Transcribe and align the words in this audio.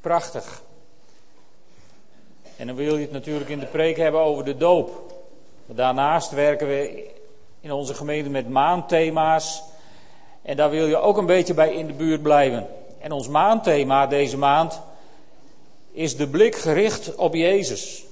Prachtig. 0.00 0.62
En 2.56 2.66
dan 2.66 2.76
wil 2.76 2.96
je 2.96 3.02
het 3.02 3.12
natuurlijk 3.12 3.50
in 3.50 3.58
de 3.58 3.66
preek 3.66 3.96
hebben 3.96 4.20
over 4.20 4.44
de 4.44 4.56
doop. 4.56 5.12
Daarnaast 5.66 6.30
werken 6.30 6.66
we 6.66 7.10
in 7.60 7.72
onze 7.72 7.94
gemeente 7.94 8.30
met 8.30 8.48
maandthema's. 8.48 9.62
En 10.42 10.56
daar 10.56 10.70
wil 10.70 10.86
je 10.86 10.96
ook 10.96 11.16
een 11.16 11.26
beetje 11.26 11.54
bij 11.54 11.72
in 11.72 11.86
de 11.86 11.92
buurt 11.92 12.22
blijven. 12.22 12.66
En 12.98 13.12
ons 13.12 13.28
maandthema 13.28 14.06
deze 14.06 14.38
maand 14.38 14.80
is 15.92 16.16
de 16.16 16.28
blik 16.28 16.56
gericht 16.56 17.14
op 17.14 17.34
Jezus. 17.34 18.04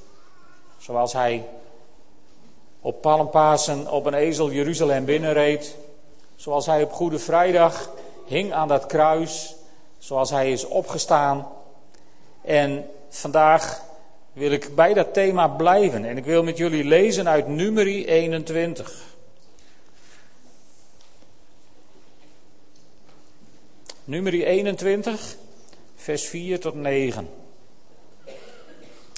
Zoals 0.79 1.13
hij 1.13 1.49
op 2.81 3.01
Palmpasen 3.01 3.91
op 3.91 4.07
een 4.07 4.15
ezel 4.15 4.51
Jeruzalem 4.51 5.05
binnenreed. 5.05 5.77
Zoals 6.37 6.67
hij 6.67 6.83
op 6.83 6.93
Goede 6.93 7.19
Vrijdag 7.19 7.91
hing 8.27 8.53
aan 8.53 8.69
dat 8.69 8.87
kruis. 8.87 9.56
Zoals 9.99 10.31
hij 10.31 10.53
is 10.53 10.65
opgestaan. 10.65 11.49
En 12.43 12.91
vandaag 13.09 13.83
wil 14.33 14.51
ik 14.51 14.75
bij 14.75 14.95
dat 14.95 15.15
thema 15.15 15.49
blijven. 15.49 16.05
En 16.05 16.17
ik 16.17 16.25
wil 16.25 16.43
met 16.43 16.57
jullie 16.57 16.85
lezen 16.85 17.29
uit 17.29 17.47
Numeri 17.47 18.07
21. 18.07 19.05
Numeri 24.05 24.45
21, 24.45 25.37
vers 25.95 26.25
4 26.27 26.61
tot 26.61 26.75
9. 26.75 27.29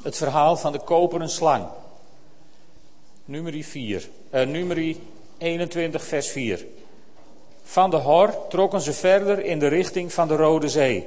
Het 0.02 0.16
verhaal 0.16 0.56
van 0.56 0.72
de 0.72 0.78
koperen 0.78 1.28
slang. 1.28 1.66
Numeri 3.24 3.64
4, 3.64 4.08
uh, 4.34 4.46
numeri 4.46 5.00
21, 5.38 6.04
vers 6.04 6.28
4. 6.28 6.66
Van 7.70 7.90
de 7.90 7.96
Hor 7.96 8.34
trokken 8.48 8.80
ze 8.80 8.92
verder 8.92 9.44
in 9.44 9.58
de 9.58 9.66
richting 9.66 10.12
van 10.12 10.28
de 10.28 10.36
Rode 10.36 10.68
Zee. 10.68 11.06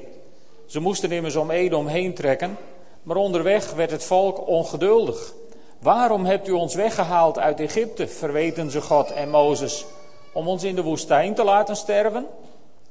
Ze 0.66 0.80
moesten 0.80 1.12
immers 1.12 1.36
om 1.36 1.52
Edom 1.52 1.88
heen 1.88 2.14
trekken, 2.14 2.58
maar 3.04 3.16
onderweg 3.16 3.73
werd 3.73 3.92
het 3.92 4.03
volk 4.03 4.48
ongeduldig. 4.48 5.34
Waarom 5.80 6.26
hebt 6.26 6.48
u 6.48 6.52
ons 6.52 6.76
weggehaald 6.76 7.40
uit 7.40 7.59
Egypte, 7.59 8.08
verweten 8.08 8.72
ze 8.72 8.81
God 8.81 9.12
en 9.12 9.30
Mozes, 9.30 9.86
om 10.34 10.48
ons 10.48 10.64
in 10.64 10.76
de 10.76 10.84
woestijn 10.84 11.34
te 11.34 11.44
laten 11.44 11.76
sterven? 11.76 12.28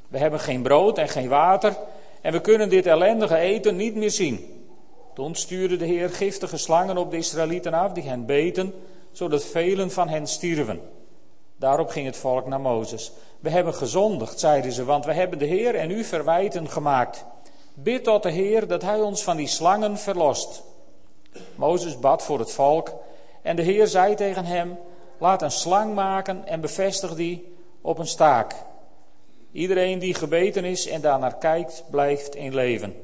We 0.08 0.18
hebben 0.18 0.40
geen 0.40 0.62
brood 0.62 0.98
en 0.98 1.08
geen 1.08 1.28
water 1.28 1.76
en 2.20 2.32
we 2.32 2.40
kunnen 2.40 2.68
dit 2.68 2.86
ellendige 2.86 3.36
eten 3.36 3.76
niet 3.76 3.94
meer 3.94 4.10
zien. 4.10 4.64
Toen 5.14 5.34
stuurde 5.34 5.76
de 5.76 5.86
Heer 5.86 6.10
giftige 6.10 6.56
slangen 6.56 6.96
op 6.96 7.10
de 7.10 7.16
Israëlieten 7.16 7.74
af 7.74 7.92
die 7.92 8.08
hen 8.08 8.26
beten, 8.26 8.74
zodat 9.12 9.44
velen 9.44 9.90
van 9.90 10.08
hen 10.08 10.26
stierven. 10.26 10.80
Daarop 11.60 11.88
ging 11.88 12.06
het 12.06 12.16
volk 12.16 12.46
naar 12.46 12.60
Mozes. 12.60 13.12
We 13.40 13.50
hebben 13.50 13.74
gezondigd, 13.74 14.40
zeiden 14.40 14.72
ze, 14.72 14.84
want 14.84 15.04
we 15.04 15.12
hebben 15.12 15.38
de 15.38 15.44
Heer 15.44 15.74
en 15.74 15.90
u 15.90 16.04
verwijten 16.04 16.68
gemaakt. 16.68 17.24
Bid 17.74 18.04
tot 18.04 18.22
de 18.22 18.30
Heer 18.30 18.66
dat 18.66 18.82
hij 18.82 19.00
ons 19.00 19.22
van 19.22 19.36
die 19.36 19.46
slangen 19.46 19.98
verlost. 19.98 20.62
Mozes 21.54 21.98
bad 21.98 22.22
voor 22.22 22.38
het 22.38 22.52
volk 22.52 22.92
en 23.42 23.56
de 23.56 23.62
Heer 23.62 23.86
zei 23.86 24.14
tegen 24.14 24.44
hem: 24.44 24.78
Laat 25.18 25.42
een 25.42 25.50
slang 25.50 25.94
maken 25.94 26.46
en 26.46 26.60
bevestig 26.60 27.14
die 27.14 27.56
op 27.80 27.98
een 27.98 28.06
staak. 28.06 28.54
Iedereen 29.52 29.98
die 29.98 30.14
gebeten 30.14 30.64
is 30.64 30.86
en 30.86 31.00
daarnaar 31.00 31.36
kijkt, 31.36 31.84
blijft 31.90 32.34
in 32.34 32.54
leven. 32.54 32.94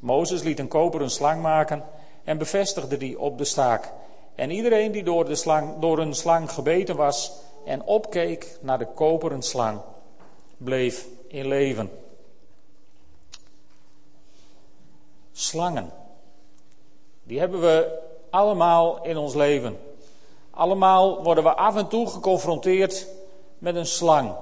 Mozes 0.00 0.42
liet 0.42 0.58
een 0.58 0.68
koperen 0.68 1.10
slang 1.10 1.42
maken 1.42 1.84
en 2.24 2.38
bevestigde 2.38 2.96
die 2.96 3.20
op 3.20 3.38
de 3.38 3.44
staak. 3.44 3.92
En 4.34 4.50
iedereen 4.50 4.92
die 4.92 5.02
door, 5.02 5.24
de 5.24 5.34
slang, 5.34 5.78
door 5.78 5.98
een 5.98 6.14
slang 6.14 6.52
gebeten 6.52 6.96
was 6.96 7.48
en 7.64 7.82
opkeek 7.82 8.58
naar 8.60 8.78
de 8.78 8.86
koperen 8.86 9.42
slang, 9.42 9.80
bleef 10.56 11.06
in 11.26 11.46
leven. 11.46 11.90
Slangen. 15.32 15.90
Die 17.22 17.38
hebben 17.38 17.60
we 17.60 17.98
allemaal 18.30 19.02
in 19.04 19.16
ons 19.16 19.34
leven. 19.34 19.78
Allemaal 20.50 21.22
worden 21.22 21.44
we 21.44 21.54
af 21.54 21.76
en 21.76 21.88
toe 21.88 22.06
geconfronteerd 22.06 23.06
met 23.58 23.76
een 23.76 23.86
slang. 23.86 24.34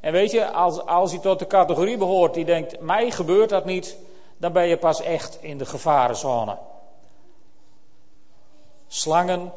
En 0.00 0.12
weet 0.12 0.30
je, 0.30 0.50
als, 0.50 0.86
als 0.86 1.12
je 1.12 1.20
tot 1.20 1.38
de 1.38 1.46
categorie 1.46 1.96
behoort 1.96 2.34
die 2.34 2.44
denkt, 2.44 2.80
mij 2.80 3.10
gebeurt 3.10 3.48
dat 3.48 3.64
niet, 3.64 3.96
dan 4.36 4.52
ben 4.52 4.66
je 4.66 4.76
pas 4.76 5.00
echt 5.00 5.38
in 5.40 5.58
de 5.58 5.66
gevarenzone. 5.66 6.58
Slangen, 8.86 9.52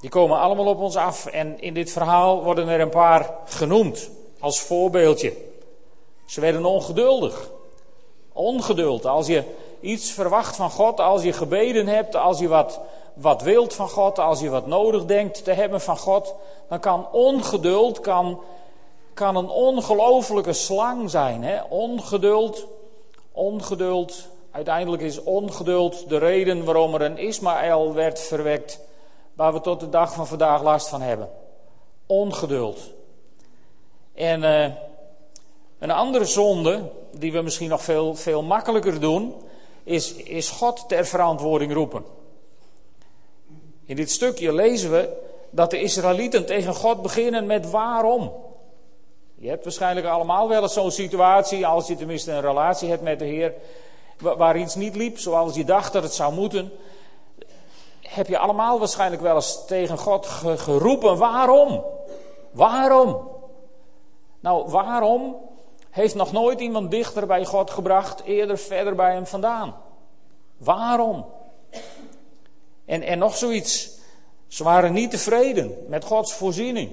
die 0.00 0.10
komen 0.10 0.38
allemaal 0.38 0.66
op 0.66 0.80
ons 0.80 0.96
af. 0.96 1.26
En 1.26 1.60
in 1.60 1.74
dit 1.74 1.92
verhaal 1.92 2.42
worden 2.44 2.68
er 2.68 2.80
een 2.80 2.88
paar 2.88 3.34
genoemd 3.44 4.10
als 4.40 4.60
voorbeeldje. 4.60 5.32
Ze 6.26 6.40
werden 6.40 6.64
ongeduldig. 6.64 7.50
Ongeduld. 8.32 9.06
Als 9.06 9.26
je 9.26 9.42
iets 9.80 10.10
verwacht 10.10 10.56
van 10.56 10.70
God, 10.70 11.00
als 11.00 11.22
je 11.22 11.32
gebeden 11.32 11.86
hebt, 11.86 12.16
als 12.16 12.38
je 12.38 12.48
wat, 12.48 12.80
wat 13.14 13.42
wilt 13.42 13.74
van 13.74 13.88
God, 13.88 14.18
als 14.18 14.40
je 14.40 14.48
wat 14.48 14.66
nodig 14.66 15.04
denkt 15.04 15.44
te 15.44 15.52
hebben 15.52 15.80
van 15.80 15.98
God, 15.98 16.34
dan 16.68 16.80
kan 16.80 17.06
ongeduld 17.12 18.00
kan 18.00 18.40
kan 19.18 19.36
een 19.36 19.48
ongelofelijke 19.48 20.52
slang 20.52 21.10
zijn. 21.10 21.42
Hè? 21.42 21.62
Ongeduld, 21.68 22.66
ongeduld. 23.32 24.28
Uiteindelijk 24.50 25.02
is 25.02 25.22
ongeduld 25.22 26.08
de 26.08 26.18
reden 26.18 26.64
waarom 26.64 26.94
er 26.94 27.02
een 27.02 27.18
Ismaël 27.18 27.94
werd 27.94 28.20
verwekt, 28.20 28.80
waar 29.38 29.52
we 29.52 29.60
tot 29.60 29.80
de 29.80 29.88
dag 29.88 30.12
van 30.12 30.26
vandaag 30.26 30.62
last 30.62 30.88
van 30.88 31.00
hebben. 31.00 31.30
Ongeduld. 32.06 32.92
En 34.14 34.42
uh, 34.42 34.66
een 35.78 35.90
andere 35.90 36.24
zonde, 36.24 36.90
die 37.12 37.32
we 37.32 37.40
misschien 37.40 37.68
nog 37.68 37.82
veel, 37.82 38.14
veel 38.14 38.42
makkelijker 38.42 39.00
doen, 39.00 39.34
is, 39.84 40.12
is 40.12 40.48
God 40.48 40.88
ter 40.88 41.06
verantwoording 41.06 41.72
roepen. 41.72 42.04
In 43.84 43.96
dit 43.96 44.10
stukje 44.10 44.52
lezen 44.52 44.90
we 44.90 45.16
dat 45.50 45.70
de 45.70 45.80
Israëlieten 45.80 46.46
tegen 46.46 46.74
God 46.74 47.02
beginnen 47.02 47.46
met 47.46 47.70
waarom. 47.70 48.32
Je 49.34 49.48
hebt 49.48 49.64
waarschijnlijk 49.64 50.06
allemaal 50.06 50.48
wel 50.48 50.62
eens 50.62 50.72
zo'n 50.72 50.90
situatie, 50.90 51.66
als 51.66 51.86
je 51.86 51.96
tenminste 51.96 52.32
een 52.32 52.40
relatie 52.40 52.88
hebt 52.88 53.02
met 53.02 53.18
de 53.18 53.24
Heer, 53.24 53.54
waar 54.18 54.58
iets 54.58 54.74
niet 54.74 54.96
liep 54.96 55.18
zoals 55.18 55.54
je 55.54 55.64
dacht 55.64 55.92
dat 55.92 56.02
het 56.02 56.14
zou 56.14 56.34
moeten. 56.34 56.72
Heb 58.08 58.26
je 58.26 58.38
allemaal 58.38 58.78
waarschijnlijk 58.78 59.22
wel 59.22 59.34
eens 59.34 59.64
tegen 59.66 59.98
God 59.98 60.26
geroepen: 60.56 61.16
waarom? 61.16 61.84
Waarom? 62.50 63.28
Nou, 64.40 64.70
waarom 64.70 65.36
heeft 65.90 66.14
nog 66.14 66.32
nooit 66.32 66.60
iemand 66.60 66.90
dichter 66.90 67.26
bij 67.26 67.44
God 67.44 67.70
gebracht, 67.70 68.22
eerder 68.22 68.58
verder 68.58 68.94
bij 68.94 69.12
hem 69.12 69.26
vandaan? 69.26 69.74
Waarom? 70.56 71.26
En, 72.84 73.02
en 73.02 73.18
nog 73.18 73.36
zoiets. 73.36 73.96
Ze 74.46 74.64
waren 74.64 74.92
niet 74.92 75.10
tevreden 75.10 75.84
met 75.88 76.04
Gods 76.04 76.32
voorziening. 76.32 76.90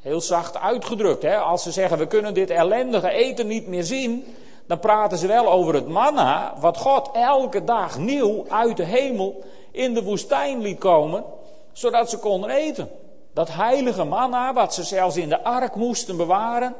Heel 0.00 0.20
zacht 0.20 0.56
uitgedrukt. 0.56 1.22
Hè? 1.22 1.36
Als 1.36 1.62
ze 1.62 1.70
zeggen 1.70 1.98
we 1.98 2.06
kunnen 2.06 2.34
dit 2.34 2.50
ellendige 2.50 3.10
eten 3.10 3.46
niet 3.46 3.66
meer 3.66 3.84
zien. 3.84 4.34
Dan 4.66 4.78
praten 4.78 5.18
ze 5.18 5.26
wel 5.26 5.50
over 5.50 5.74
het 5.74 5.88
manna. 5.88 6.54
Wat 6.60 6.76
God 6.76 7.10
elke 7.12 7.64
dag 7.64 7.98
nieuw 7.98 8.44
uit 8.48 8.76
de 8.76 8.84
hemel 8.84 9.44
in 9.70 9.94
de 9.94 10.02
woestijn 10.02 10.60
liet 10.60 10.78
komen. 10.78 11.24
Zodat 11.72 12.10
ze 12.10 12.18
konden 12.18 12.50
eten. 12.50 12.90
Dat 13.32 13.52
heilige 13.52 14.04
manna 14.04 14.52
wat 14.52 14.74
ze 14.74 14.82
zelfs 14.84 15.16
in 15.16 15.28
de 15.28 15.42
ark 15.42 15.74
moesten 15.74 16.16
bewaren. 16.16 16.74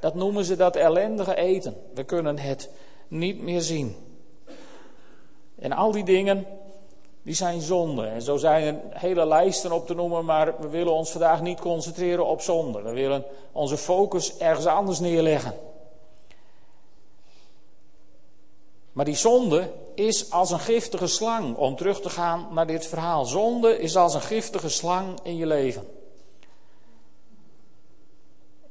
Dat 0.00 0.14
noemen 0.14 0.44
ze 0.44 0.56
dat 0.56 0.76
ellendige 0.76 1.34
eten. 1.34 1.76
We 1.94 2.04
kunnen 2.04 2.38
het 2.38 2.70
niet 3.08 3.42
meer 3.42 3.60
zien. 3.60 3.96
En 5.58 5.72
al 5.72 5.90
die 5.90 6.04
dingen 6.04 6.46
die 7.22 7.34
zijn 7.34 7.60
zonde. 7.60 8.06
En 8.06 8.22
zo 8.22 8.36
zijn 8.36 8.64
er 8.64 9.00
hele 9.00 9.26
lijsten 9.26 9.72
op 9.72 9.86
te 9.86 9.94
noemen, 9.94 10.24
maar 10.24 10.54
we 10.60 10.68
willen 10.68 10.92
ons 10.92 11.10
vandaag 11.10 11.42
niet 11.42 11.60
concentreren 11.60 12.26
op 12.26 12.40
zonde. 12.40 12.82
We 12.82 12.92
willen 12.92 13.24
onze 13.52 13.76
focus 13.76 14.36
ergens 14.36 14.66
anders 14.66 15.00
neerleggen. 15.00 15.54
Maar 18.94 19.04
die 19.04 19.16
zonde 19.16 19.72
is 19.94 20.30
als 20.30 20.50
een 20.50 20.60
giftige 20.60 21.06
slang, 21.06 21.56
om 21.56 21.76
terug 21.76 22.00
te 22.00 22.10
gaan 22.10 22.48
naar 22.50 22.66
dit 22.66 22.86
verhaal. 22.86 23.24
Zonde 23.24 23.78
is 23.78 23.96
als 23.96 24.14
een 24.14 24.20
giftige 24.20 24.68
slang 24.68 25.18
in 25.22 25.36
je 25.36 25.46
leven. 25.46 25.86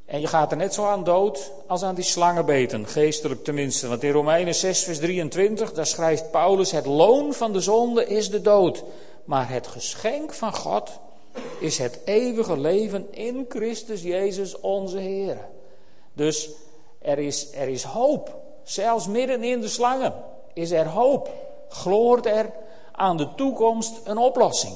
En 0.05 0.21
je 0.21 0.27
gaat 0.27 0.51
er 0.51 0.57
net 0.57 0.73
zo 0.73 0.85
aan 0.85 1.03
dood 1.03 1.51
als 1.67 1.83
aan 1.83 1.95
die 1.95 2.03
slangenbeten, 2.03 2.87
geestelijk 2.87 3.43
tenminste. 3.43 3.87
Want 3.87 4.03
in 4.03 4.11
Romeinen 4.11 4.55
6, 4.55 4.83
vers 4.83 4.97
23, 4.97 5.73
daar 5.73 5.85
schrijft 5.85 6.31
Paulus: 6.31 6.71
Het 6.71 6.85
loon 6.85 7.33
van 7.33 7.53
de 7.53 7.61
zonde 7.61 8.07
is 8.07 8.29
de 8.29 8.41
dood. 8.41 8.83
Maar 9.25 9.49
het 9.49 9.67
geschenk 9.67 10.33
van 10.33 10.55
God 10.55 10.91
is 11.59 11.77
het 11.77 11.99
eeuwige 12.05 12.59
leven 12.59 13.13
in 13.13 13.45
Christus 13.49 14.01
Jezus 14.01 14.59
onze 14.59 14.97
Heer. 14.97 15.37
Dus 16.13 16.49
er 17.01 17.19
is, 17.19 17.51
er 17.53 17.67
is 17.67 17.83
hoop. 17.83 18.42
Zelfs 18.63 19.07
midden 19.07 19.43
in 19.43 19.61
de 19.61 19.67
slangen 19.67 20.13
is 20.53 20.71
er 20.71 20.87
hoop. 20.87 21.29
Gloort 21.69 22.25
er 22.25 22.51
aan 22.91 23.17
de 23.17 23.35
toekomst 23.35 24.01
een 24.03 24.17
oplossing. 24.17 24.75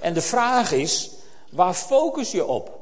En 0.00 0.14
de 0.14 0.20
vraag 0.20 0.72
is: 0.72 1.10
waar 1.50 1.74
focus 1.74 2.30
je 2.30 2.46
op? 2.46 2.78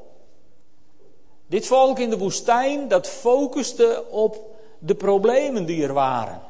Dit 1.47 1.67
volk 1.67 1.99
in 1.99 2.11
de 2.11 2.19
woestijn, 2.19 2.89
dat 2.89 3.07
focuste 3.09 4.05
op 4.11 4.37
de 4.79 4.95
problemen 4.95 5.67
die 5.67 5.83
er 5.83 5.93
waren. 5.93 6.41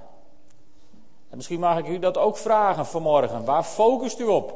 En 1.31 1.37
misschien 1.37 1.61
mag 1.61 1.79
ik 1.79 1.89
u 1.89 1.99
dat 1.99 2.17
ook 2.17 2.37
vragen 2.37 2.87
vanmorgen. 2.87 3.45
Waar 3.45 3.65
focust 3.65 4.19
u 4.19 4.25
op 4.25 4.55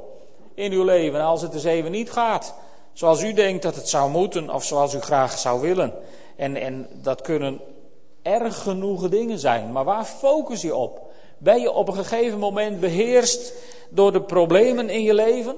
in 0.55 0.73
uw 0.73 0.85
leven 0.85 1.21
als 1.21 1.43
het 1.43 1.55
eens 1.55 1.65
even 1.65 1.91
niet 1.91 2.11
gaat? 2.11 2.55
Zoals 2.93 3.23
u 3.23 3.33
denkt 3.33 3.63
dat 3.63 3.75
het 3.75 3.89
zou 3.89 4.11
moeten 4.11 4.51
of 4.51 4.65
zoals 4.65 4.95
u 4.95 5.01
graag 5.01 5.39
zou 5.39 5.61
willen. 5.61 5.95
En, 6.37 6.57
en 6.57 6.89
dat 6.93 7.21
kunnen 7.21 7.61
erg 8.23 8.63
genoegen 8.63 9.11
dingen 9.11 9.39
zijn. 9.39 9.73
Maar 9.73 9.85
waar 9.85 10.05
focus 10.05 10.63
je 10.63 10.75
op? 10.75 11.11
Ben 11.39 11.61
je 11.61 11.73
op 11.73 11.89
een 11.89 11.95
gegeven 11.95 12.39
moment 12.39 12.81
beheerst 12.81 13.55
door 13.91 14.13
de 14.13 14.23
problemen 14.23 14.89
in 14.89 15.03
je 15.03 15.15
leven? 15.15 15.57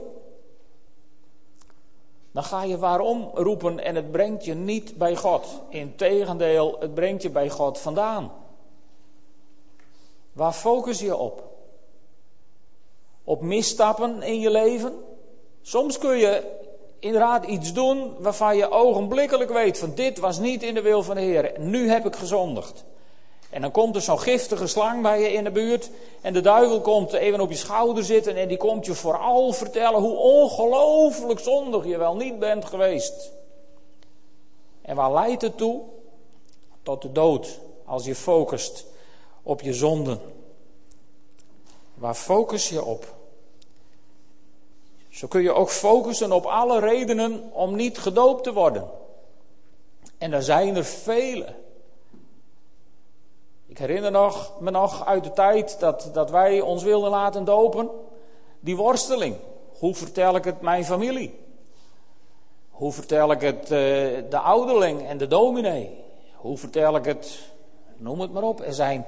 Dan 2.33 2.45
ga 2.45 2.63
je 2.63 2.79
waarom 2.79 3.31
roepen 3.35 3.79
en 3.79 3.95
het 3.95 4.13
brengt 4.13 4.45
je 4.45 4.55
niet 4.55 4.97
bij 4.97 5.17
God. 5.17 5.47
Integendeel, 5.69 6.77
het 6.81 6.95
brengt 6.95 7.23
je 7.23 7.31
bij 7.31 7.51
God 7.51 7.79
vandaan. 7.79 8.33
Waar 10.33 10.53
focus 10.53 11.01
je 11.01 11.17
op? 11.17 11.45
Op 13.25 13.41
misstappen 13.41 14.23
in 14.23 14.41
je 14.41 14.51
leven? 14.51 14.93
Soms 15.63 15.99
kun 15.99 16.17
je 16.17 16.63
inderdaad 17.05 17.45
iets 17.45 17.73
doen 17.73 18.15
waarvan 18.19 18.57
je 18.57 18.71
ogenblikkelijk 18.71 19.53
weet 19.53 19.79
van 19.79 19.95
dit 19.95 20.19
was 20.19 20.39
niet 20.39 20.63
in 20.63 20.75
de 20.75 20.83
wil 20.83 21.03
van 21.03 21.15
de 21.15 21.21
Heer. 21.21 21.53
Nu 21.59 21.91
heb 21.91 22.07
ik 22.07 22.17
gezondigd. 22.17 22.85
En 23.51 23.61
dan 23.61 23.71
komt 23.71 23.97
er 23.97 24.03
zo'n 24.03 24.21
giftige 24.21 24.67
slang 24.67 25.03
bij 25.03 25.21
je 25.21 25.33
in 25.33 25.45
de 25.45 25.51
buurt. 25.51 25.91
En 26.21 26.33
de 26.33 26.41
duivel 26.41 26.81
komt 26.81 27.13
even 27.13 27.41
op 27.41 27.51
je 27.51 27.57
schouder 27.57 28.05
zitten. 28.05 28.37
En 28.37 28.49
die 28.49 28.57
komt 28.57 28.87
je 28.87 28.95
vooral 28.95 29.53
vertellen 29.53 30.01
hoe 30.01 30.17
ongelooflijk 30.17 31.41
zondig 31.41 31.87
je 31.87 31.97
wel 31.97 32.17
niet 32.17 32.39
bent 32.39 32.65
geweest. 32.65 33.33
En 34.83 34.97
waar 34.97 35.13
leidt 35.13 35.43
het 35.43 35.57
toe? 35.57 35.83
Tot 36.83 37.03
de 37.03 37.13
dood. 37.13 37.61
Als 37.85 38.05
je 38.05 38.15
focust 38.15 38.87
op 39.43 39.61
je 39.61 39.73
zonden. 39.73 40.21
Waar 41.95 42.15
focus 42.15 42.69
je 42.69 42.85
op? 42.85 43.14
Zo 45.15 45.27
kun 45.27 45.43
je 45.43 45.53
ook 45.53 45.71
focussen 45.71 46.33
op 46.33 46.45
alle 46.45 46.81
redenen 46.81 47.53
om 47.53 47.77
niet 47.77 47.99
gedoopt 47.99 48.45
te 48.45 48.53
worden. 48.53 48.91
En 50.19 50.33
er 50.33 50.43
zijn 50.43 50.77
er 50.77 50.85
vele. 50.85 51.47
Ik 53.67 53.79
herinner 53.79 54.11
nog, 54.11 54.61
me 54.61 54.71
nog 54.71 55.07
uit 55.07 55.25
de 55.25 55.33
tijd 55.33 55.81
dat, 55.81 56.11
dat 56.13 56.31
wij 56.31 56.61
ons 56.61 56.83
wilden 56.83 57.11
laten 57.11 57.45
dopen. 57.45 57.91
Die 58.61 58.77
worsteling. 58.77 59.37
Hoe 59.79 59.95
vertel 59.95 60.37
ik 60.37 60.45
het 60.45 60.61
mijn 60.61 60.85
familie? 60.85 61.39
Hoe 62.71 62.93
vertel 62.93 63.31
ik 63.31 63.41
het 63.41 63.63
uh, 63.63 63.69
de 64.31 64.39
ouderling 64.39 65.07
en 65.07 65.19
de 65.19 65.27
dominee? 65.27 66.05
Hoe 66.35 66.59
vertel 66.59 66.97
ik 66.97 67.05
het, 67.05 67.39
noem 67.97 68.21
het 68.21 68.33
maar 68.33 68.43
op. 68.43 68.61
Er 68.61 68.75
zijn 68.75 69.07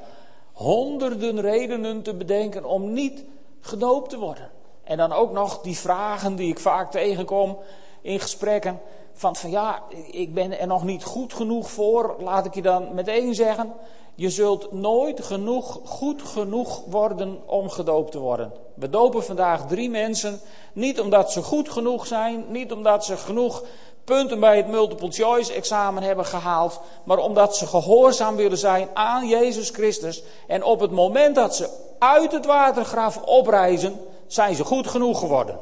honderden 0.53 1.41
redenen 1.41 2.03
te 2.03 2.15
bedenken 2.15 2.65
om 2.65 2.93
niet 2.93 3.25
gedoopt 3.61 4.11
te 4.11 4.19
worden. 4.19 4.51
En 4.87 4.97
dan 4.97 5.13
ook 5.13 5.33
nog 5.33 5.61
die 5.61 5.79
vragen 5.79 6.37
die 6.37 6.51
ik 6.51 6.59
vaak 6.59 6.91
tegenkom 6.91 7.59
in 8.01 8.21
gesprekken. 8.21 8.81
Van, 9.13 9.37
van 9.37 9.51
ja, 9.51 9.83
ik 10.11 10.35
ben 10.35 10.59
er 10.59 10.67
nog 10.67 10.85
niet 10.85 11.05
goed 11.05 11.33
genoeg 11.33 11.71
voor. 11.71 12.17
Laat 12.19 12.47
ik 12.47 12.55
je 12.55 12.63
dan 12.63 12.95
meteen 12.95 13.35
zeggen. 13.35 13.73
Je 14.15 14.31
zult 14.31 14.73
nooit 14.73 15.25
genoeg, 15.25 15.81
goed 15.85 16.23
genoeg 16.23 16.83
worden 16.87 17.39
om 17.47 17.69
gedoopt 17.71 18.13
te 18.13 18.19
worden. 18.19 18.53
We 18.75 18.91
dopen 18.91 19.25
vandaag 19.25 19.67
drie 19.67 19.91
mensen. 19.91 20.41
Niet 20.73 21.01
omdat 21.01 21.33
ze 21.33 21.43
goed 21.43 21.69
genoeg 21.69 22.07
zijn. 22.07 22.45
Niet 22.49 22.73
omdat 22.73 23.05
ze 23.05 23.17
genoeg 23.17 23.63
punten 24.05 24.41
bij 24.41 24.57
het 24.57 24.69
multiple 24.69 25.11
choice 25.11 25.53
examen 25.53 26.03
hebben 26.03 26.25
gehaald. 26.25 26.81
Maar 27.05 27.19
omdat 27.19 27.57
ze 27.57 27.67
gehoorzaam 27.67 28.37
willen 28.37 28.59
zijn 28.59 28.89
aan 28.95 29.29
Jezus 29.29 29.71
Christus. 29.71 30.23
En 30.47 30.65
op 30.65 30.81
het 30.81 30.91
moment 30.91 31.35
dat 31.35 31.57
ze 31.57 31.69
uit 31.99 32.33
het 32.33 32.47
watergraf 32.47 33.23
opreizen, 33.23 34.01
zijn 34.27 34.55
ze 34.55 34.65
goed 34.65 34.87
genoeg 34.87 35.19
geworden. 35.19 35.59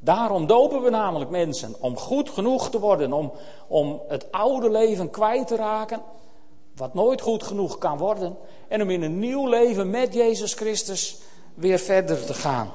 Daarom 0.00 0.46
dopen 0.46 0.82
we 0.82 0.90
namelijk 0.90 1.30
mensen. 1.30 1.74
Om 1.80 1.96
goed 1.96 2.30
genoeg 2.30 2.70
te 2.70 2.80
worden. 2.80 3.12
Om, 3.12 3.32
om 3.68 4.00
het 4.08 4.32
oude 4.32 4.70
leven 4.70 5.10
kwijt 5.10 5.46
te 5.46 5.56
raken. 5.56 6.02
Wat 6.76 6.94
nooit 6.94 7.20
goed 7.20 7.42
genoeg 7.42 7.78
kan 7.78 7.98
worden. 7.98 8.36
En 8.68 8.82
om 8.82 8.90
in 8.90 9.02
een 9.02 9.18
nieuw 9.18 9.46
leven 9.46 9.90
met 9.90 10.14
Jezus 10.14 10.54
Christus 10.54 11.18
weer 11.54 11.78
verder 11.78 12.26
te 12.26 12.34
gaan. 12.34 12.72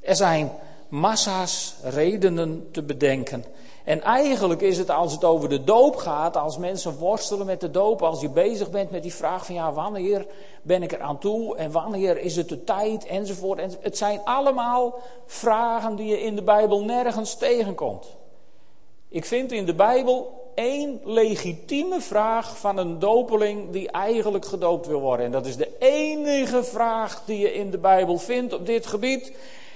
Er 0.00 0.16
zijn 0.16 0.52
massa's 0.90 1.74
redenen 1.82 2.68
te 2.70 2.82
bedenken. 2.82 3.44
En 3.84 4.02
eigenlijk 4.02 4.60
is 4.60 4.78
het 4.78 4.90
als 4.90 5.12
het 5.12 5.24
over 5.24 5.48
de 5.48 5.64
doop 5.64 5.96
gaat, 5.96 6.36
als 6.36 6.58
mensen 6.58 6.98
worstelen 6.98 7.46
met 7.46 7.60
de 7.60 7.70
doop, 7.70 8.02
als 8.02 8.20
je 8.20 8.28
bezig 8.28 8.70
bent 8.70 8.90
met 8.90 9.02
die 9.02 9.14
vraag 9.14 9.46
van 9.46 9.54
ja, 9.54 9.72
wanneer 9.72 10.26
ben 10.62 10.82
ik 10.82 10.92
er 10.92 11.00
aan 11.00 11.18
toe 11.18 11.56
en 11.56 11.70
wanneer 11.70 12.18
is 12.18 12.36
het 12.36 12.48
de 12.48 12.64
tijd 12.64 13.06
enzovoort. 13.06 13.78
Het 13.80 13.96
zijn 13.96 14.20
allemaal 14.24 14.98
vragen 15.26 15.96
die 15.96 16.06
je 16.06 16.20
in 16.20 16.34
de 16.34 16.42
Bijbel 16.42 16.84
nergens 16.84 17.34
tegenkomt. 17.34 18.16
Ik 19.08 19.24
vind 19.24 19.52
in 19.52 19.66
de 19.66 19.74
Bijbel 19.74 20.40
één 20.54 21.00
legitieme 21.04 22.00
vraag 22.00 22.58
van 22.58 22.76
een 22.76 22.98
dopeling 22.98 23.70
die 23.70 23.90
eigenlijk 23.90 24.44
gedoopt 24.44 24.86
wil 24.86 25.00
worden. 25.00 25.26
En 25.26 25.32
dat 25.32 25.46
is 25.46 25.56
de 25.56 25.76
enige 25.78 26.64
vraag 26.64 27.22
die 27.24 27.38
je 27.38 27.52
in 27.54 27.70
de 27.70 27.78
Bijbel 27.78 28.18
vindt 28.18 28.52
op 28.52 28.66
dit 28.66 28.86
gebied. 28.86 29.32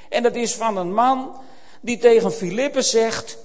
En 0.09 0.23
dat 0.23 0.35
is 0.35 0.55
van 0.55 0.77
een 0.77 0.95
man 0.95 1.37
die 1.81 1.99
tegen 1.99 2.33
Filippus 2.33 2.91
zegt: 2.91 3.39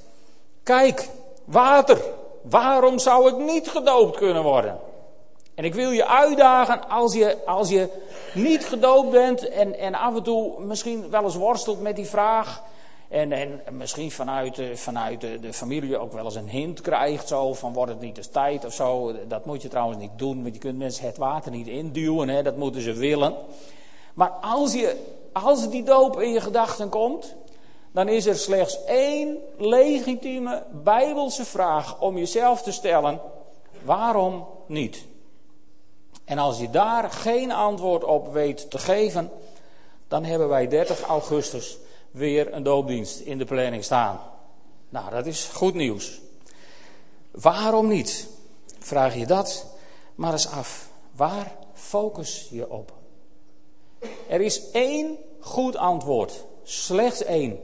Kijk, 0.63 1.07
water. 1.45 2.01
Waarom 2.41 2.99
zou 2.99 3.29
ik 3.29 3.37
niet 3.37 3.69
gedoopt 3.69 4.17
kunnen 4.17 4.43
worden? 4.43 4.79
En 5.55 5.65
ik 5.65 5.73
wil 5.73 5.91
je 5.91 6.07
uitdagen 6.07 6.89
als 6.89 7.13
je, 7.13 7.37
als 7.45 7.69
je 7.69 7.89
niet 8.33 8.65
gedoopt 8.65 9.11
bent 9.11 9.49
en, 9.49 9.79
en 9.79 9.93
af 9.93 10.15
en 10.15 10.23
toe 10.23 10.59
misschien 10.59 11.09
wel 11.09 11.23
eens 11.23 11.35
worstelt 11.35 11.81
met 11.81 11.95
die 11.95 12.05
vraag. 12.05 12.63
En, 13.07 13.31
en 13.31 13.61
misschien 13.71 14.11
vanuit, 14.11 14.61
vanuit 14.73 15.21
de, 15.21 15.39
de, 15.39 15.53
familie 15.53 15.97
ook 15.97 16.13
wel 16.13 16.25
eens 16.25 16.35
een 16.35 16.49
hint 16.49 16.81
krijgt, 16.81 17.27
zo 17.27 17.53
van 17.53 17.73
wordt 17.73 17.91
het 17.91 18.01
niet 18.01 18.17
eens 18.17 18.27
tijd 18.27 18.65
of 18.65 18.73
zo. 18.73 19.13
Dat 19.27 19.45
moet 19.45 19.61
je 19.61 19.67
trouwens 19.67 19.99
niet 19.99 20.17
doen, 20.17 20.41
want 20.41 20.53
je 20.53 20.59
kunt 20.59 20.77
mensen 20.77 21.05
het 21.05 21.17
water 21.17 21.51
niet 21.51 21.67
induwen, 21.67 22.29
hè, 22.29 22.43
dat 22.43 22.57
moeten 22.57 22.81
ze 22.81 22.93
willen. 22.93 23.35
Maar 24.13 24.29
als, 24.29 24.73
je, 24.73 24.95
als 25.33 25.69
die 25.69 25.83
doop 25.83 26.19
in 26.19 26.31
je 26.31 26.41
gedachten 26.41 26.89
komt, 26.89 27.35
dan 27.91 28.07
is 28.07 28.25
er 28.25 28.37
slechts 28.37 28.83
één 28.85 29.37
legitieme 29.57 30.63
bijbelse 30.71 31.45
vraag 31.45 31.99
om 31.99 32.17
jezelf 32.17 32.61
te 32.61 32.71
stellen: 32.71 33.21
waarom 33.83 34.47
niet? 34.67 35.05
En 36.25 36.37
als 36.37 36.59
je 36.59 36.69
daar 36.69 37.11
geen 37.11 37.51
antwoord 37.51 38.03
op 38.03 38.33
weet 38.33 38.69
te 38.69 38.77
geven, 38.77 39.31
dan 40.07 40.23
hebben 40.23 40.47
wij 40.47 40.67
30 40.67 41.01
augustus 41.01 41.77
weer 42.11 42.53
een 42.53 42.63
doopdienst 42.63 43.19
in 43.19 43.37
de 43.37 43.45
planning 43.45 43.83
staan. 43.83 44.19
Nou, 44.89 45.09
dat 45.09 45.25
is 45.25 45.45
goed 45.45 45.73
nieuws. 45.73 46.21
Waarom 47.31 47.87
niet? 47.87 48.27
Vraag 48.79 49.15
je 49.15 49.25
dat 49.25 49.65
maar 50.15 50.31
eens 50.31 50.47
af. 50.47 50.89
Waar 51.15 51.55
focus 51.73 52.47
je 52.51 52.69
op? 52.69 52.98
Er 54.27 54.41
is 54.41 54.71
één 54.71 55.17
goed 55.39 55.75
antwoord. 55.75 56.45
Slechts 56.63 57.23
één. 57.23 57.49
Het 57.49 57.59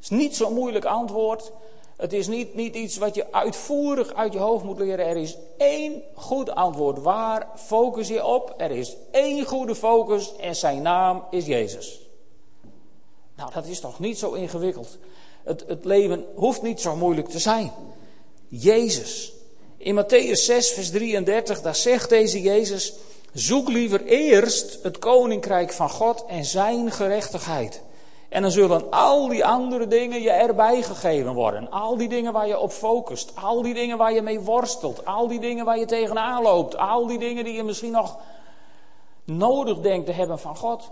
is 0.00 0.08
niet 0.10 0.36
zo'n 0.36 0.54
moeilijk 0.54 0.84
antwoord. 0.84 1.52
Het 1.96 2.12
is 2.12 2.26
niet, 2.26 2.54
niet 2.54 2.74
iets 2.74 2.96
wat 2.96 3.14
je 3.14 3.32
uitvoerig 3.32 4.14
uit 4.14 4.32
je 4.32 4.38
hoofd 4.38 4.64
moet 4.64 4.78
leren. 4.78 5.06
Er 5.06 5.16
is 5.16 5.36
één 5.56 6.02
goed 6.14 6.50
antwoord. 6.50 7.02
Waar 7.02 7.48
focus 7.56 8.08
je 8.08 8.26
op? 8.26 8.54
Er 8.56 8.70
is 8.70 8.96
één 9.10 9.44
goede 9.44 9.74
focus 9.74 10.36
en 10.36 10.56
zijn 10.56 10.82
naam 10.82 11.24
is 11.30 11.46
Jezus. 11.46 12.00
Nou, 13.36 13.52
dat 13.52 13.66
is 13.66 13.80
toch 13.80 13.98
niet 13.98 14.18
zo 14.18 14.32
ingewikkeld. 14.32 14.98
Het, 15.42 15.64
het 15.66 15.84
leven 15.84 16.24
hoeft 16.34 16.62
niet 16.62 16.80
zo 16.80 16.96
moeilijk 16.96 17.28
te 17.28 17.38
zijn. 17.38 17.72
Jezus. 18.48 19.32
In 19.76 20.04
Matthäus 20.04 20.44
6, 20.44 20.70
vers 20.70 20.90
33, 20.90 21.62
daar 21.62 21.76
zegt 21.76 22.08
deze 22.08 22.40
Jezus: 22.40 22.94
Zoek 23.32 23.68
liever 23.68 24.04
eerst 24.04 24.82
het 24.82 24.98
koninkrijk 24.98 25.72
van 25.72 25.90
God 25.90 26.24
en 26.26 26.44
zijn 26.44 26.90
gerechtigheid. 26.90 27.82
En 28.28 28.42
dan 28.42 28.50
zullen 28.50 28.90
al 28.90 29.28
die 29.28 29.44
andere 29.44 29.86
dingen 29.86 30.22
je 30.22 30.30
erbij 30.30 30.82
gegeven 30.82 31.34
worden. 31.34 31.70
Al 31.70 31.96
die 31.96 32.08
dingen 32.08 32.32
waar 32.32 32.46
je 32.46 32.58
op 32.58 32.70
focust. 32.70 33.32
Al 33.34 33.62
die 33.62 33.74
dingen 33.74 33.98
waar 33.98 34.12
je 34.12 34.22
mee 34.22 34.40
worstelt. 34.40 35.04
Al 35.04 35.28
die 35.28 35.40
dingen 35.40 35.64
waar 35.64 35.78
je 35.78 35.86
tegenaan 35.86 36.42
loopt. 36.42 36.76
Al 36.76 37.06
die 37.06 37.18
dingen 37.18 37.44
die 37.44 37.54
je 37.54 37.62
misschien 37.62 37.92
nog 37.92 38.18
nodig 39.24 39.80
denkt 39.80 40.06
te 40.06 40.12
hebben 40.12 40.38
van 40.38 40.56
God. 40.56 40.90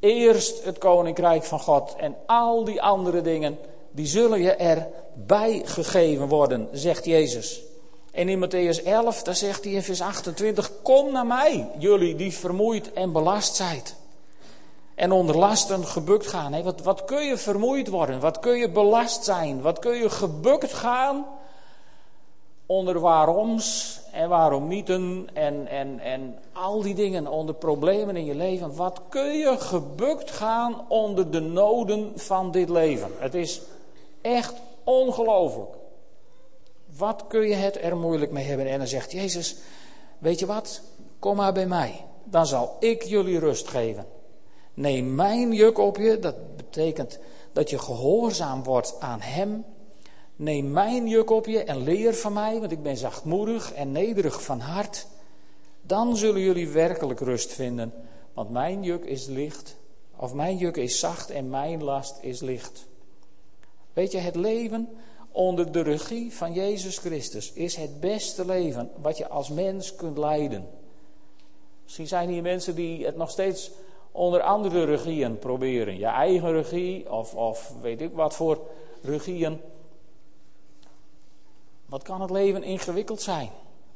Eerst 0.00 0.64
het 0.64 0.78
koninkrijk 0.78 1.44
van 1.44 1.60
God. 1.60 1.94
En 1.98 2.16
al 2.26 2.64
die 2.64 2.82
andere 2.82 3.20
dingen, 3.20 3.58
die 3.90 4.06
zullen 4.06 4.40
je 4.40 4.54
erbij 4.54 5.62
gegeven 5.64 6.28
worden, 6.28 6.68
zegt 6.72 7.04
Jezus. 7.04 7.62
En 8.10 8.28
in 8.28 8.44
Matthäus 8.44 8.84
11, 8.84 9.22
daar 9.22 9.34
zegt 9.34 9.64
hij 9.64 9.72
in 9.72 9.82
vers 9.82 10.00
28: 10.00 10.72
Kom 10.82 11.12
naar 11.12 11.26
mij, 11.26 11.70
jullie 11.78 12.14
die 12.14 12.32
vermoeid 12.32 12.92
en 12.92 13.12
belast 13.12 13.56
zijt 13.56 13.98
en 15.00 15.12
onder 15.12 15.36
lasten 15.36 15.86
gebukt 15.86 16.26
gaan. 16.26 16.62
wat, 16.62 16.80
wat 16.80 17.04
kun 17.04 17.24
je 17.24 17.36
vermoeid 17.36 17.88
worden? 17.88 18.20
Wat 18.20 18.38
kun 18.38 18.58
je 18.58 18.70
belast 18.70 19.24
zijn? 19.24 19.60
Wat 19.60 19.78
kun 19.78 19.96
je 19.96 20.10
gebukt 20.10 20.72
gaan? 20.72 21.26
Onder 22.66 23.00
waaroms 23.00 23.98
en 24.12 24.28
waarom 24.28 24.68
nieten 24.68 25.28
en, 25.32 25.66
en, 25.66 26.00
en 26.00 26.38
al 26.52 26.82
die 26.82 26.94
dingen 26.94 27.26
onder 27.26 27.54
problemen 27.54 28.16
in 28.16 28.24
je 28.24 28.34
leven. 28.34 28.76
Wat 28.76 29.00
kun 29.08 29.32
je 29.32 29.56
gebukt 29.58 30.30
gaan 30.30 30.84
onder 30.88 31.30
de 31.30 31.40
noden 31.40 32.12
van 32.16 32.50
dit 32.50 32.68
leven? 32.68 33.10
Het 33.18 33.34
is 33.34 33.60
echt 34.20 34.54
ongelooflijk. 34.84 35.79
Wat 37.00 37.24
kun 37.28 37.48
je 37.48 37.54
het 37.54 37.82
er 37.82 37.96
moeilijk 37.96 38.32
mee 38.32 38.44
hebben? 38.44 38.66
En 38.66 38.78
dan 38.78 38.86
zegt 38.86 39.12
Jezus, 39.12 39.56
weet 40.18 40.38
je 40.38 40.46
wat? 40.46 40.82
Kom 41.18 41.36
maar 41.36 41.52
bij 41.52 41.66
mij. 41.66 42.04
Dan 42.24 42.46
zal 42.46 42.76
ik 42.80 43.02
jullie 43.02 43.38
rust 43.38 43.68
geven. 43.68 44.06
Neem 44.74 45.14
mijn 45.14 45.52
juk 45.52 45.78
op 45.78 45.96
je. 45.96 46.18
Dat 46.18 46.56
betekent 46.56 47.18
dat 47.52 47.70
je 47.70 47.78
gehoorzaam 47.78 48.62
wordt 48.62 49.00
aan 49.00 49.20
Hem. 49.20 49.64
Neem 50.36 50.70
mijn 50.72 51.08
juk 51.08 51.30
op 51.30 51.46
je 51.46 51.64
en 51.64 51.82
leer 51.82 52.14
van 52.14 52.32
mij, 52.32 52.60
want 52.60 52.72
ik 52.72 52.82
ben 52.82 52.96
zachtmoedig 52.96 53.72
en 53.72 53.92
nederig 53.92 54.42
van 54.42 54.60
hart. 54.60 55.06
Dan 55.82 56.16
zullen 56.16 56.40
jullie 56.40 56.68
werkelijk 56.68 57.20
rust 57.20 57.52
vinden, 57.52 57.92
want 58.32 58.50
mijn 58.50 58.82
juk 58.82 59.04
is 59.04 59.26
licht, 59.26 59.76
of 60.16 60.34
mijn 60.34 60.56
juk 60.56 60.76
is 60.76 60.98
zacht 60.98 61.30
en 61.30 61.50
mijn 61.50 61.82
last 61.84 62.18
is 62.20 62.40
licht. 62.40 62.86
Weet 63.92 64.12
je, 64.12 64.18
het 64.18 64.34
leven 64.34 64.88
onder 65.32 65.72
de 65.72 65.82
regie 65.82 66.34
van 66.34 66.52
Jezus 66.52 66.98
Christus 66.98 67.52
is 67.52 67.76
het 67.76 68.00
beste 68.00 68.46
leven 68.46 68.90
wat 69.02 69.18
je 69.18 69.28
als 69.28 69.48
mens 69.48 69.94
kunt 69.94 70.18
leiden. 70.18 70.68
Misschien 71.82 72.06
zijn 72.06 72.28
hier 72.28 72.42
mensen 72.42 72.74
die 72.74 73.04
het 73.04 73.16
nog 73.16 73.30
steeds 73.30 73.70
onder 74.12 74.40
andere 74.40 74.84
regieën 74.84 75.38
proberen. 75.38 75.98
Je 75.98 76.06
eigen 76.06 76.52
regie 76.52 77.12
of, 77.12 77.34
of 77.34 77.74
weet 77.80 78.00
ik 78.00 78.12
wat 78.14 78.34
voor 78.34 78.58
regieën. 79.02 79.60
Wat 81.86 82.02
kan 82.02 82.20
het 82.20 82.30
leven 82.30 82.62
ingewikkeld 82.62 83.20
zijn? 83.20 83.50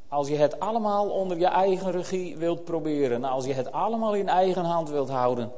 Als 0.08 0.28
je 0.28 0.36
het 0.36 0.60
allemaal 0.60 1.10
onder 1.10 1.38
je 1.38 1.46
eigen 1.46 1.90
regie 1.90 2.36
wilt 2.36 2.64
proberen, 2.64 3.24
als 3.24 3.44
je 3.44 3.52
het 3.52 3.72
allemaal 3.72 4.14
in 4.14 4.28
eigen 4.28 4.64
hand 4.64 4.90
wilt 4.90 5.08
houden, 5.08 5.52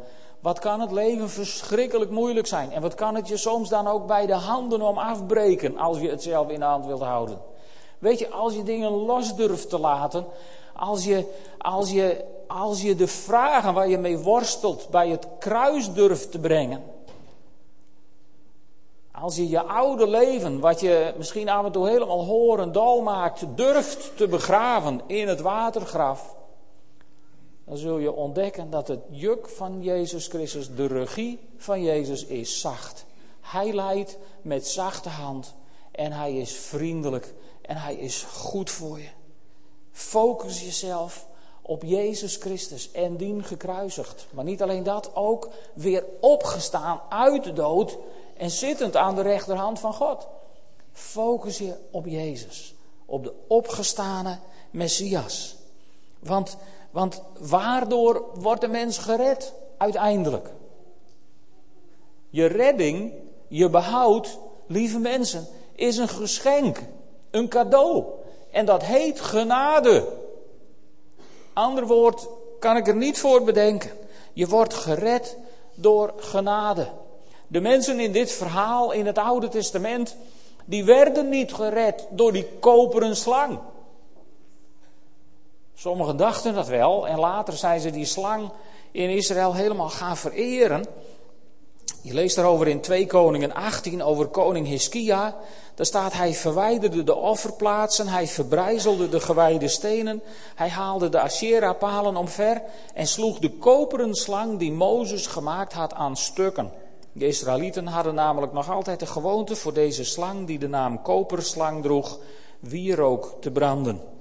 wat 0.46 0.58
kan 0.58 0.80
het 0.80 0.90
leven 0.90 1.30
verschrikkelijk 1.30 2.10
moeilijk 2.10 2.46
zijn? 2.46 2.72
En 2.72 2.82
wat 2.82 2.94
kan 2.94 3.14
het 3.14 3.28
je 3.28 3.36
soms 3.36 3.68
dan 3.68 3.86
ook 3.86 4.06
bij 4.06 4.26
de 4.26 4.34
handen 4.34 4.82
om 4.82 4.98
afbreken 4.98 5.78
als 5.78 5.98
je 5.98 6.08
het 6.10 6.22
zelf 6.22 6.48
in 6.48 6.58
de 6.58 6.64
hand 6.64 6.86
wilt 6.86 7.00
houden? 7.02 7.38
Weet 7.98 8.18
je, 8.18 8.30
als 8.30 8.54
je 8.54 8.62
dingen 8.62 8.90
los 8.90 9.36
durft 9.36 9.68
te 9.68 9.78
laten, 9.78 10.26
als 10.74 11.04
je, 11.04 11.24
als 11.58 11.90
je, 11.90 12.24
als 12.46 12.82
je 12.82 12.94
de 12.94 13.06
vragen 13.06 13.74
waar 13.74 13.88
je 13.88 13.98
mee 13.98 14.18
worstelt 14.18 14.88
bij 14.90 15.08
het 15.08 15.26
kruis 15.38 15.92
durft 15.92 16.30
te 16.30 16.38
brengen. 16.38 16.82
Als 19.12 19.36
je 19.36 19.48
je 19.48 19.62
oude 19.62 20.08
leven, 20.08 20.60
wat 20.60 20.80
je 20.80 21.14
misschien 21.16 21.48
af 21.48 21.64
en 21.64 21.72
toe 21.72 21.88
helemaal 21.88 22.24
horen 22.24 22.72
dal 22.72 23.02
maakt, 23.02 23.44
durft 23.54 24.16
te 24.16 24.28
begraven 24.28 25.00
in 25.06 25.28
het 25.28 25.40
watergraf. 25.40 26.35
Dan 27.66 27.76
zul 27.76 27.98
je 27.98 28.12
ontdekken 28.12 28.70
dat 28.70 28.88
het 28.88 29.00
juk 29.10 29.48
van 29.48 29.82
Jezus 29.82 30.26
Christus, 30.26 30.74
de 30.74 30.86
regie 30.86 31.48
van 31.56 31.82
Jezus 31.82 32.24
is 32.24 32.60
zacht. 32.60 33.04
Hij 33.40 33.72
leidt 33.72 34.18
met 34.42 34.66
zachte 34.66 35.08
hand 35.08 35.54
en 35.90 36.12
hij 36.12 36.36
is 36.36 36.52
vriendelijk 36.52 37.34
en 37.62 37.76
hij 37.76 37.94
is 37.94 38.22
goed 38.22 38.70
voor 38.70 38.98
je. 38.98 39.08
Focus 39.92 40.62
jezelf 40.62 41.26
op 41.62 41.82
Jezus 41.82 42.36
Christus 42.36 42.90
en 42.92 43.16
dien 43.16 43.44
gekruisigd. 43.44 44.26
Maar 44.30 44.44
niet 44.44 44.62
alleen 44.62 44.82
dat, 44.82 45.10
ook 45.14 45.48
weer 45.74 46.04
opgestaan 46.20 47.00
uit 47.08 47.44
de 47.44 47.52
dood 47.52 47.98
en 48.36 48.50
zittend 48.50 48.96
aan 48.96 49.14
de 49.14 49.22
rechterhand 49.22 49.78
van 49.78 49.94
God. 49.94 50.26
Focus 50.92 51.58
je 51.58 51.74
op 51.90 52.06
Jezus, 52.06 52.74
op 53.06 53.24
de 53.24 53.32
opgestane 53.46 54.38
Messias. 54.70 55.56
Want, 56.18 56.56
want 56.96 57.22
waardoor 57.38 58.24
wordt 58.34 58.60
de 58.60 58.68
mens 58.68 58.98
gered 58.98 59.52
uiteindelijk? 59.76 60.48
Je 62.30 62.46
redding, 62.46 63.12
je 63.48 63.70
behoud, 63.70 64.38
lieve 64.66 64.98
mensen, 64.98 65.46
is 65.74 65.96
een 65.96 66.08
geschenk, 66.08 66.78
een 67.30 67.48
cadeau. 67.48 68.04
En 68.50 68.66
dat 68.66 68.82
heet 68.84 69.20
genade. 69.20 70.08
Ander 71.52 71.86
woord 71.86 72.28
kan 72.58 72.76
ik 72.76 72.88
er 72.88 72.96
niet 72.96 73.18
voor 73.18 73.44
bedenken. 73.44 73.90
Je 74.32 74.46
wordt 74.46 74.74
gered 74.74 75.36
door 75.74 76.14
genade. 76.16 76.88
De 77.46 77.60
mensen 77.60 78.00
in 78.00 78.12
dit 78.12 78.32
verhaal 78.32 78.92
in 78.92 79.06
het 79.06 79.18
Oude 79.18 79.48
Testament, 79.48 80.16
die 80.64 80.84
werden 80.84 81.28
niet 81.28 81.52
gered 81.52 82.06
door 82.10 82.32
die 82.32 82.46
koperen 82.60 83.16
slang. 83.16 83.58
Sommigen 85.78 86.16
dachten 86.16 86.54
dat 86.54 86.66
wel 86.66 87.08
en 87.08 87.18
later 87.18 87.56
zijn 87.56 87.80
ze 87.80 87.90
die 87.90 88.04
slang 88.04 88.50
in 88.90 89.10
Israël 89.10 89.54
helemaal 89.54 89.88
gaan 89.88 90.16
vereren. 90.16 90.86
Je 92.02 92.14
leest 92.14 92.36
daarover 92.36 92.68
in 92.68 92.80
2 92.80 93.06
Koningen 93.06 93.54
18 93.54 94.02
over 94.02 94.26
koning 94.26 94.66
Hiskia. 94.66 95.36
Daar 95.74 95.86
staat 95.86 96.12
hij 96.12 96.34
verwijderde 96.34 97.04
de 97.04 97.14
offerplaatsen, 97.14 98.08
hij 98.08 98.26
verbrijzelde 98.26 99.08
de 99.08 99.20
gewijde 99.20 99.68
stenen, 99.68 100.22
hij 100.54 100.68
haalde 100.68 101.08
de 101.08 101.20
Asherah-palen 101.20 102.16
omver 102.16 102.62
en 102.94 103.06
sloeg 103.06 103.38
de 103.38 103.50
koperen 103.50 104.14
slang 104.14 104.58
die 104.58 104.72
Mozes 104.72 105.26
gemaakt 105.26 105.72
had 105.72 105.94
aan 105.94 106.16
stukken. 106.16 106.72
De 107.12 107.26
Israëlieten 107.26 107.86
hadden 107.86 108.14
namelijk 108.14 108.52
nog 108.52 108.70
altijd 108.70 109.00
de 109.00 109.06
gewoonte 109.06 109.56
voor 109.56 109.72
deze 109.72 110.04
slang, 110.04 110.46
die 110.46 110.58
de 110.58 110.68
naam 110.68 111.02
koperslang 111.02 111.82
droeg, 111.82 112.18
wierook 112.60 113.34
te 113.40 113.50
branden. 113.50 114.15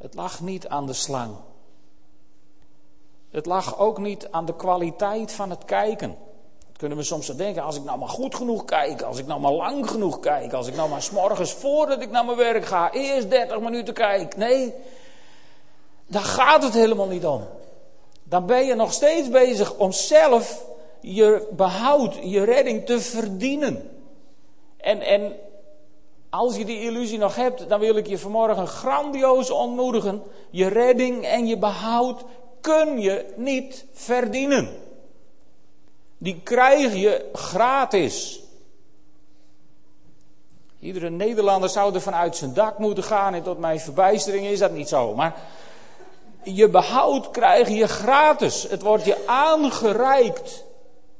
Het 0.00 0.14
lag 0.14 0.40
niet 0.40 0.68
aan 0.68 0.86
de 0.86 0.92
slang. 0.92 1.34
Het 3.30 3.46
lag 3.46 3.78
ook 3.78 3.98
niet 3.98 4.28
aan 4.30 4.44
de 4.44 4.56
kwaliteit 4.56 5.32
van 5.32 5.50
het 5.50 5.64
kijken. 5.64 6.16
Dat 6.66 6.76
kunnen 6.78 6.98
we 6.98 7.04
soms 7.04 7.26
zo 7.26 7.34
denken, 7.34 7.62
als 7.62 7.76
ik 7.76 7.84
nou 7.84 7.98
maar 7.98 8.08
goed 8.08 8.34
genoeg 8.34 8.64
kijk, 8.64 9.02
als 9.02 9.18
ik 9.18 9.26
nou 9.26 9.40
maar 9.40 9.52
lang 9.52 9.90
genoeg 9.90 10.20
kijk, 10.20 10.52
als 10.52 10.66
ik 10.66 10.76
nou 10.76 10.88
maar 10.88 11.02
s'morgens 11.02 11.52
voordat 11.52 12.02
ik 12.02 12.10
naar 12.10 12.24
mijn 12.24 12.36
werk 12.36 12.64
ga, 12.64 12.92
eerst 12.92 13.30
30 13.30 13.60
minuten 13.60 13.94
kijk. 13.94 14.36
Nee, 14.36 14.74
daar 16.06 16.22
gaat 16.22 16.62
het 16.62 16.74
helemaal 16.74 17.08
niet 17.08 17.26
om. 17.26 17.46
Dan 18.22 18.46
ben 18.46 18.66
je 18.66 18.74
nog 18.74 18.92
steeds 18.92 19.28
bezig 19.28 19.76
om 19.76 19.92
zelf 19.92 20.64
je 21.00 21.48
behoud, 21.50 22.14
je 22.22 22.44
redding 22.44 22.86
te 22.86 23.00
verdienen. 23.00 23.90
En, 24.76 25.00
en 25.00 25.36
als 26.30 26.56
je 26.56 26.64
die 26.64 26.80
illusie 26.80 27.18
nog 27.18 27.36
hebt, 27.36 27.68
dan 27.68 27.80
wil 27.80 27.96
ik 27.96 28.06
je 28.06 28.18
vanmorgen 28.18 28.66
grandioos 28.66 29.50
ontmoedigen. 29.50 30.22
Je 30.50 30.66
redding 30.66 31.24
en 31.24 31.46
je 31.46 31.58
behoud 31.58 32.24
kun 32.60 33.00
je 33.00 33.32
niet 33.36 33.84
verdienen. 33.92 34.68
Die 36.18 36.40
krijg 36.42 36.94
je 36.94 37.28
gratis. 37.32 38.42
Iedere 40.78 41.10
Nederlander 41.10 41.68
zou 41.68 41.94
er 41.94 42.00
vanuit 42.00 42.36
zijn 42.36 42.54
dak 42.54 42.78
moeten 42.78 43.04
gaan 43.04 43.34
en 43.34 43.42
tot 43.42 43.58
mijn 43.58 43.80
verbijstering 43.80 44.46
is 44.46 44.58
dat 44.58 44.72
niet 44.72 44.88
zo. 44.88 45.14
Maar 45.14 45.36
je 46.42 46.68
behoud 46.68 47.30
krijg 47.30 47.68
je 47.68 47.88
gratis. 47.88 48.62
Het 48.62 48.82
wordt 48.82 49.04
je 49.04 49.26
aangereikt 49.26 50.64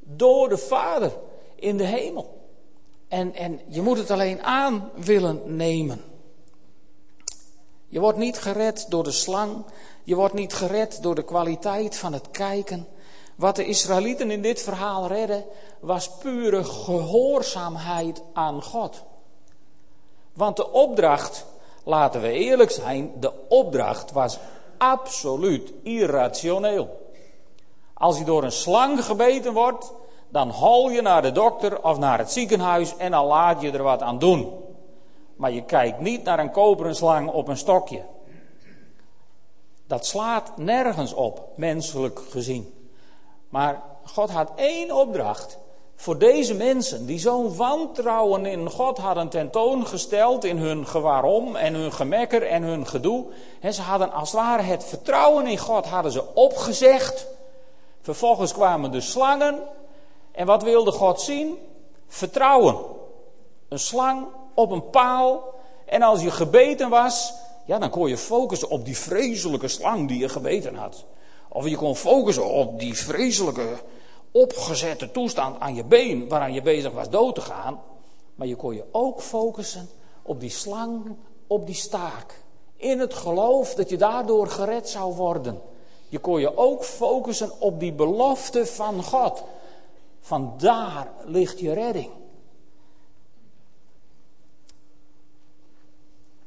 door 0.00 0.48
de 0.48 0.58
Vader 0.58 1.12
in 1.54 1.76
de 1.76 1.84
hemel. 1.84 2.39
En, 3.10 3.34
en 3.34 3.60
je 3.66 3.82
moet 3.82 3.98
het 3.98 4.10
alleen 4.10 4.42
aan 4.42 4.90
willen 4.94 5.56
nemen. 5.56 6.04
Je 7.86 8.00
wordt 8.00 8.18
niet 8.18 8.38
gered 8.38 8.86
door 8.88 9.04
de 9.04 9.10
slang. 9.10 9.64
Je 10.04 10.14
wordt 10.14 10.34
niet 10.34 10.52
gered 10.52 11.02
door 11.02 11.14
de 11.14 11.24
kwaliteit 11.24 11.96
van 11.96 12.12
het 12.12 12.30
kijken. 12.30 12.86
Wat 13.34 13.56
de 13.56 13.64
Israëlieten 13.64 14.30
in 14.30 14.42
dit 14.42 14.62
verhaal 14.62 15.06
redden, 15.06 15.44
was 15.80 16.10
pure 16.18 16.64
gehoorzaamheid 16.64 18.22
aan 18.32 18.62
God. 18.62 19.02
Want 20.32 20.56
de 20.56 20.70
opdracht, 20.70 21.44
laten 21.84 22.20
we 22.20 22.30
eerlijk 22.30 22.70
zijn, 22.70 23.12
de 23.20 23.32
opdracht 23.48 24.12
was 24.12 24.38
absoluut 24.78 25.72
irrationeel. 25.82 27.12
Als 27.94 28.18
je 28.18 28.24
door 28.24 28.44
een 28.44 28.52
slang 28.52 29.04
gebeten 29.04 29.52
wordt, 29.52 29.92
dan 30.30 30.50
hol 30.50 30.90
je 30.90 31.02
naar 31.02 31.22
de 31.22 31.32
dokter 31.32 31.82
of 31.84 31.98
naar 31.98 32.18
het 32.18 32.32
ziekenhuis 32.32 32.96
en 32.96 33.10
dan 33.10 33.26
laat 33.26 33.60
je 33.60 33.70
er 33.70 33.82
wat 33.82 34.02
aan 34.02 34.18
doen. 34.18 34.52
Maar 35.36 35.52
je 35.52 35.64
kijkt 35.64 36.00
niet 36.00 36.24
naar 36.24 36.38
een 36.38 36.50
koperen 36.50 36.94
slang 36.94 37.30
op 37.30 37.48
een 37.48 37.56
stokje. 37.56 38.02
Dat 39.86 40.06
slaat 40.06 40.56
nergens 40.56 41.12
op, 41.12 41.48
menselijk 41.56 42.20
gezien. 42.30 42.74
Maar 43.48 43.82
God 44.04 44.30
had 44.30 44.52
één 44.56 44.96
opdracht 44.96 45.58
voor 46.00 46.18
deze 46.18 46.54
mensen 46.54 47.06
die 47.06 47.18
zo'n 47.18 47.56
wantrouwen 47.56 48.46
in 48.46 48.70
God 48.70 48.98
hadden 48.98 49.28
tentoongesteld 49.28 50.44
in 50.44 50.56
hun 50.56 50.86
gewaarom 50.86 51.56
en 51.56 51.74
hun 51.74 51.92
gemekker 51.92 52.42
en 52.42 52.62
hun 52.62 52.86
gedoe. 52.86 53.26
En 53.60 53.74
ze 53.74 53.82
hadden 53.82 54.12
als 54.12 54.32
het 54.32 54.40
ware 54.40 54.62
het 54.62 54.84
vertrouwen 54.84 55.46
in 55.46 55.58
God 55.58 55.86
hadden 55.86 56.12
ze 56.12 56.34
opgezegd. 56.34 57.26
Vervolgens 58.00 58.52
kwamen 58.52 58.90
de 58.90 59.00
slangen 59.00 59.58
en 60.32 60.46
wat 60.46 60.62
wilde 60.62 60.92
God 60.92 61.20
zien? 61.20 61.58
Vertrouwen. 62.06 62.76
Een 63.68 63.78
slang 63.78 64.26
op 64.54 64.70
een 64.70 64.90
paal. 64.90 65.54
En 65.86 66.02
als 66.02 66.22
je 66.22 66.30
gebeten 66.30 66.90
was, 66.90 67.32
ja, 67.66 67.78
dan 67.78 67.90
kon 67.90 68.08
je 68.08 68.16
focussen 68.16 68.68
op 68.68 68.84
die 68.84 68.96
vreselijke 68.96 69.68
slang 69.68 70.08
die 70.08 70.18
je 70.18 70.28
gebeten 70.28 70.74
had. 70.74 71.04
Of 71.48 71.68
je 71.68 71.76
kon 71.76 71.96
focussen 71.96 72.46
op 72.46 72.78
die 72.78 72.94
vreselijke 72.94 73.68
opgezette 74.30 75.10
toestand 75.10 75.60
aan 75.60 75.74
je 75.74 75.84
been, 75.84 76.28
waaraan 76.28 76.52
je 76.52 76.62
bezig 76.62 76.92
was 76.92 77.10
dood 77.10 77.34
te 77.34 77.40
gaan. 77.40 77.80
Maar 78.34 78.46
je 78.46 78.56
kon 78.56 78.74
je 78.74 78.84
ook 78.90 79.22
focussen 79.22 79.88
op 80.22 80.40
die 80.40 80.50
slang, 80.50 81.16
op 81.46 81.66
die 81.66 81.74
staak. 81.74 82.42
In 82.76 82.98
het 82.98 83.14
geloof 83.14 83.74
dat 83.74 83.90
je 83.90 83.96
daardoor 83.96 84.46
gered 84.46 84.88
zou 84.88 85.14
worden. 85.14 85.60
Je 86.08 86.18
kon 86.18 86.40
je 86.40 86.56
ook 86.56 86.84
focussen 86.84 87.50
op 87.58 87.80
die 87.80 87.92
belofte 87.92 88.66
van 88.66 89.02
God. 89.02 89.42
Van 90.20 90.54
daar 90.58 91.12
ligt 91.24 91.60
je 91.60 91.72
redding. 91.72 92.10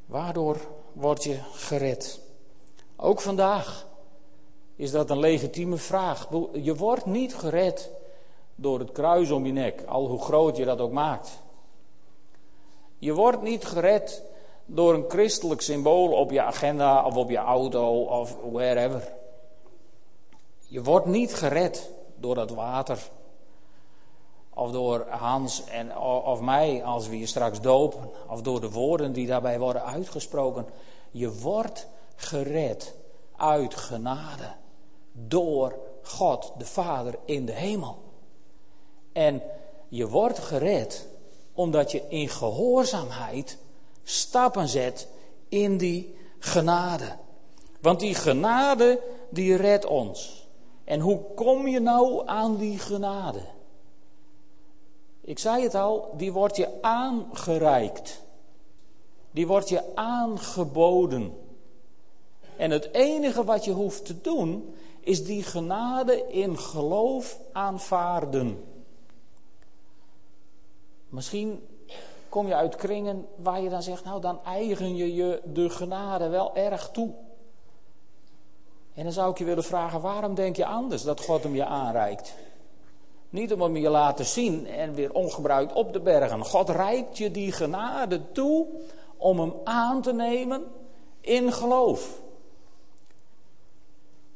Waardoor 0.05 0.57
word 0.93 1.23
je 1.23 1.39
gered? 1.51 2.19
Ook 2.95 3.21
vandaag 3.21 3.87
is 4.75 4.91
dat 4.91 5.09
een 5.09 5.19
legitieme 5.19 5.77
vraag. 5.77 6.29
Je 6.51 6.75
wordt 6.75 7.05
niet 7.05 7.35
gered 7.35 7.91
door 8.55 8.79
het 8.79 8.91
kruis 8.91 9.31
om 9.31 9.45
je 9.45 9.51
nek, 9.51 9.83
al 9.87 10.07
hoe 10.07 10.21
groot 10.21 10.57
je 10.57 10.65
dat 10.65 10.79
ook 10.79 10.91
maakt. 10.91 11.41
Je 12.97 13.13
wordt 13.13 13.41
niet 13.41 13.65
gered 13.65 14.23
door 14.65 14.93
een 14.93 15.05
christelijk 15.07 15.61
symbool 15.61 16.11
op 16.11 16.31
je 16.31 16.41
agenda 16.41 17.05
of 17.05 17.15
op 17.15 17.29
je 17.29 17.37
auto 17.37 18.03
of 18.03 18.37
wherever. 18.51 19.13
Je 20.59 20.83
wordt 20.83 21.05
niet 21.05 21.33
gered 21.33 21.89
door 22.15 22.35
dat 22.35 22.49
water. 22.49 23.09
Of 24.55 24.71
door 24.71 25.05
Hans 25.09 25.63
en, 25.63 25.97
of 25.99 26.41
mij 26.41 26.83
als 26.83 27.07
we 27.07 27.19
je 27.19 27.25
straks 27.25 27.61
dopen. 27.61 28.09
Of 28.29 28.41
door 28.41 28.61
de 28.61 28.71
woorden 28.71 29.13
die 29.13 29.27
daarbij 29.27 29.59
worden 29.59 29.85
uitgesproken. 29.85 30.65
Je 31.11 31.39
wordt 31.39 31.87
gered 32.15 32.93
uit 33.37 33.75
genade. 33.75 34.53
Door 35.11 35.75
God 36.01 36.51
de 36.57 36.65
Vader 36.65 37.15
in 37.25 37.45
de 37.45 37.51
hemel. 37.51 37.97
En 39.13 39.41
je 39.87 40.07
wordt 40.07 40.39
gered 40.39 41.07
omdat 41.53 41.91
je 41.91 42.01
in 42.07 42.29
gehoorzaamheid 42.29 43.57
stappen 44.03 44.67
zet 44.67 45.07
in 45.49 45.77
die 45.77 46.15
genade. 46.39 47.15
Want 47.81 47.99
die 47.99 48.15
genade 48.15 48.99
die 49.29 49.55
redt 49.55 49.85
ons. 49.85 50.47
En 50.83 50.99
hoe 50.99 51.21
kom 51.35 51.67
je 51.67 51.79
nou 51.79 52.27
aan 52.27 52.57
die 52.57 52.79
genade? 52.79 53.41
Ik 55.25 55.39
zei 55.39 55.63
het 55.63 55.75
al, 55.75 56.13
die 56.17 56.31
wordt 56.31 56.55
je 56.55 56.69
aangereikt. 56.81 58.21
Die 59.31 59.47
wordt 59.47 59.69
je 59.69 59.95
aangeboden. 59.95 61.37
En 62.57 62.71
het 62.71 62.93
enige 62.93 63.43
wat 63.43 63.65
je 63.65 63.71
hoeft 63.71 64.05
te 64.05 64.21
doen, 64.21 64.75
is 64.99 65.25
die 65.25 65.43
genade 65.43 66.27
in 66.27 66.57
geloof 66.57 67.39
aanvaarden. 67.51 68.63
Misschien 71.09 71.67
kom 72.29 72.47
je 72.47 72.55
uit 72.55 72.75
kringen 72.75 73.27
waar 73.35 73.61
je 73.61 73.69
dan 73.69 73.83
zegt, 73.83 74.03
nou 74.03 74.21
dan 74.21 74.43
eigen 74.43 74.95
je 74.95 75.13
je 75.13 75.41
de 75.45 75.69
genade 75.69 76.27
wel 76.27 76.55
erg 76.55 76.89
toe. 76.89 77.13
En 78.93 79.03
dan 79.03 79.11
zou 79.11 79.31
ik 79.31 79.37
je 79.37 79.43
willen 79.45 79.63
vragen, 79.63 80.01
waarom 80.01 80.35
denk 80.35 80.55
je 80.55 80.65
anders 80.65 81.03
dat 81.03 81.21
God 81.21 81.43
hem 81.43 81.55
je 81.55 81.65
aanreikt? 81.65 82.35
Niet 83.33 83.53
om 83.53 83.61
hem 83.61 83.77
je 83.77 83.89
laten 83.89 84.25
zien 84.25 84.67
en 84.67 84.93
weer 84.93 85.13
ongebruikt 85.13 85.73
op 85.73 85.93
de 85.93 85.99
bergen. 85.99 86.45
God 86.45 86.69
reikt 86.69 87.17
je 87.17 87.31
die 87.31 87.51
genade 87.51 88.31
toe 88.31 88.67
om 89.17 89.39
hem 89.39 89.53
aan 89.63 90.01
te 90.01 90.13
nemen 90.13 90.63
in 91.21 91.53
geloof. 91.53 92.21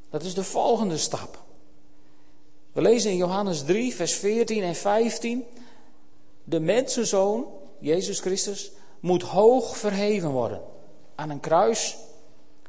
Dat 0.10 0.24
is 0.24 0.34
de 0.34 0.44
volgende 0.44 0.98
stap. 0.98 1.44
We 2.72 2.82
lezen 2.82 3.12
in 3.12 3.18
Johannes 3.18 3.64
3, 3.64 3.96
vers 3.96 4.14
14 4.14 4.64
en 4.64 4.76
15. 4.76 5.46
De 6.44 6.60
mensenzoon, 6.60 7.46
Jezus 7.80 8.20
Christus, 8.20 8.72
moet 9.00 9.24
hoog 9.24 9.78
verheven 9.78 10.32
worden. 10.32 10.62
Aan 11.16 11.30
een 11.30 11.40
kruis 11.40 11.98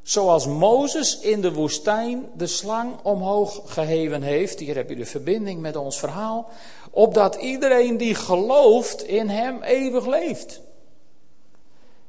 Zoals 0.09 0.47
Mozes 0.47 1.19
in 1.19 1.41
de 1.41 1.53
woestijn 1.53 2.31
de 2.35 2.47
slang 2.47 2.97
omhoog 3.03 3.61
geheven 3.65 4.23
heeft. 4.23 4.59
Hier 4.59 4.75
heb 4.75 4.89
je 4.89 4.97
de 4.97 5.07
verbinding 5.07 5.61
met 5.61 5.77
ons 5.77 5.99
verhaal. 5.99 6.49
Opdat 6.91 7.35
iedereen 7.35 7.97
die 7.97 8.15
gelooft 8.15 9.03
in 9.03 9.29
hem 9.29 9.63
eeuwig 9.63 10.07
leeft. 10.07 10.61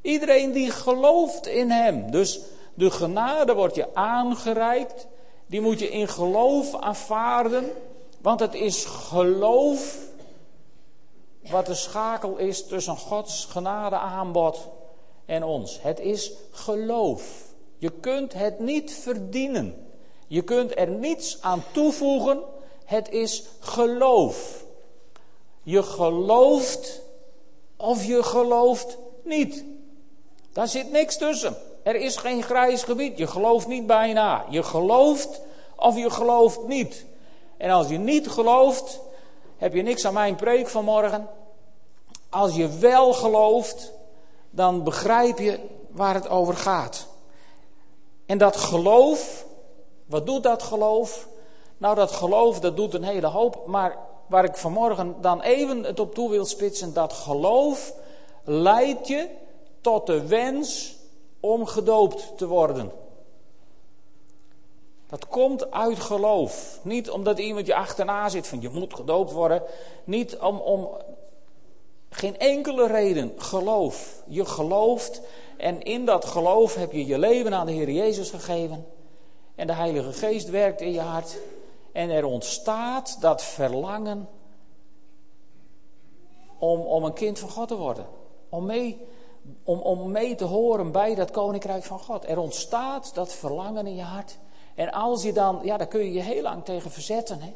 Iedereen 0.02 0.52
die 0.52 0.72
gelooft 0.72 1.48
in 1.48 1.70
hem. 1.70 2.12
Dus 2.12 2.40
de 2.74 2.92
genade 2.92 3.54
wordt 3.54 3.76
je 3.76 3.96
aangereikt. 3.96 5.08
Die 5.46 5.62
moet 5.62 5.80
je 5.80 5.90
in 5.90 6.08
geloof 6.08 6.76
aanvaarden. 6.76 7.72
Want 8.22 8.40
het 8.40 8.54
is 8.54 8.86
geloof 8.86 9.98
wat 11.50 11.66
de 11.66 11.76
schakel 11.76 12.38
is 12.38 12.68
tussen 12.68 12.98
Gods 12.98 13.46
genade 13.46 13.98
aanbod 13.98 14.68
en 15.26 15.44
ons. 15.44 15.82
Het 15.82 16.00
is 16.00 16.32
geloof. 16.52 17.48
Je 17.80 17.92
kunt 17.92 18.34
het 18.34 18.60
niet 18.60 18.94
verdienen. 18.94 19.88
Je 20.28 20.42
kunt 20.42 20.78
er 20.78 20.88
niets 20.88 21.38
aan 21.42 21.64
toevoegen. 21.72 22.40
Het 22.86 23.10
is 23.10 23.44
geloof. 23.60 24.64
Je 25.64 25.84
gelooft 25.84 27.02
of 27.78 28.06
je 28.06 28.24
gelooft 28.24 28.98
niet. 29.24 29.64
Daar 30.54 30.68
zit 30.68 30.92
niks 30.92 31.18
tussen. 31.18 31.56
Er 31.84 31.96
is 31.96 32.16
geen 32.16 32.44
grijs 32.44 32.84
gebied. 32.84 33.18
Je 33.18 33.28
gelooft 33.28 33.68
niet 33.68 33.88
bijna. 33.88 34.46
Je 34.50 34.64
gelooft 34.64 35.42
of 35.76 35.98
je 35.98 36.10
gelooft 36.10 36.68
niet. 36.68 37.06
En 37.58 37.70
als 37.70 37.88
je 37.88 37.98
niet 37.98 38.30
gelooft, 38.30 39.00
heb 39.58 39.74
je 39.74 39.82
niks 39.82 40.06
aan 40.06 40.14
mijn 40.14 40.36
preek 40.36 40.68
vanmorgen. 40.68 41.30
Als 42.30 42.56
je 42.56 42.78
wel 42.78 43.14
gelooft, 43.14 43.92
dan 44.50 44.84
begrijp 44.84 45.40
je 45.40 45.60
waar 45.90 46.14
het 46.14 46.30
over 46.30 46.56
gaat. 46.56 47.09
En 48.30 48.38
dat 48.38 48.56
geloof, 48.56 49.46
wat 50.06 50.26
doet 50.26 50.44
dat 50.44 50.64
geloof? 50.64 51.28
Nou, 51.78 51.96
dat 51.96 52.12
geloof, 52.12 52.60
dat 52.60 52.76
doet 52.78 52.94
een 52.94 53.04
hele 53.04 53.28
hoop. 53.28 53.66
Maar 53.66 53.98
waar 54.28 54.44
ik 54.44 54.58
vanmorgen 54.58 55.16
dan 55.22 55.42
even 55.42 55.84
het 55.84 56.00
op 56.00 56.14
toe 56.14 56.30
wil 56.30 56.46
spitsen, 56.46 56.94
dat 56.94 57.14
geloof 57.14 57.94
leidt 58.44 59.08
je 59.08 59.30
tot 59.82 60.06
de 60.06 60.28
wens 60.28 60.96
om 61.40 61.66
gedoopt 61.66 62.38
te 62.38 62.48
worden. 62.48 62.92
Dat 65.08 65.28
komt 65.28 65.72
uit 65.72 66.00
geloof. 66.00 66.80
Niet 66.82 67.10
omdat 67.10 67.40
iemand 67.40 67.66
je 67.66 67.76
achterna 67.76 68.30
zit 68.30 68.48
van 68.48 68.62
je 68.62 68.70
moet 68.70 68.94
gedoopt 68.94 69.32
worden. 69.32 69.64
Niet 70.04 70.38
om, 70.38 70.58
om 70.58 70.90
geen 72.10 72.38
enkele 72.38 72.88
reden. 72.88 73.34
Geloof. 73.38 74.24
Je 74.28 74.46
gelooft 74.46 75.22
en 75.58 75.82
in 75.82 76.06
dat 76.06 76.26
geloof 76.26 76.76
heb 76.76 76.92
je 76.92 77.06
je 77.06 77.20
leven 77.20 77.54
aan 77.54 77.66
de 77.66 77.72
Heer 77.72 77.90
Jezus 77.90 78.30
gegeven. 78.30 78.86
En 79.56 79.68
de 79.68 79.74
Heilige 79.74 80.14
Geest 80.14 80.50
werkt 80.50 80.82
in 80.82 80.92
je 80.92 81.00
hart. 81.00 81.38
En 81.92 82.10
er 82.10 82.26
ontstaat 82.26 83.22
dat 83.22 83.44
verlangen 83.44 84.28
om, 86.58 86.80
om 86.80 87.04
een 87.04 87.14
kind 87.14 87.40
van 87.40 87.50
God 87.50 87.68
te 87.68 87.78
worden. 87.78 88.06
Om 88.50 88.66
mee, 88.66 89.08
om, 89.64 89.80
om 89.80 90.12
mee 90.12 90.36
te 90.36 90.44
horen 90.44 90.92
bij 90.92 91.16
dat 91.16 91.32
koninkrijk 91.32 91.84
van 91.84 92.00
God. 92.00 92.30
Er 92.30 92.40
ontstaat 92.40 93.14
dat 93.14 93.34
verlangen 93.34 93.88
in 93.88 93.96
je 93.96 94.02
hart. 94.02 94.38
En 94.76 94.92
als 94.92 95.24
je 95.24 95.34
dan, 95.34 95.60
ja, 95.64 95.78
daar 95.78 95.88
kun 95.88 96.04
je 96.04 96.14
je 96.14 96.22
heel 96.22 96.42
lang 96.42 96.66
tegen 96.66 96.92
verzetten. 96.92 97.42
Hè? 97.42 97.54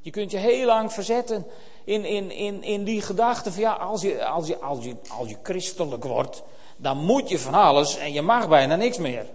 Je 0.00 0.10
kunt 0.10 0.30
je 0.30 0.36
heel 0.36 0.66
lang 0.66 0.92
verzetten 0.92 1.46
in, 1.84 2.04
in, 2.04 2.30
in, 2.30 2.62
in 2.62 2.84
die 2.84 3.02
gedachte 3.02 3.52
van 3.52 3.62
ja, 3.62 3.72
als 3.72 4.02
je, 4.02 4.24
als, 4.26 4.46
je, 4.46 4.58
als, 4.58 4.84
je, 4.84 4.96
als 5.18 5.28
je 5.28 5.36
christelijk 5.42 6.04
wordt, 6.04 6.42
dan 6.76 7.04
moet 7.04 7.28
je 7.28 7.38
van 7.38 7.54
alles 7.54 7.96
en 7.96 8.12
je 8.12 8.22
mag 8.22 8.48
bijna 8.48 8.76
niks 8.76 8.98
meer. 8.98 9.26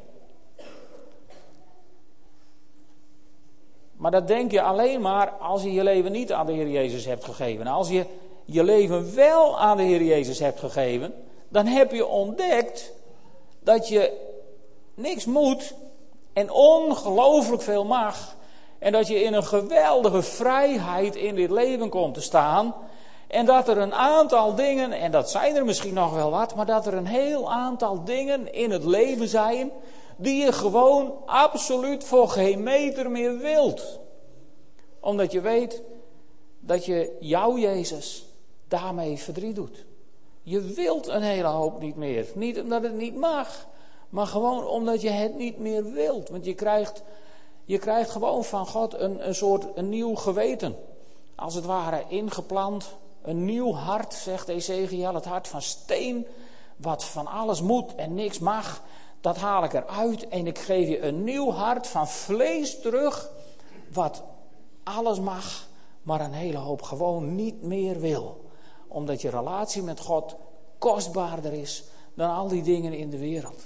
Maar 3.97 4.11
dat 4.11 4.27
denk 4.27 4.51
je 4.51 4.61
alleen 4.61 5.01
maar 5.01 5.29
als 5.29 5.63
je 5.63 5.73
je 5.73 5.83
leven 5.83 6.11
niet 6.11 6.33
aan 6.33 6.45
de 6.45 6.53
Heer 6.53 6.69
Jezus 6.69 7.05
hebt 7.05 7.23
gegeven. 7.23 7.67
Als 7.67 7.89
je 7.89 8.05
je 8.45 8.63
leven 8.63 9.15
wel 9.15 9.59
aan 9.59 9.77
de 9.77 9.83
Heer 9.83 10.03
Jezus 10.03 10.39
hebt 10.39 10.59
gegeven, 10.59 11.13
dan 11.49 11.65
heb 11.65 11.91
je 11.91 12.05
ontdekt 12.05 12.91
dat 13.59 13.87
je 13.87 14.11
niks 14.93 15.25
moet 15.25 15.73
en 16.33 16.51
ongelooflijk 16.51 17.61
veel 17.61 17.85
mag. 17.85 18.35
En 18.85 18.91
dat 18.91 19.07
je 19.07 19.23
in 19.23 19.33
een 19.33 19.43
geweldige 19.43 20.21
vrijheid 20.21 21.15
in 21.15 21.35
dit 21.35 21.49
leven 21.49 21.89
komt 21.89 22.13
te 22.13 22.21
staan. 22.21 22.75
En 23.27 23.45
dat 23.45 23.67
er 23.67 23.77
een 23.77 23.93
aantal 23.93 24.55
dingen, 24.55 24.91
en 24.91 25.11
dat 25.11 25.29
zijn 25.29 25.55
er 25.55 25.65
misschien 25.65 25.93
nog 25.93 26.13
wel 26.13 26.31
wat, 26.31 26.55
maar 26.55 26.65
dat 26.65 26.87
er 26.87 26.93
een 26.93 27.05
heel 27.05 27.51
aantal 27.51 28.03
dingen 28.03 28.53
in 28.53 28.71
het 28.71 28.83
leven 28.83 29.27
zijn 29.27 29.71
die 30.17 30.43
je 30.43 30.51
gewoon 30.51 31.13
absoluut 31.25 32.03
voor 32.03 32.29
geen 32.29 32.63
meter 32.63 33.11
meer 33.11 33.37
wilt. 33.37 33.99
Omdat 34.99 35.31
je 35.31 35.41
weet 35.41 35.81
dat 36.59 36.85
je 36.85 37.17
jouw 37.19 37.57
Jezus 37.57 38.25
daarmee 38.67 39.17
verdriet 39.17 39.55
doet. 39.55 39.85
Je 40.41 40.61
wilt 40.61 41.07
een 41.07 41.23
hele 41.23 41.47
hoop 41.47 41.79
niet 41.79 41.95
meer. 41.95 42.25
Niet 42.33 42.59
omdat 42.59 42.83
het 42.83 42.95
niet 42.95 43.15
mag, 43.15 43.67
Maar 44.09 44.27
gewoon 44.27 44.67
omdat 44.67 45.01
je 45.01 45.09
het 45.09 45.37
niet 45.37 45.59
meer 45.59 45.91
wilt. 45.91 46.29
Want 46.29 46.45
je 46.45 46.53
krijgt, 46.53 47.03
je 47.65 47.77
krijgt 47.77 48.09
gewoon 48.09 48.43
van 48.43 48.67
God 48.67 48.93
een, 48.93 49.27
een 49.27 49.35
soort 49.35 49.65
een 49.75 49.89
nieuw 49.89 50.15
geweten. 50.15 50.75
Als 51.35 51.53
het 51.53 51.65
ware 51.65 52.03
ingeplant. 52.07 52.93
Een 53.21 53.45
nieuw 53.45 53.73
hart, 53.73 54.13
zegt 54.13 54.47
Ezekiel. 54.47 55.13
Het 55.13 55.25
hart 55.25 55.47
van 55.47 55.61
steen. 55.61 56.27
Wat 56.75 57.05
van 57.05 57.27
alles 57.27 57.61
moet 57.61 57.95
en 57.95 58.13
niks 58.13 58.39
mag. 58.39 58.81
Dat 59.21 59.37
haal 59.37 59.63
ik 59.63 59.73
eruit. 59.73 60.27
En 60.27 60.47
ik 60.47 60.59
geef 60.59 60.87
je 60.87 61.01
een 61.01 61.23
nieuw 61.23 61.51
hart 61.51 61.87
van 61.87 62.07
vlees 62.07 62.81
terug. 62.81 63.29
Wat 63.93 64.23
alles 64.83 65.19
mag. 65.19 65.67
Maar 66.01 66.21
een 66.21 66.33
hele 66.33 66.57
hoop 66.57 66.81
gewoon 66.81 67.35
niet 67.35 67.61
meer 67.61 67.99
wil. 67.99 68.45
Omdat 68.87 69.21
je 69.21 69.29
relatie 69.29 69.81
met 69.81 69.99
God 69.99 70.35
kostbaarder 70.77 71.53
is 71.53 71.83
dan 72.13 72.29
al 72.29 72.47
die 72.47 72.63
dingen 72.63 72.93
in 72.93 73.09
de 73.09 73.17
wereld. 73.17 73.63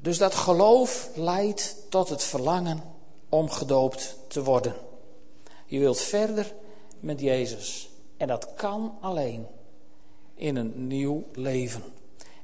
Dus 0.00 0.18
dat 0.18 0.34
geloof 0.34 1.10
leidt 1.14 1.76
tot 1.88 2.08
het 2.08 2.22
verlangen 2.22 2.82
om 3.28 3.50
gedoopt 3.50 4.18
te 4.28 4.42
worden. 4.42 4.74
Je 5.66 5.78
wilt 5.78 6.00
verder 6.00 6.54
met 7.00 7.20
Jezus. 7.20 7.90
En 8.16 8.28
dat 8.28 8.54
kan 8.54 8.98
alleen 9.00 9.46
in 10.34 10.56
een 10.56 10.86
nieuw 10.86 11.24
leven. 11.32 11.82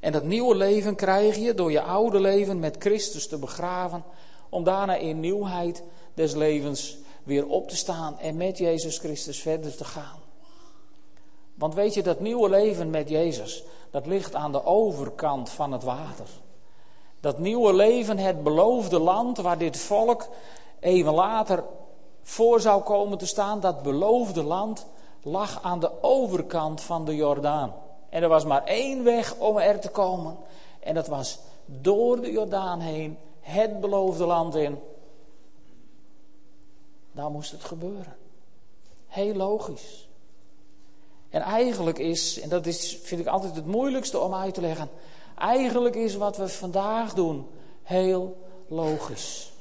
En 0.00 0.12
dat 0.12 0.24
nieuwe 0.24 0.54
leven 0.54 0.94
krijg 0.94 1.36
je 1.36 1.54
door 1.54 1.70
je 1.70 1.82
oude 1.82 2.20
leven 2.20 2.58
met 2.58 2.76
Christus 2.78 3.28
te 3.28 3.38
begraven, 3.38 4.04
om 4.48 4.64
daarna 4.64 4.96
in 4.96 5.20
nieuwheid 5.20 5.82
des 6.14 6.34
levens 6.34 6.96
weer 7.22 7.46
op 7.46 7.68
te 7.68 7.76
staan 7.76 8.18
en 8.18 8.36
met 8.36 8.58
Jezus 8.58 8.98
Christus 8.98 9.40
verder 9.40 9.76
te 9.76 9.84
gaan. 9.84 10.18
Want 11.54 11.74
weet 11.74 11.94
je, 11.94 12.02
dat 12.02 12.20
nieuwe 12.20 12.48
leven 12.48 12.90
met 12.90 13.08
Jezus, 13.08 13.64
dat 13.90 14.06
ligt 14.06 14.34
aan 14.34 14.52
de 14.52 14.64
overkant 14.64 15.50
van 15.50 15.72
het 15.72 15.82
water. 15.82 16.26
Dat 17.24 17.38
nieuwe 17.38 17.74
leven, 17.74 18.18
het 18.18 18.42
beloofde 18.42 18.98
land 18.98 19.36
waar 19.38 19.58
dit 19.58 19.76
volk 19.76 20.28
even 20.80 21.14
later 21.14 21.64
voor 22.22 22.60
zou 22.60 22.82
komen 22.82 23.18
te 23.18 23.26
staan, 23.26 23.60
dat 23.60 23.82
beloofde 23.82 24.42
land 24.42 24.86
lag 25.22 25.62
aan 25.62 25.80
de 25.80 26.02
overkant 26.02 26.80
van 26.80 27.04
de 27.04 27.14
Jordaan. 27.14 27.74
En 28.08 28.22
er 28.22 28.28
was 28.28 28.44
maar 28.44 28.64
één 28.64 29.04
weg 29.04 29.36
om 29.36 29.58
er 29.58 29.80
te 29.80 29.88
komen. 29.88 30.36
En 30.80 30.94
dat 30.94 31.06
was 31.06 31.38
door 31.66 32.20
de 32.20 32.32
Jordaan 32.32 32.80
heen, 32.80 33.18
het 33.40 33.80
beloofde 33.80 34.26
land 34.26 34.54
in. 34.54 34.78
Daar 37.12 37.30
moest 37.30 37.50
het 37.50 37.64
gebeuren. 37.64 38.16
Heel 39.06 39.34
logisch. 39.34 40.08
En 41.30 41.40
eigenlijk 41.40 41.98
is, 41.98 42.40
en 42.40 42.48
dat 42.48 42.66
is, 42.66 42.98
vind 43.02 43.20
ik 43.20 43.26
altijd 43.26 43.54
het 43.54 43.66
moeilijkste 43.66 44.18
om 44.18 44.34
uit 44.34 44.54
te 44.54 44.60
leggen. 44.60 44.88
Eigenlijk 45.34 45.94
is 45.94 46.14
wat 46.14 46.36
we 46.36 46.48
vandaag 46.48 47.14
doen 47.14 47.46
heel 47.82 48.36
logisch. 48.68 49.52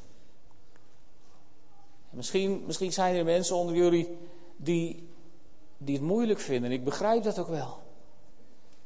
Misschien, 2.09 2.63
misschien 2.65 2.93
zijn 2.93 3.15
er 3.15 3.25
mensen 3.25 3.55
onder 3.55 3.75
jullie 3.75 4.17
die, 4.55 5.09
die 5.77 5.95
het 5.95 6.03
moeilijk 6.03 6.39
vinden. 6.39 6.71
Ik 6.71 6.83
begrijp 6.83 7.23
dat 7.23 7.39
ook 7.39 7.47
wel. 7.47 7.77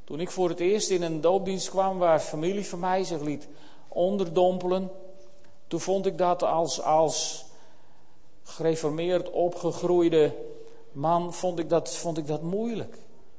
Toen 0.03 0.19
ik 0.19 0.31
voor 0.31 0.49
het 0.49 0.59
eerst 0.59 0.89
in 0.89 1.01
een 1.01 1.21
doopdienst 1.21 1.69
kwam 1.69 1.97
waar 1.97 2.19
familie 2.19 2.65
van 2.65 2.79
mij 2.79 3.03
zich 3.03 3.21
liet 3.21 3.47
onderdompelen, 3.87 4.91
toen 5.67 5.79
vond 5.79 6.05
ik 6.05 6.17
dat 6.17 6.43
als, 6.43 6.81
als 6.81 7.45
gereformeerd 8.43 9.29
opgegroeide 9.29 10.35
man, 10.91 11.33
vond 11.33 11.59
ik, 11.59 11.69
dat, 11.69 11.95
vond 11.95 12.17
ik 12.17 12.27
dat 12.27 12.41
moeilijk. 12.41 12.97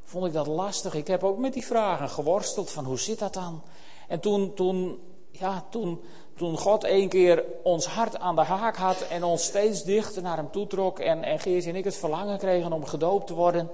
Vond 0.09 0.27
ik 0.27 0.33
dat 0.33 0.47
lastig. 0.47 0.95
Ik 0.95 1.07
heb 1.07 1.25
ook 1.25 1.39
met 1.39 1.53
die 1.53 1.67
vragen 1.67 2.09
geworsteld 2.09 2.71
van 2.71 2.85
hoe 2.85 2.99
zit 2.99 3.19
dat 3.19 3.35
dan? 3.35 3.63
En 4.07 4.21
toen, 4.21 4.55
toen, 4.55 4.99
ja, 5.31 5.65
toen, 5.71 6.01
toen 6.37 6.59
God 6.59 6.85
een 6.85 7.09
keer 7.09 7.45
ons 7.63 7.87
hart 7.87 8.19
aan 8.19 8.35
de 8.35 8.43
haak 8.43 8.77
had 8.77 9.01
en 9.01 9.25
ons 9.25 9.45
steeds 9.45 9.85
dichter 9.85 10.23
naar 10.23 10.37
hem 10.37 10.51
toetrok 10.51 10.99
en, 10.99 11.23
en 11.23 11.39
Geertje 11.39 11.71
en 11.71 11.77
ik 11.77 11.85
het 11.85 11.97
verlangen 11.97 12.39
kregen 12.39 12.73
om 12.73 12.85
gedoopt 12.85 13.27
te 13.27 13.35
worden, 13.35 13.71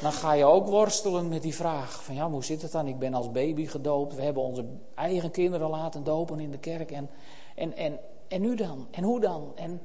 dan 0.00 0.12
ga 0.12 0.32
je 0.32 0.44
ook 0.44 0.68
worstelen 0.68 1.28
met 1.28 1.42
die 1.42 1.54
vraag 1.54 2.02
van 2.02 2.14
ja, 2.14 2.30
hoe 2.30 2.44
zit 2.44 2.62
het 2.62 2.72
dan? 2.72 2.86
Ik 2.86 2.98
ben 2.98 3.14
als 3.14 3.30
baby 3.30 3.66
gedoopt, 3.66 4.14
we 4.14 4.22
hebben 4.22 4.42
onze 4.42 4.64
eigen 4.94 5.30
kinderen 5.30 5.70
laten 5.70 6.04
dopen 6.04 6.40
in 6.40 6.50
de 6.50 6.58
kerk 6.58 6.90
en, 6.90 7.10
en, 7.54 7.76
en, 7.76 7.98
en 8.28 8.40
nu 8.40 8.56
dan? 8.56 8.86
En 8.90 9.02
hoe 9.02 9.20
dan? 9.20 9.52
En, 9.54 9.82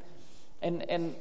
en, 0.60 0.88
en 0.88 1.16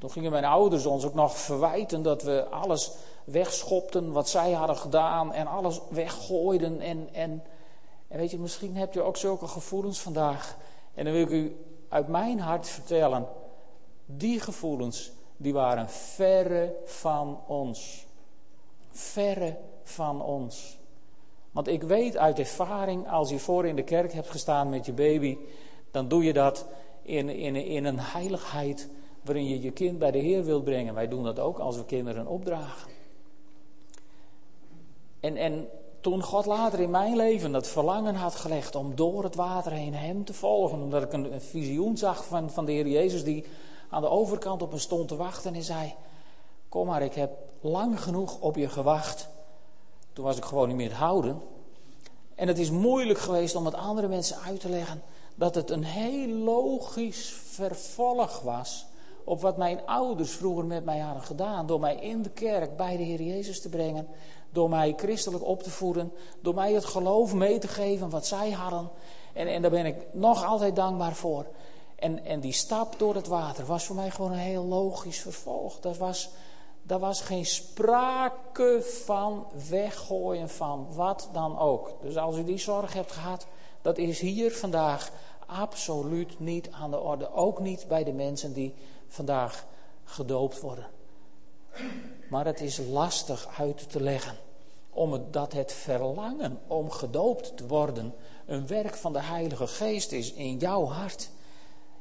toen 0.00 0.10
gingen 0.10 0.30
mijn 0.30 0.44
ouders 0.44 0.86
ons 0.86 1.04
ook 1.04 1.14
nog 1.14 1.38
verwijten 1.38 2.02
dat 2.02 2.22
we 2.22 2.46
alles 2.48 2.90
wegschopten 3.24 4.12
wat 4.12 4.28
zij 4.28 4.52
hadden 4.52 4.76
gedaan 4.76 5.32
en 5.32 5.46
alles 5.46 5.80
weggooiden 5.90 6.80
en... 6.80 7.08
en 7.12 7.42
en 8.10 8.18
weet 8.18 8.30
je, 8.30 8.38
misschien 8.38 8.76
heb 8.76 8.94
je 8.94 9.02
ook 9.02 9.16
zulke 9.16 9.46
gevoelens 9.46 10.00
vandaag. 10.00 10.56
En 10.94 11.04
dan 11.04 11.12
wil 11.12 11.22
ik 11.22 11.30
u 11.30 11.56
uit 11.88 12.08
mijn 12.08 12.40
hart 12.40 12.68
vertellen. 12.68 13.26
Die 14.06 14.40
gevoelens, 14.40 15.10
die 15.36 15.52
waren 15.52 15.88
verre 15.88 16.76
van 16.84 17.40
ons. 17.46 18.06
Verre 18.90 19.56
van 19.82 20.22
ons. 20.22 20.78
Want 21.50 21.68
ik 21.68 21.82
weet 21.82 22.16
uit 22.16 22.38
ervaring, 22.38 23.10
als 23.10 23.30
je 23.30 23.38
voor 23.38 23.66
in 23.66 23.76
de 23.76 23.82
kerk 23.82 24.12
hebt 24.12 24.30
gestaan 24.30 24.68
met 24.68 24.86
je 24.86 24.92
baby, 24.92 25.38
dan 25.90 26.08
doe 26.08 26.24
je 26.24 26.32
dat 26.32 26.66
in, 27.02 27.28
in, 27.28 27.56
in 27.56 27.84
een 27.84 28.00
heiligheid 28.00 28.88
waarin 29.30 29.48
je 29.48 29.60
je 29.60 29.70
kind 29.70 29.98
bij 29.98 30.10
de 30.10 30.18
Heer 30.18 30.44
wilt 30.44 30.64
brengen. 30.64 30.94
Wij 30.94 31.08
doen 31.08 31.24
dat 31.24 31.38
ook 31.38 31.58
als 31.58 31.76
we 31.76 31.84
kinderen 31.84 32.26
opdragen. 32.26 32.90
En, 35.20 35.36
en 35.36 35.68
toen 36.00 36.22
God 36.22 36.46
later 36.46 36.80
in 36.80 36.90
mijn 36.90 37.16
leven 37.16 37.52
dat 37.52 37.66
verlangen 37.66 38.14
had 38.14 38.34
gelegd 38.34 38.74
om 38.74 38.94
door 38.94 39.24
het 39.24 39.34
water 39.34 39.72
heen 39.72 39.94
hem 39.94 40.24
te 40.24 40.34
volgen, 40.34 40.82
omdat 40.82 41.02
ik 41.02 41.12
een, 41.12 41.40
visioen 41.40 41.96
zag 41.96 42.24
van, 42.24 42.50
van 42.50 42.64
de 42.64 42.72
Heer 42.72 42.86
Jezus 42.86 43.24
die 43.24 43.44
aan 43.90 44.02
de 44.02 44.08
overkant 44.08 44.62
op 44.62 44.72
me 44.72 44.78
stond 44.78 45.08
te 45.08 45.16
wachten 45.16 45.54
en 45.54 45.62
zei: 45.62 45.94
Kom 46.68 46.86
maar, 46.86 47.02
ik 47.02 47.14
heb 47.14 47.30
lang 47.60 48.02
genoeg 48.02 48.40
op 48.40 48.56
je 48.56 48.68
gewacht. 48.68 49.28
Toen 50.12 50.24
was 50.24 50.36
ik 50.36 50.44
gewoon 50.44 50.68
niet 50.68 50.76
meer 50.76 50.88
te 50.88 50.94
houden. 50.94 51.42
En 52.34 52.48
het 52.48 52.58
is 52.58 52.70
moeilijk 52.70 53.18
geweest 53.18 53.54
om 53.54 53.64
het 53.64 53.74
andere 53.74 54.08
mensen 54.08 54.36
uit 54.46 54.60
te 54.60 54.68
leggen 54.68 55.02
dat 55.34 55.54
het 55.54 55.70
een 55.70 55.84
heel 55.84 56.28
logisch 56.28 57.28
vervolg 57.28 58.40
was 58.40 58.88
op 59.30 59.40
wat 59.40 59.56
mijn 59.56 59.86
ouders 59.86 60.30
vroeger 60.30 60.64
met 60.64 60.84
mij 60.84 60.98
hadden 60.98 61.22
gedaan. 61.22 61.66
Door 61.66 61.80
mij 61.80 61.96
in 61.96 62.22
de 62.22 62.30
kerk 62.30 62.76
bij 62.76 62.96
de 62.96 63.02
Heer 63.02 63.22
Jezus 63.22 63.60
te 63.60 63.68
brengen 63.68 64.08
door 64.52 64.68
mij 64.68 64.94
christelijk 64.96 65.44
op 65.44 65.62
te 65.62 65.70
voeden, 65.70 66.12
door 66.40 66.54
mij 66.54 66.72
het 66.72 66.84
geloof 66.84 67.34
mee 67.34 67.58
te 67.58 67.68
geven 67.68 68.10
wat 68.10 68.26
zij 68.26 68.50
hadden. 68.50 68.90
En, 69.32 69.46
en 69.46 69.62
daar 69.62 69.70
ben 69.70 69.86
ik 69.86 70.06
nog 70.12 70.44
altijd 70.44 70.76
dankbaar 70.76 71.14
voor. 71.14 71.46
En, 71.96 72.24
en 72.24 72.40
die 72.40 72.52
stap 72.52 72.94
door 72.98 73.14
het 73.14 73.26
water 73.26 73.66
was 73.66 73.84
voor 73.84 73.96
mij 73.96 74.10
gewoon 74.10 74.32
een 74.32 74.38
heel 74.38 74.64
logisch 74.64 75.20
vervolg. 75.20 75.80
Dat 75.80 75.96
was, 75.96 76.30
was 76.86 77.20
geen 77.20 77.46
sprake 77.46 78.82
van 79.04 79.46
weggooien 79.68 80.48
van 80.48 80.86
wat 80.94 81.28
dan 81.32 81.58
ook. 81.58 81.92
Dus 82.02 82.16
als 82.16 82.36
u 82.36 82.44
die 82.44 82.58
zorg 82.58 82.92
hebt 82.92 83.12
gehad, 83.12 83.46
dat 83.82 83.98
is 83.98 84.20
hier 84.20 84.52
vandaag 84.52 85.12
absoluut 85.46 86.40
niet 86.40 86.70
aan 86.70 86.90
de 86.90 87.00
orde. 87.00 87.32
Ook 87.32 87.60
niet 87.60 87.84
bij 87.88 88.04
de 88.04 88.12
mensen 88.12 88.52
die 88.52 88.74
vandaag 89.10 89.66
gedoopt 90.04 90.60
worden. 90.60 90.86
Maar 92.30 92.46
het 92.46 92.60
is 92.60 92.78
lastig 92.78 93.48
uit 93.58 93.90
te 93.90 94.02
leggen. 94.02 94.36
Omdat 94.90 95.52
het 95.52 95.72
verlangen 95.72 96.60
om 96.66 96.90
gedoopt 96.90 97.56
te 97.56 97.66
worden 97.66 98.14
een 98.46 98.66
werk 98.66 98.94
van 98.94 99.12
de 99.12 99.22
Heilige 99.22 99.66
Geest 99.66 100.12
is 100.12 100.32
in 100.32 100.58
jouw 100.58 100.84
hart. 100.84 101.30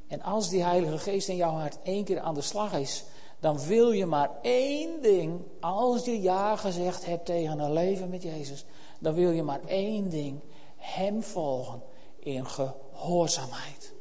En 0.08 0.22
als 0.22 0.50
die 0.50 0.63
Heilige 0.63 0.98
Geest 0.98 1.28
in 1.28 1.36
jouw 1.36 1.54
hart 1.54 1.78
één 1.84 2.04
keer 2.04 2.19
aan 2.19 2.34
de 2.34 2.41
slag 2.41 2.74
is, 2.74 3.04
dan 3.39 3.60
wil 3.60 3.91
je 3.91 4.06
maar 4.06 4.30
één 4.41 5.02
ding. 5.02 5.41
Als 5.60 6.06
je 6.06 6.22
ja 6.22 6.56
gezegd 6.56 7.06
hebt 7.06 7.26
tegen 7.26 7.60
een 7.60 7.74
leven 7.74 8.10
met 8.10 8.24
Jezus, 8.24 8.65
dan 9.00 9.13
wil 9.13 9.32
je 9.32 9.43
maar 9.43 9.62
één 9.65 10.10
ding: 10.10 10.39
Hem 10.78 11.24
volgen 11.24 11.82
in 12.19 12.45
gehoorzaamheid. 12.45 13.93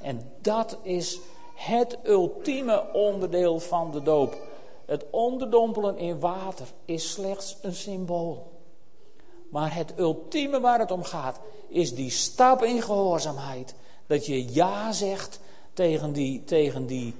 En 0.00 0.32
dat 0.40 0.78
is 0.82 1.18
het 1.56 1.98
ultieme 2.02 2.92
onderdeel 2.92 3.60
van 3.60 3.90
de 3.90 4.02
doop. 4.02 4.36
Het 4.84 5.04
onderdompelen 5.10 5.98
in 5.98 6.20
water 6.20 6.66
is 6.84 7.12
slechts 7.12 7.56
een 7.62 7.74
symbool. 7.74 8.52
Maar 9.50 9.74
het 9.74 9.92
ultieme 9.98 10.60
waar 10.60 10.78
het 10.78 10.90
om 10.90 11.02
gaat, 11.02 11.40
is 11.68 11.94
die 11.94 12.10
stap 12.10 12.62
in 12.62 12.82
gehoorzaamheid. 12.82 13.74
Dat 14.06 14.26
je 14.26 14.52
ja 14.52 14.92
zegt 14.92 15.40
tegen 15.72 16.12
die, 16.12 16.44
tegen 16.44 16.86
die 16.86 17.14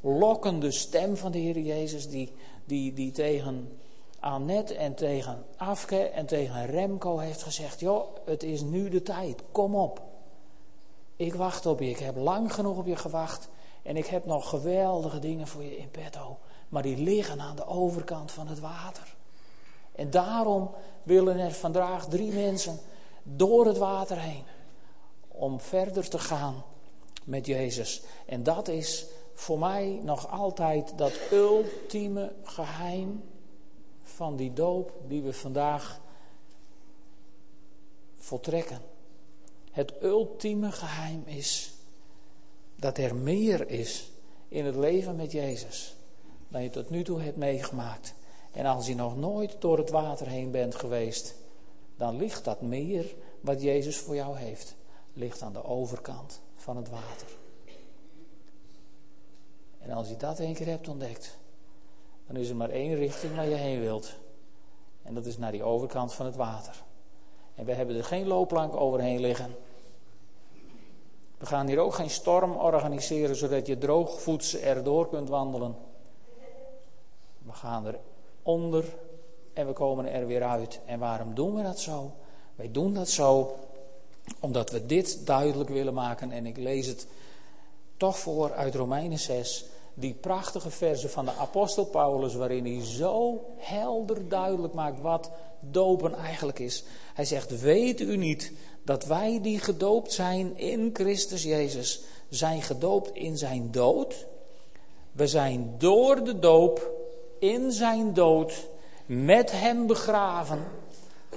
lokkende 0.00 0.70
stem 0.70 1.16
van 1.16 1.32
de 1.32 1.38
Heer 1.38 1.58
Jezus, 1.58 2.08
die, 2.08 2.32
die, 2.64 2.92
die 2.92 3.12
tegen 3.12 3.78
Annette 4.20 4.74
en 4.74 4.94
tegen 4.94 5.44
Afke 5.56 5.98
en 5.98 6.26
tegen 6.26 6.66
Remco 6.66 7.18
heeft 7.18 7.42
gezegd: 7.42 7.80
Joh, 7.80 8.16
het 8.24 8.42
is 8.42 8.60
nu 8.60 8.88
de 8.88 9.02
tijd, 9.02 9.42
kom 9.52 9.74
op. 9.74 10.02
Ik 11.16 11.34
wacht 11.34 11.66
op 11.66 11.80
je, 11.80 11.88
ik 11.88 11.98
heb 11.98 12.16
lang 12.16 12.54
genoeg 12.54 12.78
op 12.78 12.86
je 12.86 12.96
gewacht 12.96 13.48
en 13.88 13.96
ik 13.96 14.06
heb 14.06 14.26
nog 14.26 14.48
geweldige 14.48 15.18
dingen 15.18 15.46
voor 15.46 15.62
je 15.62 15.76
in 15.76 15.90
petto 15.90 16.38
maar 16.68 16.82
die 16.82 16.96
liggen 16.96 17.40
aan 17.40 17.56
de 17.56 17.66
overkant 17.66 18.32
van 18.32 18.48
het 18.48 18.60
water. 18.60 19.16
En 19.92 20.10
daarom 20.10 20.70
willen 21.02 21.38
er 21.38 21.52
vandaag 21.52 22.08
drie 22.08 22.32
mensen 22.32 22.78
door 23.22 23.66
het 23.66 23.76
water 23.76 24.18
heen. 24.18 24.44
Om 25.28 25.60
verder 25.60 26.08
te 26.08 26.18
gaan 26.18 26.64
met 27.24 27.46
Jezus. 27.46 28.02
En 28.26 28.42
dat 28.42 28.68
is 28.68 29.06
voor 29.34 29.58
mij 29.58 30.00
nog 30.02 30.30
altijd 30.30 30.98
dat 30.98 31.12
ultieme 31.32 32.32
geheim 32.42 33.22
van 34.02 34.36
die 34.36 34.52
doop 34.52 34.92
die 35.06 35.22
we 35.22 35.32
vandaag 35.32 36.00
voltrekken. 38.14 38.80
Het 39.70 40.02
ultieme 40.02 40.72
geheim 40.72 41.22
is 41.26 41.77
dat 42.78 42.98
er 42.98 43.16
meer 43.16 43.68
is 43.68 44.10
in 44.48 44.64
het 44.64 44.76
leven 44.76 45.16
met 45.16 45.32
Jezus 45.32 45.96
dan 46.48 46.62
je 46.62 46.70
tot 46.70 46.90
nu 46.90 47.02
toe 47.02 47.20
hebt 47.20 47.36
meegemaakt. 47.36 48.14
En 48.52 48.66
als 48.66 48.86
je 48.86 48.94
nog 48.94 49.16
nooit 49.16 49.56
door 49.60 49.78
het 49.78 49.90
water 49.90 50.26
heen 50.26 50.50
bent 50.50 50.74
geweest, 50.74 51.34
dan 51.96 52.16
ligt 52.16 52.44
dat 52.44 52.60
meer 52.60 53.14
wat 53.40 53.62
Jezus 53.62 53.96
voor 53.96 54.14
jou 54.14 54.36
heeft, 54.36 54.74
ligt 55.12 55.42
aan 55.42 55.52
de 55.52 55.64
overkant 55.64 56.40
van 56.56 56.76
het 56.76 56.88
water. 56.88 57.26
En 59.78 59.90
als 59.90 60.08
je 60.08 60.16
dat 60.16 60.38
één 60.38 60.54
keer 60.54 60.66
hebt 60.66 60.88
ontdekt, 60.88 61.38
dan 62.26 62.36
is 62.36 62.48
er 62.48 62.56
maar 62.56 62.70
één 62.70 62.94
richting 62.94 63.34
waar 63.34 63.48
je 63.48 63.54
heen 63.54 63.80
wilt. 63.80 64.14
En 65.02 65.14
dat 65.14 65.26
is 65.26 65.38
naar 65.38 65.52
die 65.52 65.62
overkant 65.62 66.14
van 66.14 66.26
het 66.26 66.36
water. 66.36 66.82
En 67.54 67.64
we 67.64 67.72
hebben 67.72 67.96
er 67.96 68.04
geen 68.04 68.26
loopplank 68.26 68.76
overheen 68.76 69.20
liggen. 69.20 69.54
We 71.38 71.46
gaan 71.46 71.66
hier 71.66 71.78
ook 71.78 71.94
geen 71.94 72.10
storm 72.10 72.52
organiseren 72.52 73.36
zodat 73.36 73.66
je 73.66 73.78
droogvoets 73.78 74.56
erdoor 74.56 75.08
kunt 75.08 75.28
wandelen. 75.28 75.76
We 77.38 77.52
gaan 77.52 77.86
er 77.86 77.98
onder 78.42 78.84
en 79.52 79.66
we 79.66 79.72
komen 79.72 80.12
er 80.12 80.26
weer 80.26 80.42
uit. 80.42 80.80
En 80.84 80.98
waarom 80.98 81.34
doen 81.34 81.54
we 81.54 81.62
dat 81.62 81.80
zo? 81.80 82.12
Wij 82.56 82.70
doen 82.70 82.94
dat 82.94 83.08
zo 83.08 83.56
omdat 84.40 84.70
we 84.70 84.86
dit 84.86 85.26
duidelijk 85.26 85.70
willen 85.70 85.94
maken. 85.94 86.30
En 86.30 86.46
ik 86.46 86.56
lees 86.56 86.86
het 86.86 87.06
toch 87.96 88.18
voor 88.18 88.52
uit 88.52 88.74
Romeinen 88.74 89.18
6. 89.18 89.64
Die 89.94 90.14
prachtige 90.14 90.70
verse 90.70 91.08
van 91.08 91.24
de 91.24 91.32
apostel 91.32 91.84
Paulus, 91.84 92.34
waarin 92.34 92.64
hij 92.64 92.84
zo 92.84 93.44
helder 93.56 94.28
duidelijk 94.28 94.74
maakt 94.74 95.00
wat 95.00 95.30
dopen 95.60 96.14
eigenlijk 96.14 96.58
is. 96.58 96.84
Hij 97.14 97.24
zegt: 97.24 97.60
Weet 97.60 98.00
u 98.00 98.16
niet 98.16 98.52
dat 98.88 99.04
wij 99.04 99.40
die 99.42 99.58
gedoopt 99.58 100.12
zijn 100.12 100.58
in 100.58 100.90
Christus 100.92 101.42
Jezus, 101.42 102.00
zijn 102.28 102.62
gedoopt 102.62 103.14
in 103.14 103.38
zijn 103.38 103.70
dood? 103.70 104.26
We 105.12 105.26
zijn 105.26 105.74
door 105.78 106.24
de 106.24 106.38
doop 106.38 106.90
in 107.38 107.72
zijn 107.72 108.14
dood 108.14 108.66
met 109.06 109.52
hem 109.52 109.86
begraven, 109.86 110.64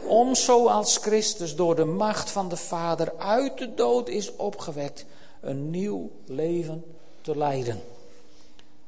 om 0.05 0.35
zoals 0.35 0.97
Christus 0.97 1.55
door 1.55 1.75
de 1.75 1.85
macht 1.85 2.31
van 2.31 2.49
de 2.49 2.57
Vader 2.57 3.13
uit 3.17 3.57
de 3.57 3.73
dood 3.73 4.09
is 4.09 4.35
opgewekt, 4.35 5.05
een 5.41 5.69
nieuw 5.69 6.09
leven 6.25 6.83
te 7.21 7.37
leiden. 7.37 7.81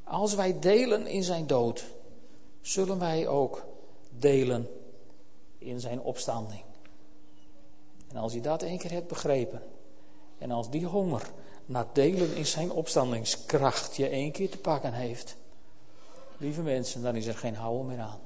Als 0.04 0.36
wij 0.36 0.60
delen 0.60 1.08
in 1.08 1.24
zijn 1.24 1.48
dood, 1.48 1.84
zullen 2.62 3.00
wij 3.00 3.28
ook 3.28 3.66
delen 4.10 4.70
in 5.58 5.80
zijn 5.80 6.02
opstanding. 6.02 6.62
En 8.14 8.20
als 8.20 8.34
je 8.34 8.42
dat 8.42 8.64
één 8.64 8.78
keer 8.78 8.92
hebt 8.92 9.08
begrepen, 9.08 9.62
en 10.38 10.52
als 10.52 10.70
die 10.70 10.86
honger 10.86 11.30
naar 11.66 11.86
delen 11.94 12.36
in 12.36 12.46
zijn 12.46 12.72
opstandingskracht 12.72 13.96
je 13.96 14.08
één 14.08 14.32
keer 14.32 14.50
te 14.50 14.58
pakken 14.58 14.94
heeft, 14.94 15.36
lieve 16.38 16.62
mensen, 16.62 17.02
dan 17.02 17.16
is 17.16 17.26
er 17.26 17.38
geen 17.38 17.56
houden 17.56 17.86
meer 17.86 18.00
aan. 18.00 18.20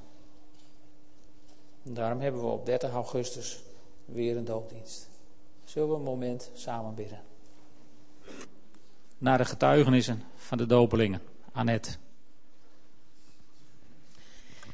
En 1.84 1.94
daarom 1.94 2.20
hebben 2.20 2.42
we 2.42 2.48
op 2.48 2.66
30 2.66 2.92
augustus 2.92 3.60
weer 4.06 4.38
een 4.38 4.46
doopdienst. 4.46 5.10
Zullen 5.64 5.90
we 5.90 5.96
een 5.96 6.02
moment 6.02 6.50
samen 6.54 6.96
bidden? 6.96 7.22
Naar 9.18 9.38
de 9.38 9.46
getuigenissen 9.46 10.24
van 10.36 10.58
de 10.58 10.66
dopelingen. 10.66 11.22
Annette. 11.52 11.92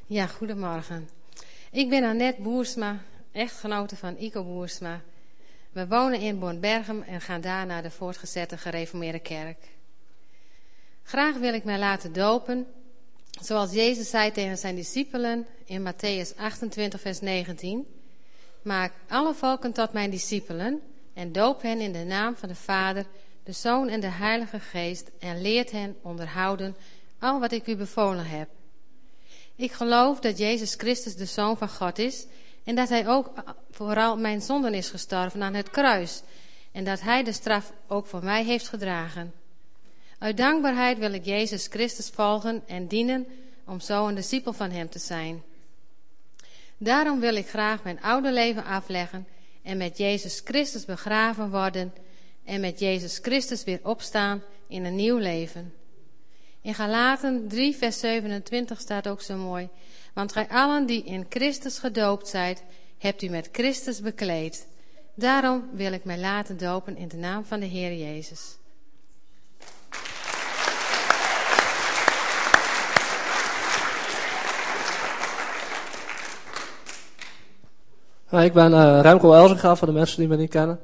Ja, 0.06 0.28
goedemorgen. 0.28 1.10
Ik 1.72 1.90
ben 1.90 2.04
Annette 2.04 2.42
Boersma, 2.42 3.02
echtgenote 3.34 3.96
van 3.96 4.18
Ico 4.18 4.44
Boersma. 4.44 5.02
We 5.72 5.88
wonen 5.88 6.20
in 6.20 6.40
Bornbergem 6.40 7.02
en 7.02 7.22
gaan 7.22 7.42
daar 7.42 7.66
naar 7.66 7.82
de 7.82 7.92
voortgezette 7.92 8.58
gereformeerde 8.58 9.20
kerk. 9.20 9.58
Graag 11.04 11.38
wil 11.38 11.54
ik 11.54 11.64
mij 11.64 11.80
laten 11.80 12.14
dopen, 12.14 12.68
zoals 13.42 13.72
Jezus 13.72 14.10
zei 14.10 14.32
tegen 14.32 14.58
zijn 14.58 14.76
discipelen 14.76 15.46
in 15.66 15.94
Matthäus 15.94 16.36
28, 16.38 17.02
vers 17.02 17.22
19. 17.22 17.88
Maak 18.62 18.94
alle 19.08 19.34
volken 19.34 19.72
tot 19.72 19.94
mijn 19.94 20.10
discipelen 20.10 20.82
en 21.14 21.32
doop 21.32 21.62
hen 21.62 21.80
in 21.80 21.92
de 21.92 22.04
naam 22.04 22.36
van 22.36 22.50
de 22.50 22.56
Vader, 22.56 23.06
de 23.44 23.52
Zoon 23.52 23.90
en 23.90 24.00
de 24.00 24.10
Heilige 24.12 24.60
Geest 24.60 25.12
en 25.20 25.42
leert 25.42 25.72
hen 25.72 25.96
onderhouden 26.02 26.76
al 27.20 27.40
wat 27.40 27.52
ik 27.52 27.68
u 27.68 27.76
bevolen 27.76 28.26
heb. 28.26 28.50
Ik 29.56 29.72
geloof 29.72 30.20
dat 30.20 30.38
Jezus 30.38 30.74
Christus 30.74 31.16
de 31.16 31.26
Zoon 31.26 31.58
van 31.58 31.70
God 31.70 32.00
is 32.00 32.26
en 32.64 32.76
dat 32.76 32.90
Hij 32.90 33.08
ook 33.08 33.32
vooral 33.72 34.18
mijn 34.18 34.42
zonden 34.42 34.74
is 34.74 34.90
gestorven 34.90 35.44
aan 35.44 35.54
het 35.54 35.70
kruis 35.70 36.22
en 36.72 36.84
dat 36.84 37.02
Hij 37.02 37.24
de 37.24 37.32
straf 37.32 37.74
ook 37.88 38.06
voor 38.06 38.24
mij 38.24 38.44
heeft 38.44 38.68
gedragen. 38.68 39.34
Uit 40.20 40.38
dankbaarheid 40.38 40.98
wil 40.98 41.14
ik 41.14 41.26
Jezus 41.26 41.68
Christus 41.68 42.10
volgen 42.10 42.64
en 42.68 42.88
dienen 42.88 43.28
om 43.66 43.80
zo 43.80 44.08
een 44.08 44.16
discipel 44.16 44.54
van 44.54 44.72
Hem 44.72 44.90
te 44.90 45.00
zijn. 45.00 45.44
Daarom 46.78 47.20
wil 47.20 47.36
ik 47.36 47.48
graag 47.48 47.84
mijn 47.84 48.02
oude 48.02 48.32
leven 48.32 48.64
afleggen 48.64 49.28
en 49.62 49.78
met 49.78 49.98
Jezus 49.98 50.42
Christus 50.44 50.86
begraven 50.86 51.50
worden 51.50 51.94
en 52.46 52.62
met 52.62 52.80
Jezus 52.80 53.20
Christus 53.22 53.64
weer 53.64 53.80
opstaan 53.84 54.44
in 54.68 54.86
een 54.86 54.96
nieuw 54.96 55.18
leven. 55.18 55.74
In 56.64 56.74
Galaten 56.74 57.48
3, 57.48 57.76
vers 57.76 58.00
27 58.00 58.80
staat 58.80 59.08
ook 59.08 59.22
zo 59.22 59.36
mooi. 59.36 59.70
Want 60.14 60.32
gij 60.32 60.48
allen 60.50 60.86
die 60.86 61.04
in 61.04 61.26
Christus 61.30 61.80
gedoopt 61.80 62.28
zijt, 62.28 62.64
hebt 62.98 63.22
u 63.22 63.28
met 63.28 63.50
Christus 63.52 64.02
bekleed. 64.02 64.68
Daarom 65.16 65.64
wil 65.74 65.94
ik 65.94 66.04
mij 66.04 66.20
laten 66.20 66.58
dopen 66.58 66.98
in 66.98 67.08
de 67.08 67.18
naam 67.18 67.46
van 67.46 67.60
de 67.60 67.66
Heer 67.66 67.94
Jezus. 67.94 68.58
ik 78.30 78.54
ben 78.54 78.72
uh, 78.72 79.00
Remco 79.02 79.34
Elzinga, 79.34 79.76
voor 79.76 79.88
de 79.88 79.94
mensen 79.94 80.20
die 80.20 80.28
me 80.28 80.36
niet 80.36 80.50
kennen. 80.50 80.80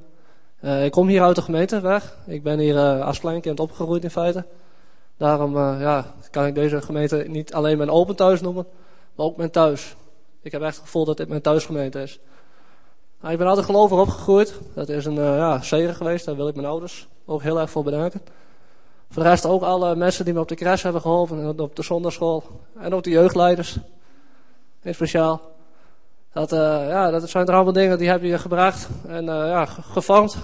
Uh, 0.61 0.85
ik 0.85 0.91
kom 0.91 1.07
hier 1.07 1.21
uit 1.21 1.35
de 1.35 1.41
gemeente 1.41 1.81
weg. 1.81 2.17
Ik 2.25 2.43
ben 2.43 2.59
hier 2.59 2.75
uh, 2.75 3.05
als 3.05 3.19
kleinkind 3.19 3.59
opgegroeid 3.59 4.03
in 4.03 4.11
feite. 4.11 4.45
Daarom 5.19 5.57
ja, 5.57 6.05
kan 6.31 6.45
ik 6.45 6.55
deze 6.55 6.81
gemeente 6.81 7.25
niet 7.27 7.53
alleen 7.53 7.77
mijn 7.77 7.89
open 7.89 8.15
thuis 8.15 8.41
noemen, 8.41 8.67
maar 9.15 9.25
ook 9.25 9.37
mijn 9.37 9.51
thuis. 9.51 9.95
Ik 10.41 10.51
heb 10.51 10.61
echt 10.61 10.75
het 10.75 10.85
gevoel 10.85 11.05
dat 11.05 11.17
dit 11.17 11.27
mijn 11.27 11.41
thuisgemeente 11.41 12.01
is. 12.01 12.19
Nou, 13.19 13.31
ik 13.31 13.39
ben 13.39 13.47
altijd 13.47 13.65
gelovig 13.65 13.99
opgegroeid. 13.99 14.59
Dat 14.73 14.89
is 14.89 15.05
een 15.05 15.13
ja, 15.13 15.61
zegen 15.61 15.95
geweest. 15.95 16.25
Daar 16.25 16.35
wil 16.35 16.47
ik 16.47 16.55
mijn 16.55 16.67
ouders 16.67 17.07
ook 17.25 17.41
heel 17.41 17.59
erg 17.59 17.69
voor 17.69 17.83
bedanken. 17.83 18.21
Voor 19.09 19.23
de 19.23 19.29
rest 19.29 19.45
ook 19.45 19.61
alle 19.61 19.95
mensen 19.95 20.25
die 20.25 20.33
me 20.33 20.39
op 20.39 20.47
de 20.47 20.55
crash 20.55 20.83
hebben 20.83 21.01
geholpen. 21.01 21.39
En 21.39 21.59
op 21.59 21.75
de 21.75 21.83
zondagschool. 21.83 22.43
En 22.77 22.93
ook 22.93 23.03
de 23.03 23.09
jeugdleiders. 23.09 23.77
In 24.81 24.93
speciaal. 24.93 25.41
Dat, 26.33 26.51
uh, 26.51 26.59
ja, 26.87 27.11
dat 27.11 27.29
zijn 27.29 27.47
er 27.47 27.53
allemaal 27.53 27.73
dingen 27.73 27.97
die 27.97 28.09
heb 28.09 28.21
je 28.23 28.37
gebracht 28.37 28.89
en 29.07 29.23
uh, 29.23 29.29
ja, 29.29 29.65
gevormd 29.65 30.37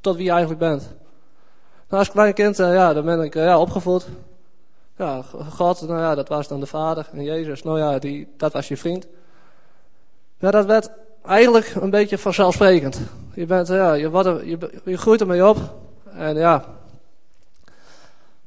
tot 0.00 0.16
wie 0.16 0.24
je 0.24 0.30
eigenlijk 0.30 0.60
bent. 0.60 0.94
Nou, 1.88 2.02
als 2.02 2.10
klein 2.10 2.34
kind, 2.34 2.58
uh, 2.58 2.74
ja, 2.74 2.92
dan 2.92 3.04
ben 3.04 3.20
ik 3.20 3.34
ja, 3.34 3.60
opgevoed. 3.60 4.06
Ja, 4.96 5.22
God, 5.50 5.80
nou 5.88 6.00
ja, 6.00 6.14
dat 6.14 6.28
was 6.28 6.48
dan 6.48 6.60
de 6.60 6.66
Vader. 6.66 7.08
En 7.12 7.24
Jezus, 7.24 7.62
nou 7.62 7.78
ja, 7.78 7.98
die, 7.98 8.28
dat 8.36 8.52
was 8.52 8.68
je 8.68 8.76
vriend. 8.76 9.06
Ja, 10.38 10.50
dat 10.50 10.66
werd 10.66 10.90
eigenlijk 11.24 11.74
een 11.74 11.90
beetje 11.90 12.18
vanzelfsprekend. 12.18 13.00
Je, 13.34 13.46
bent, 13.46 13.68
ja, 13.68 13.92
je, 13.92 14.10
wordt 14.10 14.28
je, 14.84 14.96
groeit 14.96 15.20
ermee 15.20 15.46
op. 15.46 15.56
En 16.12 16.36
ja, 16.36 16.64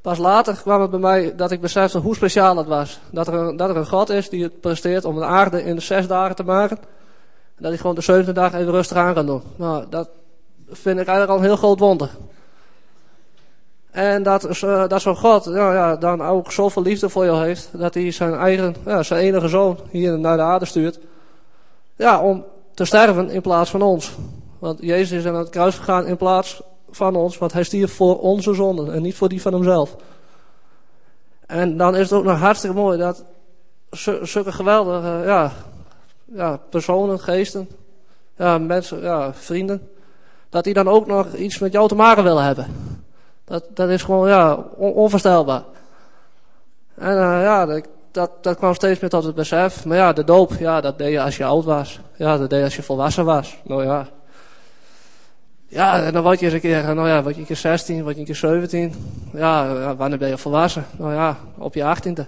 Pas 0.01 0.17
later 0.17 0.55
kwam 0.55 0.81
het 0.81 0.89
bij 0.89 0.99
mij 0.99 1.35
dat 1.35 1.51
ik 1.51 1.61
besefte 1.61 1.97
hoe 1.97 2.15
speciaal 2.15 2.57
het 2.57 2.67
was. 2.67 2.99
Dat 3.11 3.27
er, 3.27 3.33
een, 3.33 3.57
dat 3.57 3.69
er 3.69 3.77
een 3.77 3.87
God 3.87 4.09
is 4.09 4.29
die 4.29 4.43
het 4.43 4.61
presteert 4.61 5.05
om 5.05 5.15
de 5.15 5.25
aarde 5.25 5.63
in 5.63 5.75
de 5.75 5.81
zes 5.81 6.07
dagen 6.07 6.35
te 6.35 6.43
maken. 6.43 6.77
En 6.77 7.65
dat 7.65 7.69
hij 7.69 7.77
gewoon 7.77 7.95
de 7.95 8.01
zevende 8.01 8.31
dag 8.31 8.53
even 8.53 8.71
rustig 8.71 8.97
aan 8.97 9.13
kan 9.13 9.25
doen. 9.25 9.41
Nou, 9.55 9.85
dat 9.89 10.09
vind 10.67 10.99
ik 10.99 11.07
eigenlijk 11.07 11.29
al 11.29 11.37
een 11.37 11.43
heel 11.43 11.55
groot 11.55 11.79
wonder. 11.79 12.09
En 13.91 14.23
dat, 14.23 14.63
uh, 14.63 14.87
dat 14.87 15.01
zo'n 15.01 15.15
God 15.15 15.45
nou 15.45 15.73
ja, 15.73 15.95
dan 15.95 16.21
ook 16.21 16.51
zoveel 16.51 16.81
liefde 16.81 17.09
voor 17.09 17.25
jou 17.25 17.45
heeft. 17.45 17.69
Dat 17.71 17.93
hij 17.93 18.11
zijn 18.11 18.33
eigen, 18.33 18.75
ja, 18.85 19.03
zijn 19.03 19.21
enige 19.21 19.47
zoon 19.47 19.77
hier 19.89 20.19
naar 20.19 20.37
de 20.37 20.43
aarde 20.43 20.65
stuurt. 20.65 20.99
Ja, 21.95 22.21
om 22.21 22.45
te 22.73 22.85
sterven 22.85 23.29
in 23.29 23.41
plaats 23.41 23.69
van 23.69 23.81
ons. 23.81 24.15
Want 24.59 24.79
Jezus 24.81 25.17
is 25.19 25.25
aan 25.25 25.35
het 25.35 25.49
kruis 25.49 25.75
gegaan 25.75 26.05
in 26.05 26.17
plaats 26.17 26.61
van 26.89 27.15
ons, 27.15 27.37
want 27.37 27.53
hij 27.53 27.63
stierf 27.63 27.93
voor 27.93 28.19
onze 28.19 28.53
zonden 28.53 28.93
en 28.93 29.01
niet 29.01 29.15
voor 29.15 29.29
die 29.29 29.41
van 29.41 29.53
hemzelf. 29.53 29.95
En 31.45 31.77
dan 31.77 31.95
is 31.95 32.09
het 32.09 32.19
ook 32.19 32.25
nog 32.25 32.39
hartstikke 32.39 32.75
mooi 32.75 32.97
dat 32.97 33.23
zulke 34.21 34.51
geweldige 34.51 35.21
ja, 35.25 35.51
ja, 36.25 36.59
personen, 36.69 37.19
geesten, 37.19 37.69
ja, 38.37 38.57
mensen, 38.57 39.01
ja, 39.01 39.33
vrienden, 39.33 39.89
dat 40.49 40.63
die 40.63 40.73
dan 40.73 40.87
ook 40.87 41.07
nog 41.07 41.33
iets 41.33 41.59
met 41.59 41.71
jou 41.71 41.87
te 41.87 41.95
maken 41.95 42.23
willen 42.23 42.43
hebben. 42.43 42.67
Dat, 43.49 43.63
dat 43.73 43.89
is 43.89 44.03
gewoon 44.03 44.27
ja, 44.27 44.55
onvoorstelbaar. 44.77 45.63
En 46.95 47.13
uh, 47.13 47.41
ja, 47.41 47.65
dat, 47.65 47.87
dat, 48.11 48.31
dat 48.41 48.57
kwam 48.57 48.73
steeds 48.73 48.99
meer 48.99 49.09
tot 49.09 49.23
het 49.23 49.35
besef. 49.35 49.85
Maar 49.85 49.97
ja, 49.97 50.13
de 50.13 50.23
doop, 50.23 50.53
ja, 50.59 50.81
dat 50.81 50.97
deed 50.97 51.11
je 51.11 51.21
als 51.21 51.37
je 51.37 51.45
oud 51.45 51.65
was. 51.65 51.99
Ja, 52.15 52.37
dat 52.37 52.49
deed 52.49 52.59
je 52.59 52.65
als 52.65 52.75
je 52.75 52.83
volwassen 52.83 53.25
was. 53.25 53.57
Nou 53.63 53.83
ja. 53.83 54.07
Ja, 55.67 56.03
en 56.03 56.13
dan 56.13 56.23
word 56.23 56.39
je 56.39 56.45
eens 56.45 56.53
een 56.53 56.59
keer, 56.59 56.95
nou 56.95 57.07
ja, 57.07 57.21
word 57.21 57.35
je 57.35 57.41
een 57.41 57.47
keer 57.47 57.55
16, 57.55 58.03
word 58.03 58.13
je 58.13 58.19
een 58.19 58.25
keer 58.25 58.35
17. 58.35 58.93
Ja, 59.33 59.95
wanneer 59.95 60.17
ben 60.17 60.29
je 60.29 60.37
volwassen? 60.37 60.85
Nou 60.97 61.13
ja, 61.13 61.37
op 61.57 61.73
je 61.73 61.95
18e. 61.95 62.23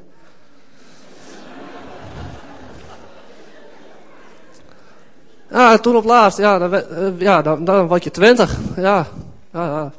Ja, 5.50 5.78
toen 5.78 5.96
op 5.96 6.04
laatst, 6.04 6.38
ja, 6.38 6.58
dan, 6.58 6.74
eh, 6.74 7.20
ja, 7.20 7.42
dan, 7.42 7.66
dan 7.66 7.88
word 7.88 8.04
je 8.04 8.12
20. 8.12 8.58
Ja, 8.76 9.06
ja, 9.54 9.66
ja. 9.66 9.92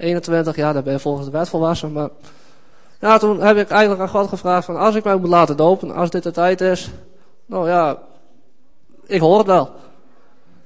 21, 0.00 0.56
ja, 0.56 0.72
dan 0.72 0.82
ben 0.82 0.92
je 0.92 0.98
volgens 0.98 1.26
de 1.26 1.32
wet 1.32 1.48
volwassen. 1.48 1.92
Maar 1.92 2.08
ja, 3.00 3.18
toen 3.18 3.40
heb 3.40 3.56
ik 3.56 3.70
eigenlijk 3.70 4.00
aan 4.00 4.08
God 4.08 4.28
gevraagd 4.28 4.64
van, 4.64 4.76
als 4.76 4.94
ik 4.94 5.04
mij 5.04 5.16
moet 5.16 5.28
laten 5.28 5.56
dopen, 5.56 5.94
als 5.94 6.10
dit 6.10 6.22
de 6.22 6.30
tijd 6.30 6.60
is, 6.60 6.90
nou 7.46 7.68
ja, 7.68 7.98
ik 9.06 9.20
hoor 9.20 9.38
het 9.38 9.46
wel. 9.46 9.70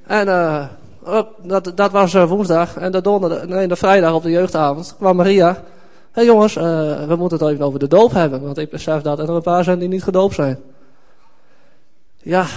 En 0.07 0.27
uh, 0.27 0.67
dat, 1.43 1.73
dat 1.75 1.91
was 1.91 2.15
uh, 2.15 2.29
woensdag. 2.29 2.77
En 2.77 2.93
de, 2.93 3.01
donderdag, 3.01 3.47
nee, 3.47 3.69
de 3.69 3.77
vrijdag 3.77 4.15
op 4.15 4.23
de 4.23 4.31
jeugdavond 4.31 4.95
kwam 4.99 5.17
Maria. 5.17 5.53
Hé 5.53 5.61
hey 6.13 6.25
jongens, 6.25 6.57
uh, 6.57 6.63
we 7.07 7.17
moeten 7.17 7.39
het 7.39 7.49
even 7.49 7.65
over 7.65 7.79
de 7.79 7.89
doop 7.89 8.13
hebben. 8.13 8.43
Want 8.43 8.59
ik 8.59 8.71
besef 8.71 9.03
dat 9.03 9.19
er 9.19 9.31
een 9.31 9.43
paar 9.43 9.65
zijn 9.65 9.79
die 9.79 9.89
niet 9.89 10.03
gedoopt 10.03 10.35
zijn. 10.35 10.59
Ja. 12.17 12.47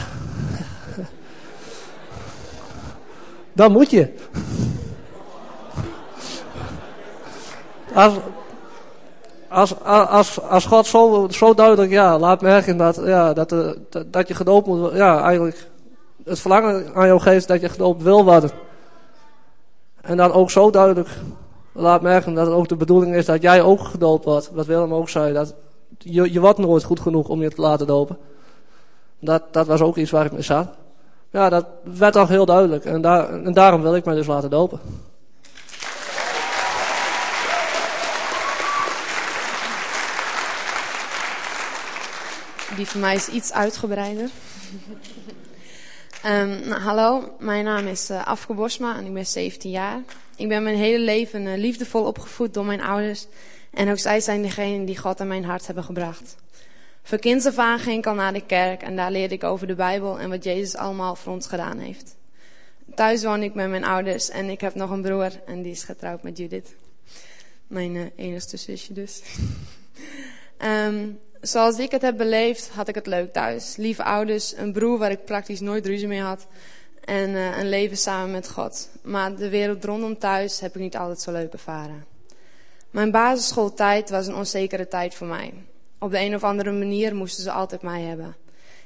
Dan 3.53 3.71
moet 3.71 3.89
je. 3.89 4.13
Als, 7.97 8.13
als, 9.49 9.83
als, 9.83 10.41
als 10.41 10.65
God 10.65 10.85
zo, 10.85 11.27
zo 11.29 11.53
duidelijk 11.53 11.91
ja, 11.91 12.19
laat 12.19 12.41
merken 12.41 12.77
dat, 12.77 13.01
ja, 13.05 13.33
dat, 13.33 13.49
dat, 13.49 14.05
dat 14.07 14.27
je 14.27 14.33
gedoopt 14.33 14.67
moet. 14.67 14.93
Ja, 14.93 15.21
eigenlijk 15.21 15.69
het 16.23 16.39
verlangen 16.39 16.93
aan 16.93 17.07
jou 17.07 17.19
geeft 17.19 17.47
dat 17.47 17.61
je 17.61 17.69
gedoopt 17.69 18.01
wil 18.01 18.23
worden. 18.23 18.49
En 20.01 20.17
dan 20.17 20.31
ook 20.31 20.51
zo 20.51 20.69
duidelijk 20.69 21.09
laat 21.71 22.01
merken 22.01 22.33
dat 22.33 22.45
het 22.45 22.55
ook 22.55 22.67
de 22.67 22.75
bedoeling 22.75 23.15
is 23.15 23.25
dat 23.25 23.41
jij 23.41 23.61
ook 23.61 23.81
gedoopt 23.81 24.25
wordt. 24.25 24.49
Wat 24.53 24.65
Willem 24.65 24.93
ook 24.93 25.09
zei, 25.09 25.33
dat 25.33 25.53
je, 25.97 26.33
je 26.33 26.39
wordt 26.39 26.59
nooit 26.59 26.83
goed 26.83 26.99
genoeg 26.99 27.27
om 27.27 27.41
je 27.41 27.49
te 27.49 27.61
laten 27.61 27.87
dopen. 27.87 28.17
Dat, 29.19 29.43
dat 29.51 29.67
was 29.67 29.81
ook 29.81 29.97
iets 29.97 30.11
waar 30.11 30.25
ik 30.25 30.31
mee 30.31 30.41
zat. 30.41 30.67
Ja, 31.31 31.49
dat 31.49 31.65
werd 31.83 32.15
al 32.15 32.27
heel 32.27 32.45
duidelijk. 32.45 32.85
En, 32.85 33.01
daar, 33.01 33.43
en 33.43 33.53
daarom 33.53 33.81
wil 33.81 33.95
ik 33.95 34.05
mij 34.05 34.15
dus 34.15 34.27
laten 34.27 34.49
dopen. 34.49 34.79
Die 42.77 42.87
van 42.87 42.99
mij 42.99 43.15
is 43.15 43.27
iets 43.27 43.51
uitgebreider. 43.51 44.29
um, 46.25 46.67
nou, 46.67 46.81
hallo, 46.81 47.35
mijn 47.39 47.63
naam 47.63 47.87
is 47.87 48.09
uh, 48.09 48.27
Afke 48.27 48.53
Bosma 48.53 48.97
en 48.97 49.05
ik 49.05 49.13
ben 49.13 49.25
17 49.25 49.71
jaar. 49.71 50.01
Ik 50.35 50.47
ben 50.47 50.63
mijn 50.63 50.75
hele 50.75 50.99
leven 50.99 51.41
uh, 51.41 51.57
liefdevol 51.57 52.03
opgevoed 52.03 52.53
door 52.53 52.65
mijn 52.65 52.81
ouders. 52.81 53.27
En 53.73 53.89
ook 53.89 53.97
zij 53.97 54.19
zijn 54.19 54.41
degene 54.41 54.85
die 54.85 54.97
God 54.97 55.21
aan 55.21 55.27
mijn 55.27 55.45
hart 55.45 55.65
hebben 55.65 55.83
gebracht. 55.83 56.35
Voor 57.03 57.17
kinds 57.17 57.47
ging 57.55 57.97
ik 57.97 58.07
al 58.07 58.13
naar 58.13 58.33
de 58.33 58.45
kerk 58.45 58.81
en 58.81 58.95
daar 58.95 59.11
leerde 59.11 59.35
ik 59.35 59.43
over 59.43 59.67
de 59.67 59.75
Bijbel 59.75 60.19
en 60.19 60.29
wat 60.29 60.43
Jezus 60.43 60.75
allemaal 60.75 61.15
voor 61.15 61.33
ons 61.33 61.47
gedaan 61.47 61.77
heeft. 61.77 62.15
Thuis 62.95 63.23
woon 63.23 63.43
ik 63.43 63.53
met 63.53 63.69
mijn 63.69 63.85
ouders 63.85 64.29
en 64.29 64.49
ik 64.49 64.61
heb 64.61 64.75
nog 64.75 64.89
een 64.89 65.01
broer 65.01 65.31
en 65.45 65.61
die 65.61 65.71
is 65.71 65.83
getrouwd 65.83 66.23
met 66.23 66.37
Judith. 66.37 66.75
Mijn 67.67 67.95
uh, 67.95 68.05
enigste 68.15 68.57
zusje 68.57 68.93
dus. 68.93 69.21
um, 70.57 71.19
zoals 71.41 71.79
ik 71.79 71.91
het 71.91 72.01
heb 72.01 72.17
beleefd, 72.17 72.69
had 72.69 72.87
ik 72.87 72.95
het 72.95 73.07
leuk 73.07 73.33
thuis. 73.33 73.75
Lieve 73.75 74.03
ouders, 74.03 74.57
een 74.57 74.71
broer 74.71 74.97
waar 74.97 75.11
ik 75.11 75.25
praktisch 75.25 75.59
nooit 75.59 75.85
ruzie 75.85 76.07
mee 76.07 76.21
had. 76.21 76.47
En 77.03 77.29
uh, 77.29 77.57
een 77.57 77.69
leven 77.69 77.97
samen 77.97 78.31
met 78.31 78.49
God. 78.49 78.89
Maar 79.01 79.35
de 79.35 79.49
wereld 79.49 79.85
rondom 79.85 80.17
thuis 80.17 80.59
heb 80.59 80.75
ik 80.75 80.81
niet 80.81 80.97
altijd 80.97 81.21
zo 81.21 81.31
leuk 81.31 81.53
ervaren. 81.53 82.05
Mijn 82.89 83.11
basisschooltijd 83.11 84.09
was 84.09 84.27
een 84.27 84.35
onzekere 84.35 84.87
tijd 84.87 85.15
voor 85.15 85.27
mij. 85.27 85.53
Op 85.99 86.11
de 86.11 86.19
een 86.19 86.35
of 86.35 86.43
andere 86.43 86.71
manier 86.71 87.15
moesten 87.15 87.43
ze 87.43 87.51
altijd 87.51 87.81
mij 87.81 88.01
hebben. 88.01 88.35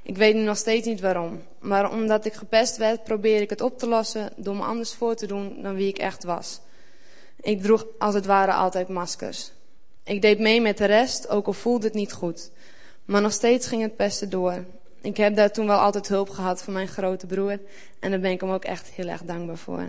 Ik 0.03 0.17
weet 0.17 0.35
nu 0.35 0.41
nog 0.41 0.57
steeds 0.57 0.87
niet 0.87 1.01
waarom. 1.01 1.43
Maar 1.59 1.91
omdat 1.91 2.25
ik 2.25 2.33
gepest 2.33 2.77
werd, 2.77 3.03
probeer 3.03 3.41
ik 3.41 3.49
het 3.49 3.61
op 3.61 3.79
te 3.79 3.87
lossen 3.87 4.29
door 4.35 4.55
me 4.55 4.63
anders 4.63 4.93
voor 4.93 5.15
te 5.15 5.25
doen 5.25 5.61
dan 5.61 5.75
wie 5.75 5.87
ik 5.87 5.97
echt 5.97 6.23
was. 6.23 6.59
Ik 7.41 7.61
droeg 7.61 7.85
als 7.97 8.13
het 8.13 8.25
ware 8.25 8.53
altijd 8.53 8.87
maskers. 8.87 9.51
Ik 10.03 10.21
deed 10.21 10.39
mee 10.39 10.61
met 10.61 10.77
de 10.77 10.85
rest, 10.85 11.29
ook 11.29 11.47
al 11.47 11.53
voelde 11.53 11.85
het 11.85 11.93
niet 11.93 12.13
goed. 12.13 12.51
Maar 13.05 13.21
nog 13.21 13.31
steeds 13.31 13.67
ging 13.67 13.81
het 13.81 13.95
pesten 13.95 14.29
door. 14.29 14.65
Ik 15.01 15.17
heb 15.17 15.35
daar 15.35 15.51
toen 15.51 15.67
wel 15.67 15.79
altijd 15.79 16.07
hulp 16.07 16.29
gehad 16.29 16.61
van 16.61 16.73
mijn 16.73 16.87
grote 16.87 17.25
broer. 17.25 17.59
En 17.99 18.11
daar 18.11 18.19
ben 18.19 18.31
ik 18.31 18.41
hem 18.41 18.49
ook 18.49 18.65
echt 18.65 18.87
heel 18.87 19.07
erg 19.07 19.23
dankbaar 19.23 19.57
voor. 19.57 19.87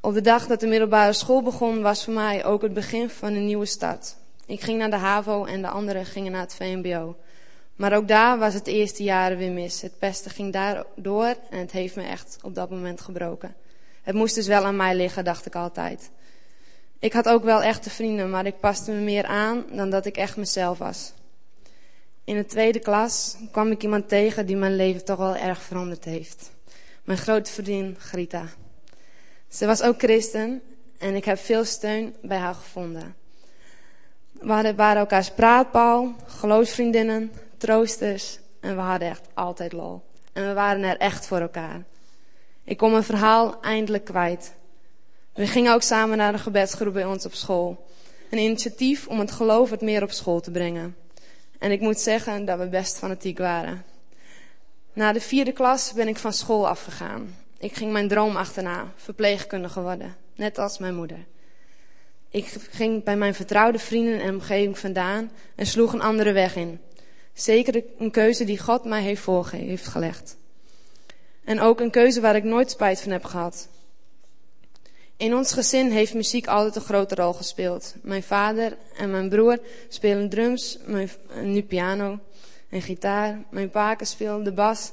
Op 0.00 0.14
de 0.14 0.20
dag 0.20 0.46
dat 0.46 0.60
de 0.60 0.66
middelbare 0.66 1.12
school 1.12 1.42
begon, 1.42 1.82
was 1.82 2.04
voor 2.04 2.14
mij 2.14 2.44
ook 2.44 2.62
het 2.62 2.74
begin 2.74 3.10
van 3.10 3.34
een 3.34 3.46
nieuwe 3.46 3.66
start. 3.66 4.16
Ik 4.46 4.60
ging 4.60 4.78
naar 4.78 4.90
de 4.90 4.96
HAVO 4.96 5.44
en 5.44 5.62
de 5.62 5.68
anderen 5.68 6.04
gingen 6.04 6.32
naar 6.32 6.40
het 6.40 6.54
VMBO. 6.54 7.16
Maar 7.76 7.96
ook 7.96 8.08
daar 8.08 8.38
was 8.38 8.54
het 8.54 8.66
eerste 8.66 9.02
jaren 9.02 9.38
weer 9.38 9.52
mis. 9.52 9.80
Het 9.80 9.98
pesten 9.98 10.30
ging 10.30 10.52
daar 10.52 10.84
door 10.96 11.34
en 11.50 11.58
het 11.58 11.70
heeft 11.70 11.96
me 11.96 12.02
echt 12.02 12.38
op 12.42 12.54
dat 12.54 12.70
moment 12.70 13.00
gebroken. 13.00 13.54
Het 14.02 14.14
moest 14.14 14.34
dus 14.34 14.46
wel 14.46 14.64
aan 14.64 14.76
mij 14.76 14.94
liggen, 14.94 15.24
dacht 15.24 15.46
ik 15.46 15.54
altijd. 15.54 16.10
Ik 16.98 17.12
had 17.12 17.28
ook 17.28 17.44
wel 17.44 17.62
echte 17.62 17.90
vrienden, 17.90 18.30
maar 18.30 18.46
ik 18.46 18.60
paste 18.60 18.90
me 18.90 19.00
meer 19.00 19.24
aan 19.24 19.64
dan 19.72 19.90
dat 19.90 20.06
ik 20.06 20.16
echt 20.16 20.36
mezelf 20.36 20.78
was. 20.78 21.12
In 22.24 22.36
de 22.36 22.46
tweede 22.46 22.78
klas 22.78 23.36
kwam 23.52 23.70
ik 23.70 23.82
iemand 23.82 24.08
tegen 24.08 24.46
die 24.46 24.56
mijn 24.56 24.76
leven 24.76 25.04
toch 25.04 25.18
wel 25.18 25.36
erg 25.36 25.62
veranderd 25.62 26.04
heeft. 26.04 26.50
Mijn 27.04 27.18
grote 27.18 27.52
vriendin 27.52 27.96
Grita. 27.98 28.44
Ze 29.48 29.66
was 29.66 29.82
ook 29.82 29.98
christen 29.98 30.62
en 30.98 31.14
ik 31.14 31.24
heb 31.24 31.38
veel 31.38 31.64
steun 31.64 32.14
bij 32.22 32.38
haar 32.38 32.54
gevonden. 32.54 33.14
We 34.32 34.74
waren 34.76 34.96
elkaars 34.96 35.30
praatpaal, 35.30 36.14
geloofsvriendinnen, 36.26 37.32
troosters 37.56 38.38
en 38.60 38.76
we 38.76 38.82
hadden 38.82 39.08
echt 39.08 39.28
altijd 39.34 39.72
lol. 39.72 40.02
En 40.32 40.46
we 40.46 40.52
waren 40.52 40.82
er 40.82 40.96
echt 40.96 41.26
voor 41.26 41.40
elkaar. 41.40 41.82
Ik 42.64 42.76
kon 42.76 42.90
mijn 42.90 43.04
verhaal 43.04 43.62
eindelijk 43.62 44.04
kwijt. 44.04 44.54
We 45.38 45.46
gingen 45.46 45.72
ook 45.72 45.82
samen 45.82 46.16
naar 46.16 46.32
de 46.32 46.38
gebedsgroep 46.38 46.92
bij 46.92 47.04
ons 47.04 47.24
op 47.24 47.34
school. 47.34 47.86
Een 48.30 48.38
initiatief 48.38 49.06
om 49.06 49.18
het 49.18 49.30
geloof 49.30 49.70
wat 49.70 49.80
meer 49.80 50.02
op 50.02 50.10
school 50.10 50.40
te 50.40 50.50
brengen. 50.50 50.96
En 51.58 51.70
ik 51.70 51.80
moet 51.80 52.00
zeggen 52.00 52.44
dat 52.44 52.58
we 52.58 52.68
best 52.68 52.98
fanatiek 52.98 53.38
waren. 53.38 53.84
Na 54.92 55.12
de 55.12 55.20
vierde 55.20 55.52
klas 55.52 55.92
ben 55.92 56.08
ik 56.08 56.16
van 56.16 56.32
school 56.32 56.68
afgegaan. 56.68 57.36
Ik 57.58 57.74
ging 57.74 57.92
mijn 57.92 58.08
droom 58.08 58.36
achterna, 58.36 58.92
verpleegkundige 58.96 59.80
worden, 59.80 60.16
net 60.34 60.58
als 60.58 60.78
mijn 60.78 60.94
moeder. 60.94 61.24
Ik 62.30 62.54
ging 62.70 63.04
bij 63.04 63.16
mijn 63.16 63.34
vertrouwde 63.34 63.78
vrienden 63.78 64.20
en 64.20 64.34
omgeving 64.34 64.78
vandaan 64.78 65.30
en 65.54 65.66
sloeg 65.66 65.92
een 65.92 66.02
andere 66.02 66.32
weg 66.32 66.56
in. 66.56 66.80
Zeker 67.32 67.84
een 67.98 68.10
keuze 68.10 68.44
die 68.44 68.58
God 68.58 68.84
mij 68.84 69.02
heeft 69.02 69.22
voor 69.22 69.50
heeft 69.50 69.86
gelegd. 69.86 70.36
En 71.44 71.60
ook 71.60 71.80
een 71.80 71.90
keuze 71.90 72.20
waar 72.20 72.36
ik 72.36 72.44
nooit 72.44 72.70
spijt 72.70 73.00
van 73.00 73.12
heb 73.12 73.24
gehad. 73.24 73.68
In 75.18 75.34
ons 75.34 75.52
gezin 75.52 75.90
heeft 75.90 76.14
muziek 76.14 76.46
altijd 76.46 76.76
een 76.76 76.80
grote 76.80 77.14
rol 77.14 77.32
gespeeld. 77.32 77.94
Mijn 78.02 78.22
vader 78.22 78.76
en 78.96 79.10
mijn 79.10 79.28
broer 79.28 79.58
spelen 79.88 80.28
drums, 80.28 80.78
mijn, 80.86 81.10
nu 81.42 81.62
piano 81.62 82.18
en 82.68 82.82
gitaar. 82.82 83.38
Mijn 83.50 83.70
paken 83.70 84.06
speelde 84.06 84.44
de 84.44 84.52
bas 84.52 84.92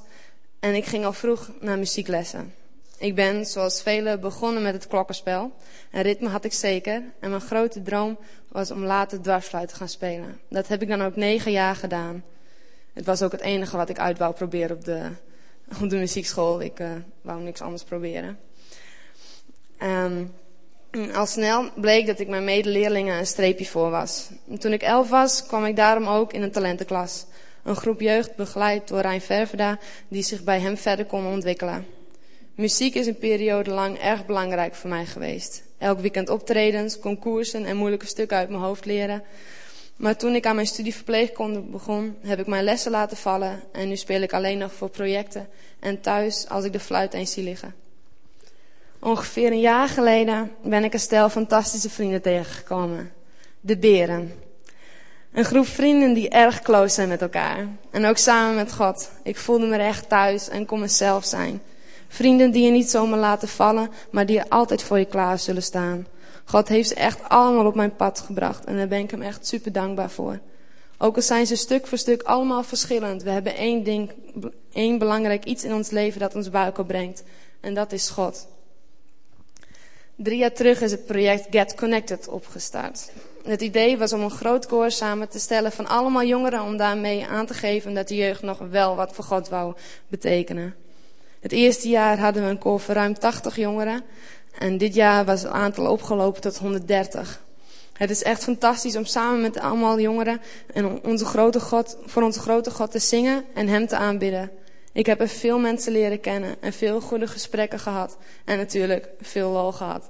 en 0.59 0.75
ik 0.75 0.85
ging 0.85 1.05
al 1.05 1.13
vroeg 1.13 1.51
naar 1.59 1.77
muzieklessen. 1.77 2.53
Ik 2.97 3.15
ben, 3.15 3.45
zoals 3.45 3.81
velen, 3.81 4.19
begonnen 4.19 4.63
met 4.63 4.73
het 4.73 4.87
klokkenspel. 4.87 5.51
Een 5.91 6.01
ritme 6.01 6.29
had 6.29 6.45
ik 6.45 6.53
zeker. 6.53 7.03
En 7.19 7.29
mijn 7.29 7.41
grote 7.41 7.81
droom 7.81 8.17
was 8.47 8.71
om 8.71 8.83
later 8.83 9.21
dwarsfluit 9.21 9.69
te 9.69 9.75
gaan 9.75 9.89
spelen. 9.89 10.39
Dat 10.49 10.67
heb 10.67 10.81
ik 10.81 10.87
dan 10.87 11.01
ook 11.01 11.15
negen 11.15 11.51
jaar 11.51 11.75
gedaan. 11.75 12.23
Het 12.93 13.05
was 13.05 13.21
ook 13.21 13.31
het 13.31 13.41
enige 13.41 13.77
wat 13.77 13.89
ik 13.89 13.99
uit 13.99 14.17
wou 14.17 14.33
proberen 14.33 14.75
op 14.75 14.85
de, 14.85 15.09
op 15.81 15.89
de 15.89 15.97
muziekschool. 15.97 16.61
Ik 16.61 16.79
uh, 16.79 16.91
wou 17.21 17.41
niks 17.41 17.61
anders 17.61 17.83
proberen. 17.83 18.44
Um, 19.83 20.33
al 21.13 21.25
snel 21.25 21.69
bleek 21.75 22.05
dat 22.05 22.19
ik 22.19 22.27
mijn 22.27 22.43
medeleerlingen 22.43 23.17
een 23.17 23.27
streepje 23.27 23.65
voor 23.65 23.89
was. 23.89 24.29
toen 24.59 24.73
ik 24.73 24.81
elf 24.81 25.09
was, 25.09 25.45
kwam 25.45 25.65
ik 25.65 25.75
daarom 25.75 26.07
ook 26.07 26.33
in 26.33 26.41
een 26.41 26.51
talentenklas. 26.51 27.25
Een 27.63 27.75
groep 27.75 28.01
jeugd 28.01 28.35
begeleid 28.35 28.87
door 28.87 28.99
Rijn 28.99 29.21
Verveda, 29.21 29.79
die 30.07 30.23
zich 30.23 30.43
bij 30.43 30.59
hem 30.59 30.77
verder 30.77 31.05
kon 31.05 31.25
ontwikkelen. 31.25 31.85
Muziek 32.55 32.95
is 32.95 33.07
een 33.07 33.17
periode 33.17 33.69
lang 33.69 33.97
erg 33.97 34.25
belangrijk 34.25 34.75
voor 34.75 34.89
mij 34.89 35.05
geweest. 35.05 35.63
Elk 35.77 35.99
weekend 35.99 36.29
optredens, 36.29 36.99
concoursen 36.99 37.65
en 37.65 37.77
moeilijke 37.77 38.05
stukken 38.05 38.37
uit 38.37 38.49
mijn 38.49 38.61
hoofd 38.61 38.85
leren. 38.85 39.23
Maar 39.95 40.17
toen 40.17 40.35
ik 40.35 40.45
aan 40.45 40.55
mijn 40.55 40.67
studie 40.67 40.95
verpleegkunde 40.95 41.59
begon, 41.59 42.15
heb 42.21 42.39
ik 42.39 42.47
mijn 42.47 42.63
lessen 42.63 42.91
laten 42.91 43.17
vallen 43.17 43.63
en 43.71 43.87
nu 43.87 43.95
speel 43.95 44.21
ik 44.21 44.33
alleen 44.33 44.57
nog 44.57 44.73
voor 44.73 44.89
projecten 44.89 45.47
en 45.79 46.01
thuis 46.01 46.49
als 46.49 46.65
ik 46.65 46.73
de 46.73 46.79
fluit 46.79 47.13
eens 47.13 47.31
zie 47.31 47.43
liggen. 47.43 47.84
Ongeveer 48.99 49.51
een 49.51 49.59
jaar 49.59 49.87
geleden 49.87 50.51
ben 50.63 50.83
ik 50.83 50.93
een 50.93 50.99
stel 50.99 51.29
fantastische 51.29 51.89
vrienden 51.89 52.21
tegengekomen. 52.21 53.11
De 53.61 53.77
Beren. 53.77 54.33
Een 55.33 55.45
groep 55.45 55.67
vrienden 55.67 56.13
die 56.13 56.29
erg 56.29 56.61
close 56.61 56.93
zijn 56.93 57.07
met 57.07 57.21
elkaar. 57.21 57.67
En 57.91 58.05
ook 58.05 58.17
samen 58.17 58.55
met 58.55 58.73
God. 58.73 59.09
Ik 59.23 59.37
voelde 59.37 59.65
me 59.65 59.77
echt 59.77 60.09
thuis 60.09 60.49
en 60.49 60.65
kon 60.65 60.79
mezelf 60.79 61.25
zijn. 61.25 61.61
Vrienden 62.07 62.51
die 62.51 62.63
je 62.63 62.71
niet 62.71 62.89
zomaar 62.89 63.19
laten 63.19 63.47
vallen, 63.47 63.89
maar 64.11 64.25
die 64.25 64.39
er 64.39 64.49
altijd 64.49 64.83
voor 64.83 64.99
je 64.99 65.05
klaar 65.05 65.39
zullen 65.39 65.63
staan. 65.63 66.07
God 66.45 66.67
heeft 66.67 66.87
ze 66.87 66.95
echt 66.95 67.29
allemaal 67.29 67.65
op 67.65 67.75
mijn 67.75 67.95
pad 67.95 68.19
gebracht 68.19 68.65
en 68.65 68.77
daar 68.77 68.87
ben 68.87 68.99
ik 68.99 69.11
hem 69.11 69.21
echt 69.21 69.47
super 69.47 69.71
dankbaar 69.71 70.09
voor. 70.09 70.39
Ook 70.97 71.15
al 71.15 71.21
zijn 71.21 71.45
ze 71.45 71.55
stuk 71.55 71.87
voor 71.87 71.97
stuk 71.97 72.23
allemaal 72.23 72.63
verschillend. 72.63 73.23
We 73.23 73.29
hebben 73.29 73.55
één 73.55 73.83
ding, 73.83 74.11
één 74.73 74.97
belangrijk 74.97 75.45
iets 75.45 75.63
in 75.63 75.73
ons 75.73 75.89
leven 75.89 76.19
dat 76.19 76.35
ons 76.35 76.49
bij 76.49 76.65
elkaar 76.65 76.85
brengt. 76.85 77.23
En 77.61 77.73
dat 77.73 77.91
is 77.91 78.09
God. 78.09 78.47
Drie 80.17 80.37
jaar 80.37 80.53
terug 80.53 80.81
is 80.81 80.91
het 80.91 81.05
project 81.05 81.47
Get 81.49 81.75
Connected 81.75 82.27
opgestart. 82.27 83.11
Het 83.43 83.61
idee 83.61 83.97
was 83.97 84.13
om 84.13 84.21
een 84.21 84.31
groot 84.31 84.65
koor 84.65 84.91
samen 84.91 85.29
te 85.29 85.39
stellen 85.39 85.71
van 85.71 85.87
allemaal 85.87 86.23
jongeren 86.23 86.61
om 86.61 86.77
daarmee 86.77 87.25
aan 87.25 87.45
te 87.45 87.53
geven 87.53 87.93
dat 87.93 88.07
de 88.07 88.15
jeugd 88.15 88.41
nog 88.41 88.57
wel 88.57 88.95
wat 88.95 89.13
voor 89.13 89.23
God 89.23 89.49
wou 89.49 89.73
betekenen. 90.07 90.75
Het 91.39 91.51
eerste 91.51 91.89
jaar 91.89 92.19
hadden 92.19 92.43
we 92.43 92.49
een 92.49 92.57
koor 92.57 92.79
van 92.79 92.95
ruim 92.95 93.13
80 93.13 93.55
jongeren 93.55 94.03
en 94.59 94.77
dit 94.77 94.93
jaar 94.93 95.25
was 95.25 95.41
het 95.41 95.51
aantal 95.51 95.91
opgelopen 95.91 96.41
tot 96.41 96.57
130. 96.57 97.41
Het 97.93 98.09
is 98.09 98.23
echt 98.23 98.43
fantastisch 98.43 98.95
om 98.95 99.05
samen 99.05 99.41
met 99.41 99.59
allemaal 99.59 99.99
jongeren 99.99 100.41
en 100.73 101.03
onze 101.03 101.25
grote 101.25 101.59
God, 101.59 101.97
voor 102.05 102.23
onze 102.23 102.39
grote 102.39 102.71
God 102.71 102.91
te 102.91 102.99
zingen 102.99 103.45
en 103.53 103.67
Hem 103.67 103.87
te 103.87 103.95
aanbidden. 103.95 104.51
Ik 104.95 105.05
heb 105.05 105.21
er 105.21 105.27
veel 105.27 105.59
mensen 105.59 105.91
leren 105.91 106.19
kennen 106.19 106.55
en 106.61 106.73
veel 106.73 107.01
goede 107.01 107.27
gesprekken 107.27 107.79
gehad. 107.79 108.17
En 108.45 108.57
natuurlijk 108.57 109.09
veel 109.21 109.51
lol 109.51 109.71
gehad. 109.71 110.09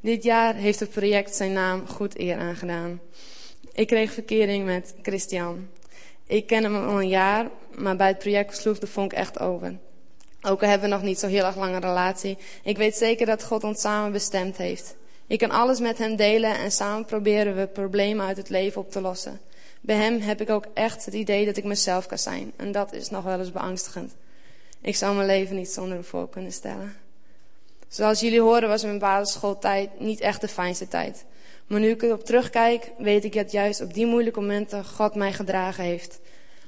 Dit 0.00 0.22
jaar 0.22 0.54
heeft 0.54 0.80
het 0.80 0.90
project 0.90 1.34
zijn 1.34 1.52
naam 1.52 1.86
goed 1.86 2.18
eer 2.18 2.36
aangedaan. 2.36 3.00
Ik 3.72 3.86
kreeg 3.86 4.12
verkering 4.12 4.64
met 4.64 4.94
Christian. 5.02 5.68
Ik 6.26 6.46
ken 6.46 6.62
hem 6.62 6.76
al 6.76 7.00
een 7.00 7.08
jaar, 7.08 7.50
maar 7.74 7.96
bij 7.96 8.06
het 8.06 8.18
project 8.18 8.56
sloeg 8.56 8.78
de 8.78 8.86
vonk 8.86 9.12
echt 9.12 9.38
over. 9.38 9.78
Ook 10.42 10.62
al 10.62 10.68
hebben 10.68 10.88
we 10.88 10.94
nog 10.94 11.04
niet 11.04 11.18
zo 11.18 11.26
heel 11.26 11.44
erg 11.44 11.56
lange 11.56 11.80
relatie. 11.80 12.38
Ik 12.62 12.76
weet 12.76 12.96
zeker 12.96 13.26
dat 13.26 13.44
God 13.44 13.64
ons 13.64 13.80
samen 13.80 14.12
bestemd 14.12 14.56
heeft. 14.56 14.96
Ik 15.26 15.38
kan 15.38 15.50
alles 15.50 15.80
met 15.80 15.98
hem 15.98 16.16
delen 16.16 16.58
en 16.58 16.70
samen 16.70 17.04
proberen 17.04 17.56
we 17.56 17.66
problemen 17.66 18.26
uit 18.26 18.36
het 18.36 18.48
leven 18.48 18.80
op 18.80 18.90
te 18.90 19.00
lossen. 19.00 19.40
Bij 19.88 19.96
hem 19.96 20.20
heb 20.20 20.40
ik 20.40 20.50
ook 20.50 20.66
echt 20.74 21.04
het 21.04 21.14
idee 21.14 21.46
dat 21.46 21.56
ik 21.56 21.64
mezelf 21.64 22.06
kan 22.06 22.18
zijn. 22.18 22.52
En 22.56 22.72
dat 22.72 22.92
is 22.92 23.10
nog 23.10 23.24
wel 23.24 23.38
eens 23.38 23.52
beangstigend. 23.52 24.14
Ik 24.80 24.96
zou 24.96 25.14
mijn 25.14 25.26
leven 25.26 25.56
niet 25.56 25.68
zonder 25.68 25.92
hem 25.92 26.04
voor 26.04 26.28
kunnen 26.28 26.52
stellen. 26.52 26.96
Zoals 27.88 28.20
jullie 28.20 28.40
horen 28.40 28.68
was 28.68 28.82
mijn 28.82 28.98
basisschooltijd 28.98 30.00
niet 30.00 30.20
echt 30.20 30.40
de 30.40 30.48
fijnste 30.48 30.88
tijd. 30.88 31.24
Maar 31.66 31.80
nu 31.80 31.90
ik 31.90 32.02
erop 32.02 32.24
terugkijk, 32.24 32.90
weet 32.98 33.24
ik 33.24 33.32
dat 33.32 33.52
juist 33.52 33.80
op 33.80 33.94
die 33.94 34.06
moeilijke 34.06 34.40
momenten 34.40 34.84
God 34.84 35.14
mij 35.14 35.32
gedragen 35.32 35.84
heeft. 35.84 36.20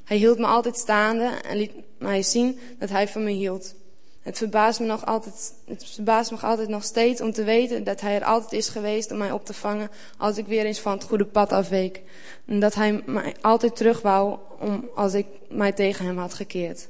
Hij 0.04 0.16
hield 0.16 0.38
me 0.38 0.46
altijd 0.46 0.76
staande 0.76 1.30
en 1.48 1.56
liet 1.56 1.72
mij 1.98 2.22
zien 2.22 2.58
dat 2.78 2.88
hij 2.88 3.08
van 3.08 3.24
me 3.24 3.30
hield. 3.30 3.74
Het 4.22 4.38
verbaast 4.38 4.80
me 4.80 4.86
nog 4.86 5.06
altijd, 5.06 5.52
het 5.66 5.84
verbaast 5.84 6.30
me 6.30 6.38
altijd 6.38 6.68
nog 6.68 6.84
steeds 6.84 7.20
om 7.20 7.32
te 7.32 7.44
weten 7.44 7.84
dat 7.84 8.00
hij 8.00 8.14
er 8.14 8.24
altijd 8.24 8.52
is 8.52 8.68
geweest 8.68 9.10
om 9.10 9.18
mij 9.18 9.32
op 9.32 9.44
te 9.44 9.54
vangen 9.54 9.90
als 10.16 10.36
ik 10.36 10.46
weer 10.46 10.64
eens 10.64 10.80
van 10.80 10.92
het 10.92 11.04
goede 11.04 11.24
pad 11.24 11.52
afweek. 11.52 12.02
En 12.46 12.60
dat 12.60 12.74
hij 12.74 13.02
mij 13.06 13.34
altijd 13.40 13.76
terug 13.76 14.02
wou 14.02 14.38
om, 14.58 14.90
als 14.94 15.14
ik 15.14 15.26
mij 15.48 15.72
tegen 15.72 16.04
hem 16.04 16.18
had 16.18 16.34
gekeerd. 16.34 16.88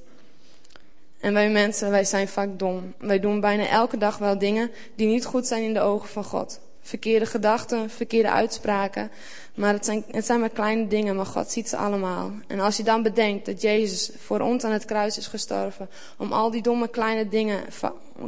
En 1.21 1.33
wij 1.33 1.51
mensen, 1.51 1.91
wij 1.91 2.05
zijn 2.05 2.29
vaak 2.29 2.59
dom. 2.59 2.95
Wij 2.99 3.21
doen 3.21 3.41
bijna 3.41 3.69
elke 3.69 3.97
dag 3.97 4.19
wel 4.19 4.39
dingen 4.39 4.71
die 4.95 5.07
niet 5.07 5.25
goed 5.25 5.47
zijn 5.47 5.63
in 5.63 5.75
de 5.75 5.81
ogen 5.81 6.09
van 6.09 6.25
God. 6.25 6.61
Verkeerde 6.81 7.27
gedachten, 7.27 7.91
verkeerde 7.91 8.31
uitspraken. 8.31 9.11
Maar 9.55 9.73
het 9.73 9.85
zijn, 9.85 10.05
het 10.11 10.27
zijn 10.27 10.41
maar 10.41 10.49
kleine 10.49 10.87
dingen, 10.87 11.17
maar 11.17 11.27
God 11.27 11.51
ziet 11.51 11.69
ze 11.69 11.77
allemaal. 11.77 12.33
En 12.47 12.61
als 12.61 12.77
je 12.77 12.83
dan 12.83 13.03
bedenkt 13.03 13.47
dat 13.47 13.63
Jezus 13.63 14.11
voor 14.19 14.41
ons 14.41 14.65
aan 14.65 14.73
het 14.73 14.85
kruis 14.85 15.19
is 15.19 15.27
gestorven. 15.27 15.89
om 16.19 16.33
al 16.33 16.51
die 16.51 16.63
domme 16.63 16.89
kleine 16.89 17.29
dingen, 17.29 17.61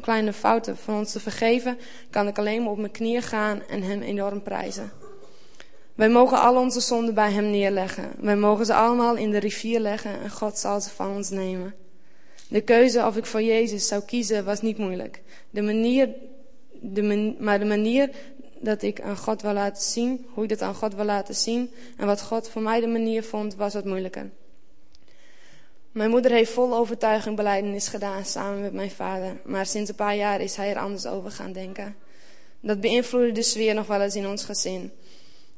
kleine 0.00 0.32
fouten 0.32 0.76
van 0.76 0.94
ons 0.94 1.12
te 1.12 1.20
vergeven. 1.20 1.78
kan 2.10 2.28
ik 2.28 2.38
alleen 2.38 2.62
maar 2.62 2.72
op 2.72 2.78
mijn 2.78 2.92
knieën 2.92 3.22
gaan 3.22 3.62
en 3.68 3.82
Hem 3.82 4.02
enorm 4.02 4.42
prijzen. 4.42 4.92
Wij 5.94 6.08
mogen 6.08 6.40
al 6.40 6.56
onze 6.56 6.80
zonden 6.80 7.14
bij 7.14 7.32
Hem 7.32 7.50
neerleggen. 7.50 8.12
Wij 8.18 8.36
mogen 8.36 8.66
ze 8.66 8.74
allemaal 8.74 9.16
in 9.16 9.30
de 9.30 9.38
rivier 9.38 9.80
leggen 9.80 10.20
en 10.22 10.30
God 10.30 10.58
zal 10.58 10.80
ze 10.80 10.90
van 10.90 11.14
ons 11.14 11.30
nemen. 11.30 11.74
De 12.48 12.60
keuze 12.60 13.06
of 13.06 13.16
ik 13.16 13.26
voor 13.26 13.42
Jezus 13.42 13.88
zou 13.88 14.02
kiezen 14.02 14.44
was 14.44 14.62
niet 14.62 14.78
moeilijk. 14.78 15.22
De 15.50 15.62
manier, 15.62 16.08
de 16.80 17.34
maar 17.38 17.58
de 17.58 17.64
manier 17.64 18.10
dat 18.62 18.82
ik 18.82 19.00
aan 19.00 19.16
God 19.16 19.42
wil 19.42 19.52
laten 19.52 19.82
zien, 19.82 20.26
hoe 20.34 20.42
ik 20.42 20.48
dat 20.48 20.62
aan 20.62 20.74
God 20.74 20.94
wil 20.94 21.04
laten 21.04 21.34
zien 21.34 21.70
en 21.96 22.06
wat 22.06 22.22
God 22.22 22.48
voor 22.48 22.62
mij 22.62 22.80
de 22.80 22.86
manier 22.86 23.24
vond, 23.24 23.54
was 23.54 23.74
wat 23.74 23.84
moeilijker. 23.84 24.30
Mijn 25.92 26.10
moeder 26.10 26.30
heeft 26.30 26.52
vol 26.52 26.76
overtuiging 26.76 27.36
beleidenis 27.36 27.88
gedaan 27.88 28.24
samen 28.24 28.60
met 28.60 28.72
mijn 28.72 28.90
vader, 28.90 29.40
maar 29.44 29.66
sinds 29.66 29.90
een 29.90 29.96
paar 29.96 30.16
jaar 30.16 30.40
is 30.40 30.56
hij 30.56 30.70
er 30.70 30.78
anders 30.78 31.06
over 31.06 31.30
gaan 31.30 31.52
denken. 31.52 31.96
Dat 32.60 32.80
beïnvloedde 32.80 33.32
de 33.32 33.42
sfeer 33.42 33.74
nog 33.74 33.86
wel 33.86 34.00
eens 34.00 34.14
in 34.14 34.26
ons 34.26 34.44
gezin. 34.44 34.92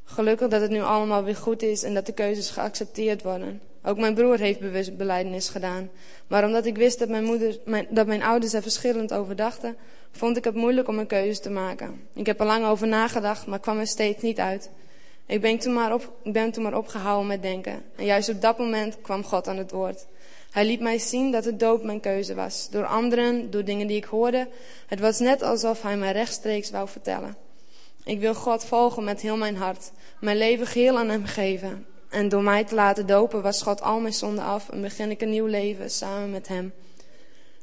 Gelukkig 0.04 0.48
dat 0.48 0.60
het 0.60 0.70
nu 0.70 0.80
allemaal 0.80 1.24
weer 1.24 1.36
goed 1.36 1.62
is 1.62 1.82
en 1.82 1.94
dat 1.94 2.06
de 2.06 2.12
keuzes 2.12 2.50
geaccepteerd 2.50 3.22
worden. 3.22 3.60
Ook 3.86 3.98
mijn 3.98 4.14
broer 4.14 4.38
heeft 4.38 4.60
bewust 4.60 5.48
gedaan. 5.48 5.90
Maar 6.26 6.44
omdat 6.44 6.66
ik 6.66 6.76
wist 6.76 6.98
dat 6.98 7.08
mijn, 7.08 7.24
moeder, 7.24 7.58
mijn, 7.64 7.86
dat 7.90 8.06
mijn 8.06 8.22
ouders 8.22 8.52
er 8.52 8.62
verschillend 8.62 9.12
over 9.12 9.36
dachten, 9.36 9.76
vond 10.12 10.36
ik 10.36 10.44
het 10.44 10.54
moeilijk 10.54 10.88
om 10.88 10.98
een 10.98 11.06
keuze 11.06 11.40
te 11.40 11.50
maken. 11.50 12.00
Ik 12.12 12.26
heb 12.26 12.40
er 12.40 12.46
lang 12.46 12.66
over 12.66 12.86
nagedacht, 12.86 13.46
maar 13.46 13.60
kwam 13.60 13.78
er 13.78 13.86
steeds 13.86 14.22
niet 14.22 14.38
uit. 14.38 14.70
Ik 15.26 15.40
ben 15.40 15.58
toen 15.58 15.72
maar, 15.72 15.94
op, 15.94 16.12
ben 16.24 16.50
toen 16.50 16.62
maar 16.62 16.76
opgehouden 16.76 17.26
met 17.26 17.42
denken. 17.42 17.82
En 17.96 18.04
juist 18.04 18.28
op 18.28 18.40
dat 18.40 18.58
moment 18.58 19.00
kwam 19.02 19.24
God 19.24 19.48
aan 19.48 19.56
het 19.56 19.70
woord. 19.70 20.06
Hij 20.50 20.64
liet 20.64 20.80
mij 20.80 20.98
zien 20.98 21.32
dat 21.32 21.44
het 21.44 21.60
dood 21.60 21.82
mijn 21.82 22.00
keuze 22.00 22.34
was. 22.34 22.68
Door 22.70 22.86
anderen, 22.86 23.50
door 23.50 23.64
dingen 23.64 23.86
die 23.86 23.96
ik 23.96 24.04
hoorde. 24.04 24.48
Het 24.86 25.00
was 25.00 25.18
net 25.18 25.42
alsof 25.42 25.82
hij 25.82 25.96
mij 25.96 26.12
rechtstreeks 26.12 26.70
wou 26.70 26.88
vertellen. 26.88 27.36
Ik 28.04 28.20
wil 28.20 28.34
God 28.34 28.64
volgen 28.64 29.04
met 29.04 29.20
heel 29.20 29.36
mijn 29.36 29.56
hart. 29.56 29.90
Mijn 30.20 30.36
leven 30.36 30.66
geheel 30.66 30.98
aan 30.98 31.08
hem 31.08 31.24
geven. 31.24 31.86
En 32.14 32.28
door 32.28 32.42
mij 32.42 32.64
te 32.64 32.74
laten 32.74 33.06
dopen 33.06 33.42
was 33.42 33.62
God 33.62 33.82
al 33.82 34.00
mijn 34.00 34.12
zonden 34.12 34.44
af 34.44 34.68
en 34.68 34.80
begin 34.80 35.10
ik 35.10 35.20
een 35.20 35.30
nieuw 35.30 35.46
leven 35.46 35.90
samen 35.90 36.30
met 36.30 36.48
Hem. 36.48 36.72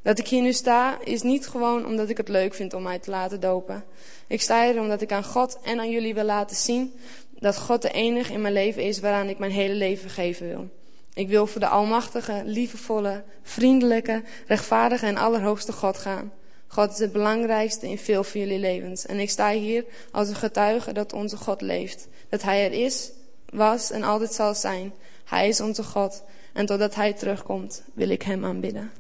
Dat 0.02 0.20
ik 0.20 0.28
hier 0.28 0.42
nu 0.42 0.54
sta 0.54 0.98
is 1.04 1.22
niet 1.22 1.48
gewoon 1.48 1.86
omdat 1.86 2.10
ik 2.10 2.18
het 2.18 2.28
leuk 2.28 2.54
vind 2.54 2.74
om 2.74 2.84
mij 2.84 3.00
te 3.00 3.10
laten 3.10 3.40
dopen. 3.40 3.84
Ik 4.28 4.42
sta 4.42 4.66
hier 4.66 4.82
omdat 4.82 5.02
ik 5.02 5.12
aan 5.12 5.24
God 5.24 5.60
en 5.64 5.80
aan 5.80 5.90
jullie 5.90 6.14
wil 6.14 6.24
laten 6.24 6.56
zien 6.56 6.94
dat 7.40 7.58
God 7.58 7.82
de 7.82 7.92
enige 7.92 8.34
in 8.34 8.42
mijn 8.42 8.54
leven 8.54 8.84
is 8.84 9.00
waaraan 9.00 9.30
ik 9.30 9.38
mijn 9.38 9.52
hele 9.52 9.74
leven 9.74 10.10
geven 10.10 10.48
wil. 10.48 10.70
Ik 11.14 11.28
wil 11.28 11.48
voor 11.48 11.62
de 11.62 11.68
almachtige, 11.68 12.42
liefdevolle, 12.46 13.24
vriendelijke, 13.44 14.24
rechtvaardige 14.48 15.06
en 15.06 15.18
allerhoogste 15.18 15.72
God 15.72 15.98
gaan. 15.98 16.32
God 16.68 16.92
is 16.92 17.00
het 17.00 17.12
belangrijkste 17.12 17.90
in 17.90 17.98
veel 17.98 18.24
van 18.24 18.40
jullie 18.40 18.60
levens. 18.60 19.06
En 19.06 19.20
ik 19.20 19.30
sta 19.30 19.52
hier 19.52 19.86
als 20.12 20.30
een 20.30 20.36
getuige 20.36 20.94
dat 20.94 21.14
onze 21.14 21.38
God 21.38 21.62
leeft. 21.62 22.08
Dat 22.30 22.42
Hij 22.42 22.66
er 22.66 22.74
is 22.74 23.12
was 23.52 23.92
en 23.92 24.04
altijd 24.04 24.34
zal 24.34 24.56
zijn. 24.56 24.94
Hij 25.26 25.48
is 25.48 25.62
onze 25.62 25.84
God. 25.84 26.24
En 26.54 26.66
totdat 26.66 26.96
Hij 26.96 27.14
terugkomt, 27.14 27.84
wil 27.94 28.10
ik 28.10 28.22
Hem 28.22 28.46
aanbidden. 28.46 28.92